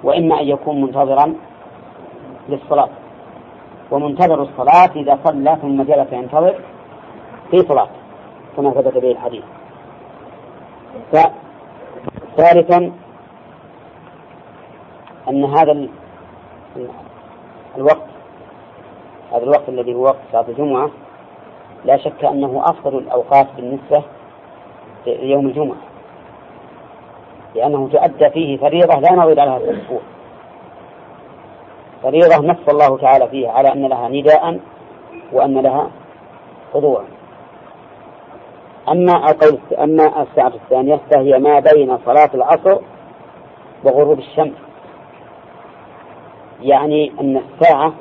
[0.03, 1.33] وإما أن يكون منتظرا
[2.49, 2.89] للصلاة.
[3.91, 6.55] ومنتظر الصلاة إذا صلى ثم جلس ينتظر
[7.51, 7.87] في صلاة.
[8.57, 9.43] كما ثبت به الحديث.
[12.37, 12.91] ثالثا
[15.29, 15.87] أن هذا
[17.77, 18.07] الوقت
[19.31, 20.89] هذا الوقت الذي هو وقت صلاة الجمعة
[21.85, 24.03] لا شك أنه أفضل الأوقات بالنسبة
[25.07, 25.77] ليوم الجمعة
[27.55, 29.99] لأنه تؤدى فيه فريضة لا نظير لها في الأسبوع.
[32.03, 34.59] فريضة نص الله تعالى فيها على أن لها نداء
[35.31, 35.89] وأن لها
[36.73, 37.14] خضوعا.
[38.89, 42.79] أما القول أما الساعة الثانية فهي ما بين صلاة العصر
[43.83, 44.57] وغروب الشمس.
[46.61, 47.93] يعني أن الساعة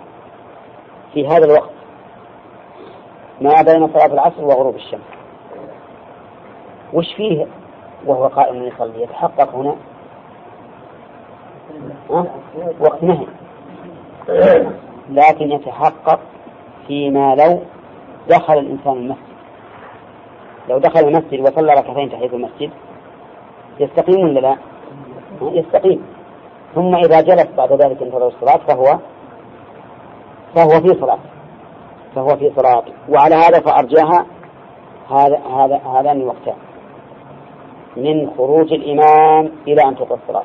[1.14, 1.70] في هذا الوقت
[3.40, 5.00] ما بين صلاة العصر وغروب الشمس.
[6.92, 7.46] وش فيه
[8.06, 9.76] وهو قائم يصلي؟ يتحقق هنا؟
[12.10, 12.26] أه؟
[12.80, 13.26] وقت نهي.
[15.10, 16.20] لكن يتحقق
[16.86, 17.60] فيما لو
[18.28, 19.33] دخل الإنسان المسجد.
[20.68, 22.70] لو دخل المسجد وصلى ركعتين تحية المسجد
[23.80, 24.56] يستقيم ولا لا؟
[25.42, 26.02] يستقيم.
[26.74, 28.98] ثم إذا جلس بعد ذلك انتظر الصلاة فهو
[30.54, 31.18] فهو في صلاة.
[32.14, 32.82] فهو في صلاة.
[33.08, 34.26] وعلى هذا فأرجاها
[35.10, 36.56] هذا هذا هذان الوقتان.
[37.96, 40.44] من خروج الإمام إلى أن تقضى الصلاة.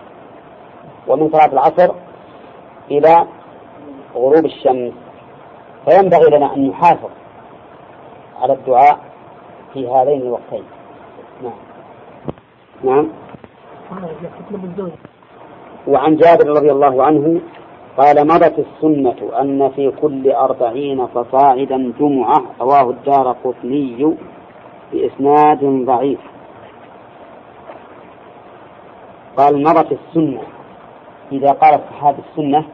[1.08, 1.94] ومن صلاة العصر
[2.92, 3.28] إلى
[4.16, 4.94] غروب الشمس.
[5.86, 7.10] فينبغي لنا أن نحافظ
[8.42, 9.09] على الدعاء
[9.74, 10.64] في هذين الوقتين.
[11.44, 11.54] نعم.
[12.84, 13.08] نعم.
[15.88, 17.42] وعن جابر رضي الله عنه
[17.98, 24.16] قال مضت السنة أن في كل أربعين فصاعدا جمعة رواه الدار قطني
[24.94, 26.20] بإسناد ضعيف.
[29.38, 30.42] قال مضت السنة.
[31.32, 32.66] إذا قال الصحابي السنة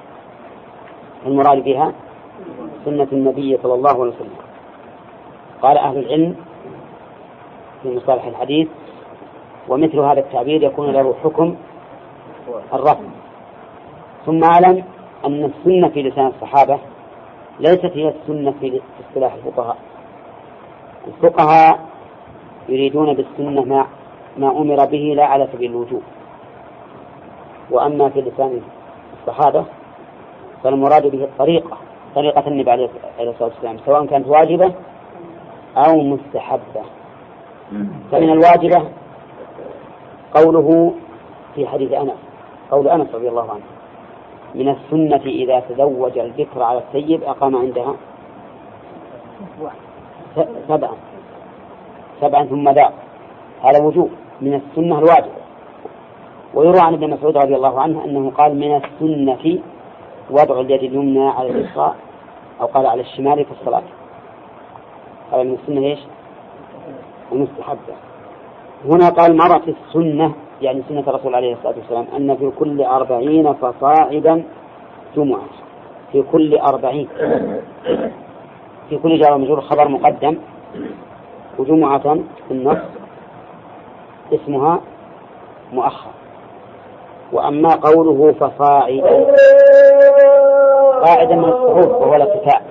[1.25, 1.93] المراد بها
[2.85, 4.39] سنة النبي صلى الله عليه وسلم.
[5.61, 6.35] قال أهل العلم
[7.85, 8.67] في مصطلح الحديث
[9.69, 11.55] ومثل هذا التعبير يكون له حكم
[12.73, 13.03] الرفع
[14.25, 14.83] ثم أعلم
[15.25, 16.79] أن السنة في لسان الصحابة
[17.59, 19.77] ليست هي السنة في اصطلاح الفقهاء.
[21.07, 21.79] الفقهاء
[22.69, 23.85] يريدون بالسنة ما
[24.37, 26.01] ما أمر به لا على سبيل الوجوب.
[27.71, 28.61] وأما في لسان
[29.19, 29.65] الصحابة
[30.63, 31.77] فالمراد به الطريقة
[32.15, 32.89] طريقة النبي عليه
[33.19, 34.73] الصلاة والسلام سواء كانت واجبة
[35.77, 36.83] أو مستحبة.
[38.11, 38.83] فمن الواجبة
[40.33, 40.93] قوله
[41.55, 42.17] في حديث أنس
[42.71, 43.63] قول أنس رضي الله عنه
[44.55, 47.95] من السنة إذا تزوج البكر على السيد أقام عندها
[50.67, 50.95] سبعا
[52.21, 52.93] سبعا ثم ذا
[53.63, 54.09] هذا وجوب.
[54.41, 55.45] من السنة الواجبة
[56.53, 59.59] ويروى عن ابن مسعود رضي الله عنه أنه قال من السنة
[60.29, 61.95] وضع اليد اليمنى على اليسرى
[62.61, 63.83] أو قال على الشمال في الصلاة.
[65.31, 65.99] قال من السنة إيش؟
[67.31, 67.93] المستحبة
[68.85, 74.43] هنا قال مرت السنة يعني سنة الرسول عليه الصلاة والسلام أن في كل أربعين فصاعدا
[75.15, 75.45] جمعة.
[76.11, 77.07] في كل أربعين.
[78.89, 80.37] في كل جار مجرور خبر مقدم.
[81.59, 82.13] وجمعة
[82.47, 82.77] في النص
[84.33, 84.79] اسمها
[85.73, 86.09] مؤخر.
[87.33, 89.25] وأما قوله فصاعدا
[91.05, 92.61] قاعدة من الصعود وهو الارتفاع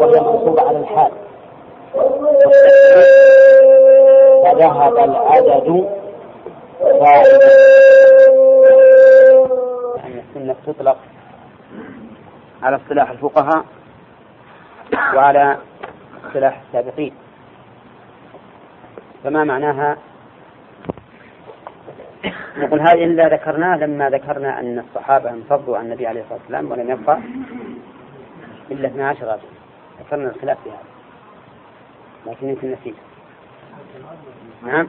[0.00, 1.12] وهي منصوبة على الحال.
[4.44, 5.88] فذهب العدد.
[9.96, 10.96] يعني السنة تطلق
[12.62, 13.64] على اصطلاح الفقهاء
[15.14, 15.56] وعلى
[16.26, 17.14] اصطلاح السابقين.
[19.24, 19.96] فما معناها؟
[22.56, 26.90] نقول هذه إلا ذكرناه لما ذكرنا أن الصحابة انفضوا عن النبي عليه الصلاة والسلام ولم
[26.90, 27.18] يبقى
[28.70, 29.59] إلا 12 رجل
[30.00, 30.84] ذكرنا الخلاف في هذا.
[32.26, 32.94] لكن يمكن نسيت.
[34.62, 34.88] نعم.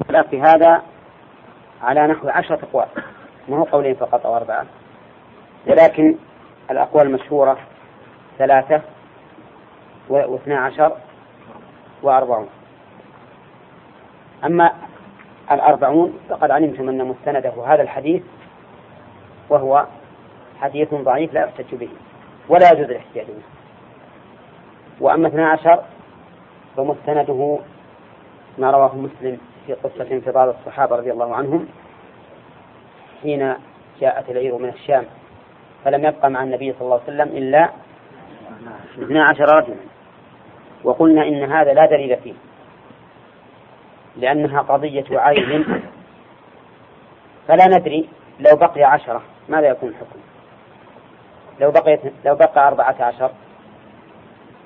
[0.00, 0.82] الخلاف في هذا
[1.82, 2.86] على نحو عشرة أقوال.
[3.48, 4.66] ما هو قولين فقط أو أربعة؟
[5.66, 6.16] ولكن
[6.70, 7.58] الأقوال المشهورة
[8.38, 8.82] ثلاثة
[10.08, 10.96] واثنا عشر
[12.02, 12.48] وأربعون.
[14.44, 14.72] أما
[15.52, 18.22] الأربعون فقد علمتم أن مستنده هذا الحديث
[19.48, 19.86] وهو
[20.60, 21.88] حديث ضعيف لا يحتج به.
[22.48, 23.55] ولا يجوز الاحتجاج به.
[25.00, 25.82] وأما اثنا عشر
[26.76, 27.58] فمستنده
[28.58, 31.68] ما رواه مسلم في قصة انفضال الصحابة رضي الله عنهم
[33.22, 33.54] حين
[34.00, 35.04] جاءت العير من الشام
[35.84, 37.70] فلم يبقى مع النبي صلى الله عليه وسلم إلا
[39.02, 39.76] اثنا عشر رجلا.
[40.84, 42.34] وقلنا إن هذا لا دليل فيه
[44.16, 45.82] لأنها قضية عين.
[47.48, 48.08] فلا ندري
[48.40, 50.18] لو بقي عشرة ماذا يكون الحكم
[51.60, 53.30] لو بقيت لو بقى أربعة عشر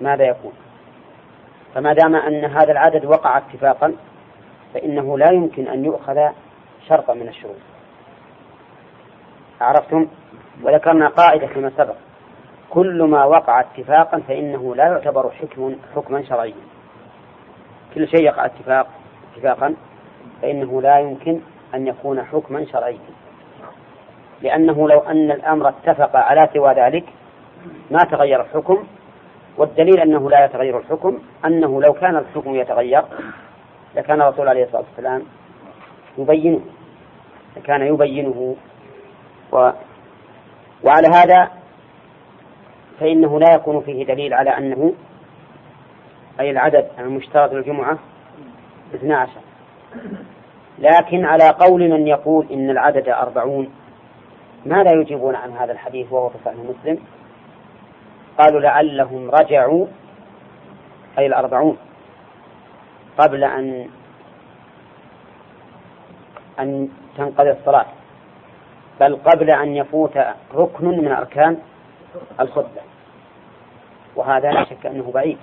[0.00, 0.52] ماذا يكون؟
[1.74, 3.94] فما دام أن هذا العدد وقع اتفاقا
[4.74, 6.28] فإنه لا يمكن أن يؤخذ
[6.88, 7.56] شرطا من الشروط.
[9.60, 10.06] عرفتم؟
[10.62, 11.94] وذكرنا قاعدة فيما سبق.
[12.70, 16.54] كل ما وقع اتفاقا فإنه لا يعتبر حكم حكما شرعيا.
[17.94, 18.86] كل شيء يقع اتفاق
[19.34, 19.74] اتفاقا
[20.42, 21.40] فإنه لا يمكن
[21.74, 22.98] أن يكون حكما شرعيا.
[24.42, 27.04] لأنه لو أن الأمر اتفق على سوى ذلك
[27.90, 28.84] ما تغير الحكم
[29.56, 33.02] والدليل أنه لا يتغير الحكم أنه لو كان الحكم يتغير
[33.96, 35.22] لكان الرسول عليه الصلاة والسلام
[36.18, 36.60] يبينه
[37.56, 38.56] لكان يبينه.
[39.52, 39.70] و
[40.84, 41.50] وعلى هذا
[43.00, 44.92] فإنه لا يكون فيه دليل على أنه
[46.40, 47.98] أي العدد المشترك للجمعة
[48.94, 49.30] 12
[50.78, 53.70] لكن على قول من يقول إن العدد أربعون
[54.66, 56.98] ماذا يجيبون عن هذا الحديث وهو في صحيح مسلم؟
[58.40, 59.86] قالوا لعلهم رجعوا
[61.18, 61.78] أي الأربعون
[63.18, 63.88] قبل أن
[66.60, 67.86] أن تنقضي الصلاة
[69.00, 70.18] بل قبل أن يفوت
[70.54, 71.58] ركن من أركان
[72.40, 72.80] الخطبة.
[74.16, 75.38] وهذا لا شك أنه بعيد.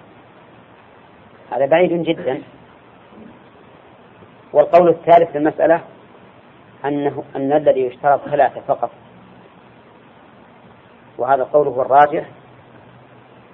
[1.51, 2.41] هذا بعيد جدا.
[4.53, 5.81] والقول الثالث في المسألة
[6.85, 8.89] أنه أن الذي يشترط ثلاثة فقط.
[11.17, 12.25] وهذا القول هو الراجح.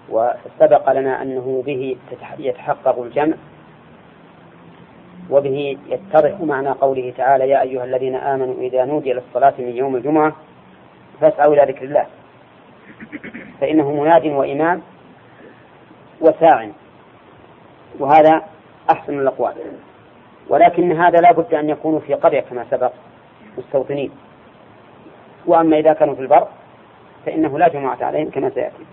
[0.10, 1.98] وسبق لنا أنه به
[2.40, 3.36] يتحقق الجمع
[5.30, 10.36] وبه يتضح معنى قوله تعالى يا أيها الذين آمنوا إذا نودي للصلاة من يوم الجمعة
[11.22, 12.06] فاسعوا إلى ذكر الله
[13.62, 14.82] فإنه مناد وإمام
[16.22, 16.70] وساع.
[18.00, 18.42] وهذا
[18.92, 19.54] أحسن الأقوال.
[20.50, 22.92] ولكن هذا لا بد أن يكونوا في قرية كما سبق
[23.58, 24.12] مستوطنين.
[25.46, 26.48] وأما إذا كانوا في البر
[27.26, 28.86] فإنه لا جماعة عليهم كما سيأتي.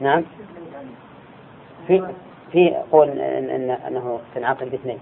[0.00, 0.24] نعم.
[1.86, 2.08] في
[2.52, 4.98] في قول إن أنه تنعقد باثنين.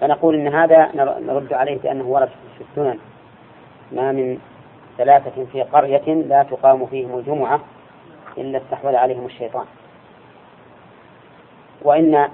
[0.00, 0.90] فنقول إن هذا
[1.20, 2.98] نرد عليه بأنه ورد في السنن.
[3.92, 4.38] ما من
[4.98, 7.60] ثلاثة في قرية لا تقام فيهم الجمعة
[8.38, 9.66] إلا استحوذ عليهم الشيطان.
[11.82, 12.28] وإن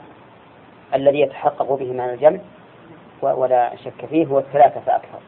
[0.94, 2.38] الذي يتحقق به من الجمع
[3.22, 5.18] ولا شك فيه هو الثلاثة فأكثر.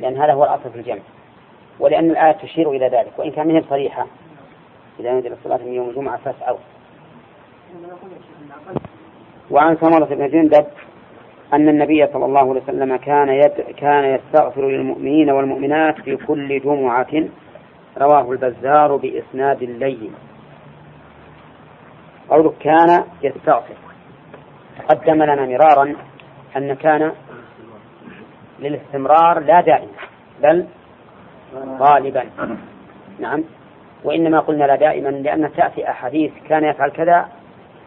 [0.00, 1.02] لأن هذا هو الأصل في الجمع.
[1.80, 3.12] ولأن الآية تشير إلى ذلك.
[3.18, 4.06] وإن كان من صريحة
[5.00, 6.58] إذا نزل الصلاة من يوم الجمعة فاسعوا.
[9.50, 10.66] وعن ثمرة بن جندب
[11.52, 17.28] أن النبي صلى الله عليه وسلم كان يد كان يستغفر للمؤمنين والمؤمنات في كل جمعة.
[17.98, 20.14] رواه البزار بإسناد لين.
[22.28, 23.74] قوله كان يستغفر.
[24.78, 25.94] تقدم لنا مرارا
[26.56, 27.12] أن كان
[28.60, 29.92] للاستمرار لا دائما
[30.42, 30.66] بل
[31.54, 32.24] غالبا.
[33.18, 33.44] نعم.
[34.04, 37.28] وإنما قلنا لا دائما لأن تأتي أحاديث كان يفعل كذا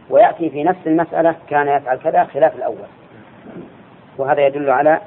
[0.10, 2.88] ويأتي في نفس المسألة كان يفعل كذا خلاف الأول.
[4.18, 5.02] وهذا يدل على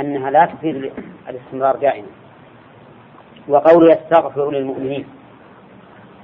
[0.00, 0.92] أنها لا تفيد
[1.28, 2.06] الاستمرار دائما.
[3.48, 5.06] وقول يستغفر للمؤمنين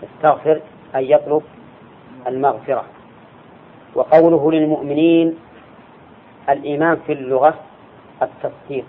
[0.02, 0.60] يستغفر
[0.96, 1.42] أي يطلب
[2.26, 2.84] المغفرة.
[3.94, 5.38] وقوله للمؤمنين
[6.48, 7.54] الإيمان في اللغة
[8.22, 8.84] التصديق.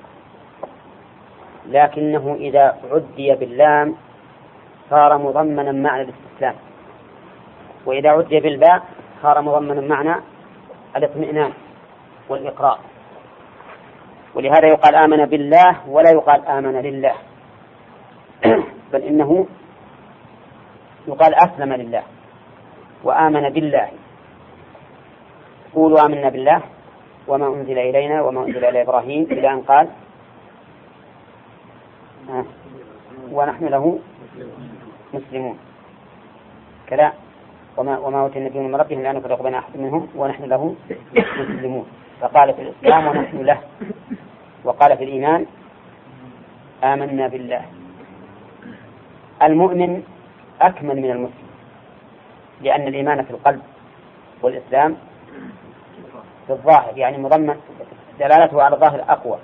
[1.70, 3.96] لكنه إذا عدي باللام
[4.90, 6.56] صار مضمنا معنى الاستسلام
[7.86, 8.84] وإذا عدي بالباء
[9.22, 10.16] صار مضمنا معنى
[10.96, 11.52] الاطمئنان
[12.30, 12.80] والإقرار
[14.36, 17.16] ولهذا يقال آمن بالله ولا يقال آمن لله.
[18.94, 19.48] بل إنه
[21.08, 22.04] يقال أسلم لله
[23.04, 23.90] وآمن بالله.
[25.76, 26.62] قولوا آمنا بالله
[27.28, 29.88] وما أنزل إلينا وما أنزل إلى إبراهيم إلى أن قال
[33.32, 34.00] ونحن له
[35.14, 35.58] مسلمون.
[36.88, 37.14] كذا.
[37.78, 40.76] وما وما أوتي النبيون من ربهم لا نفرق بين أحد منهم ونحن له
[41.14, 41.86] مسلمون.
[42.22, 43.60] فقال في الإسلام ونحن له.
[44.64, 45.46] وقال في الإيمان
[46.84, 47.62] آمنا بالله.
[49.42, 50.04] المؤمن
[50.62, 51.50] أكمل من المسلم.
[52.62, 53.62] لأن الإيمان في القلب
[54.42, 54.98] والإسلام
[56.48, 57.56] في الظاهر يعني مضمن
[58.20, 59.40] دلالته على الظاهر أقوى.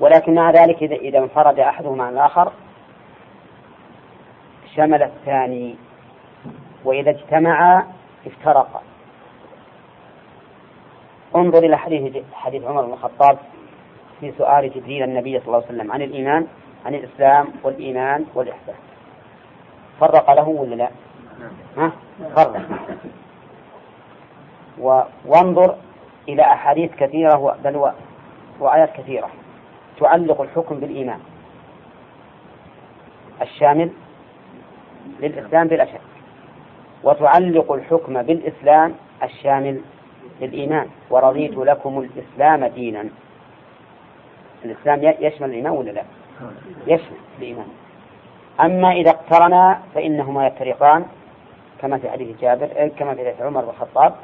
[0.00, 2.52] ولكن مع ذلك إذا انفرد أحدهما عن الآخر
[4.76, 5.76] شمل الثاني
[6.84, 7.86] وإذا اجتمعا
[8.26, 8.82] افترقا
[11.36, 13.38] انظر إلى حديث حديث عمر بن الخطاب
[14.20, 16.46] في سؤال جبريل النبي صلى الله عليه وسلم عن الإيمان
[16.86, 18.74] عن الإسلام والإيمان والإحسان
[20.00, 20.88] فرق له ولا لا؟
[21.76, 21.92] ها؟
[22.36, 22.60] فرق
[25.26, 25.76] وانظر
[26.28, 27.92] إلى أحاديث كثيرة بل
[28.60, 29.28] وآيات كثيرة
[30.00, 31.20] تعلق الحكم بالإيمان
[33.42, 33.90] الشامل
[35.20, 36.00] للإسلام بلا شك
[37.04, 39.80] وتعلق الحكم بالإسلام الشامل
[40.40, 40.88] للإيمان.
[41.10, 43.04] ورضيت لكم الإسلام دينا.
[44.64, 46.02] الإسلام يشمل الإيمان ولا لا؟
[46.86, 47.66] يشمل الإيمان.
[48.60, 51.04] أما إذا اقترنا فإنهما يفترقان.
[51.82, 52.66] كما في حديث جابر
[52.98, 54.14] كما في حديث عمر بن الخطاب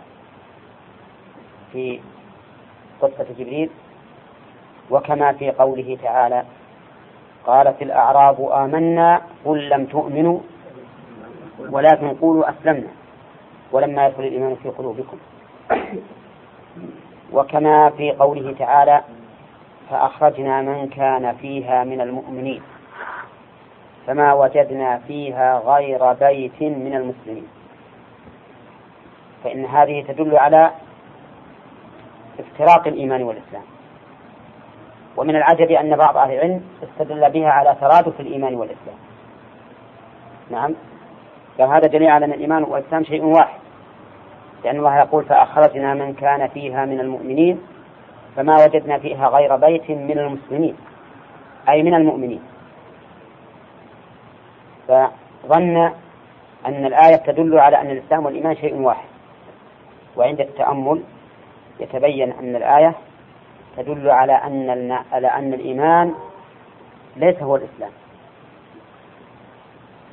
[1.72, 2.00] في
[3.00, 3.70] قصة جبريل.
[4.90, 6.44] وكما في قوله تعالى
[7.46, 10.40] قالت الأعراب آمنا قل لم تؤمنوا
[11.58, 12.88] ولكن قولوا أسلمنا.
[13.72, 15.16] ولما يدخل الإيمان في قلوبكم.
[17.32, 19.02] وكما في قوله تعالى
[19.90, 22.62] فأخرجنا من كان فيها من المؤمنين.
[24.06, 27.46] فما وجدنا فيها غير بيت من المسلمين.
[29.44, 30.70] فإن هذه تدل على
[32.38, 33.62] افتراق الإيمان والإسلام.
[35.16, 38.96] ومن العجب أن بعض أهل العلم استدل بها على ترادف الإيمان والإسلام.
[40.50, 40.74] نعم.
[41.58, 43.60] فهذا دليل على أن الإيمان والإسلام شيء واحد.
[44.64, 47.60] لأن الله يقول فأخرجنا من كان فيها من المؤمنين
[48.36, 50.76] فما وجدنا فيها غير بيت من المسلمين
[51.68, 52.42] أي من المؤمنين.
[54.88, 55.76] فظن
[56.66, 59.08] أن الآية تدل على أن الإسلام والإيمان شيء واحد.
[60.16, 61.02] وعند التأمل
[61.80, 62.94] يتبين أن الآية
[63.76, 66.14] تدل على أن على أن الإيمان
[67.16, 67.90] ليس هو الإسلام.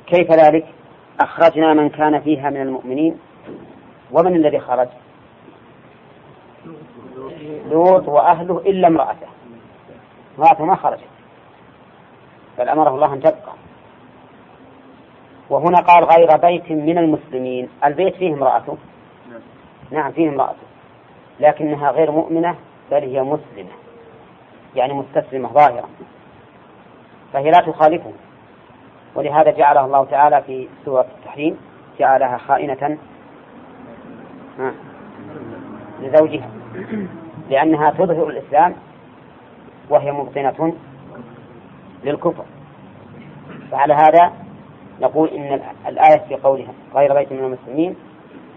[0.06, 0.66] كيف ذلك؟
[1.20, 3.18] أخرجنا من كان فيها من المؤمنين.
[4.12, 4.88] ومن الذي خرج؟
[7.70, 9.26] لوط وأهله إلا امرأته.
[10.38, 11.10] امرأته ما خرجت.
[12.58, 13.52] بل أمره الله أن تبقى.
[15.50, 17.68] وهنا قال غير بيت من المسلمين.
[17.84, 18.76] البيت فيه امرأته؟
[19.90, 20.66] نعم فيه امرأته.
[21.40, 22.56] لكنها غير مؤمنة
[22.90, 23.70] بل هي مسلمة.
[24.76, 25.88] يعني مستسلمة ظاهرة
[27.32, 28.12] فهي لا تخالفه.
[29.14, 31.56] ولهذا جعلها الله تعالى في سورة التحريم
[31.98, 32.98] جعلها خائنة
[36.00, 36.50] لزوجها
[37.50, 38.74] لأنها تظهر الإسلام
[39.90, 40.74] وهي مبطنة
[42.04, 42.44] للكفر.
[43.70, 44.32] فعلى هذا
[45.00, 47.96] نقول إن الآية في قولها غير بيت من المسلمين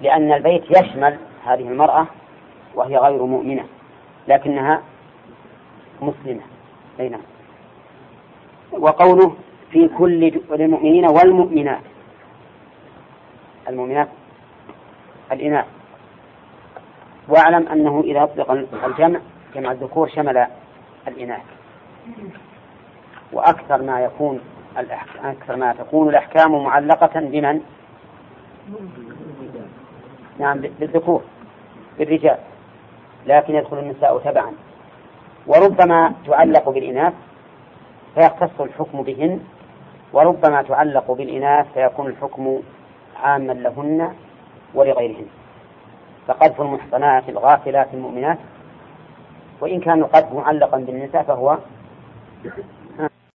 [0.02, 2.08] لأن البيت يشمل هذه المرأة
[2.76, 3.64] وهي غير مؤمنة
[4.28, 4.82] لكنها
[6.02, 6.42] مسلمة.
[7.00, 7.22] أي نعم.
[8.72, 9.36] وقوله
[9.74, 11.82] في كل المؤمنين والمؤمنات.
[13.70, 14.08] المؤمنات
[15.32, 15.66] الإناث.
[17.28, 18.52] واعلم أنه إذا أطلق
[18.86, 19.20] الجمع
[19.56, 20.48] جمع الذكور شمل
[21.08, 21.42] الإناث.
[23.34, 24.40] وأكثر ما يكون
[25.24, 27.62] أكثر ما تكون الأحكام معلقة بمن؟
[30.40, 31.24] نعم بالذكور
[32.00, 32.38] بالرجال.
[33.26, 34.52] لكن يدخل النساء تبعا.
[35.48, 37.14] وربما تعلق بالإناث
[38.16, 39.40] فيختص الحكم بهن
[40.14, 42.60] وربما تعلق بالإناث فيكون الحكم
[43.24, 44.14] عاما لهن
[44.74, 45.26] ولغيرهن.
[46.28, 48.38] فقذف المحصنات الغافلات المؤمنات
[49.62, 51.58] وإن كان القذف معلقا بالنساء فهو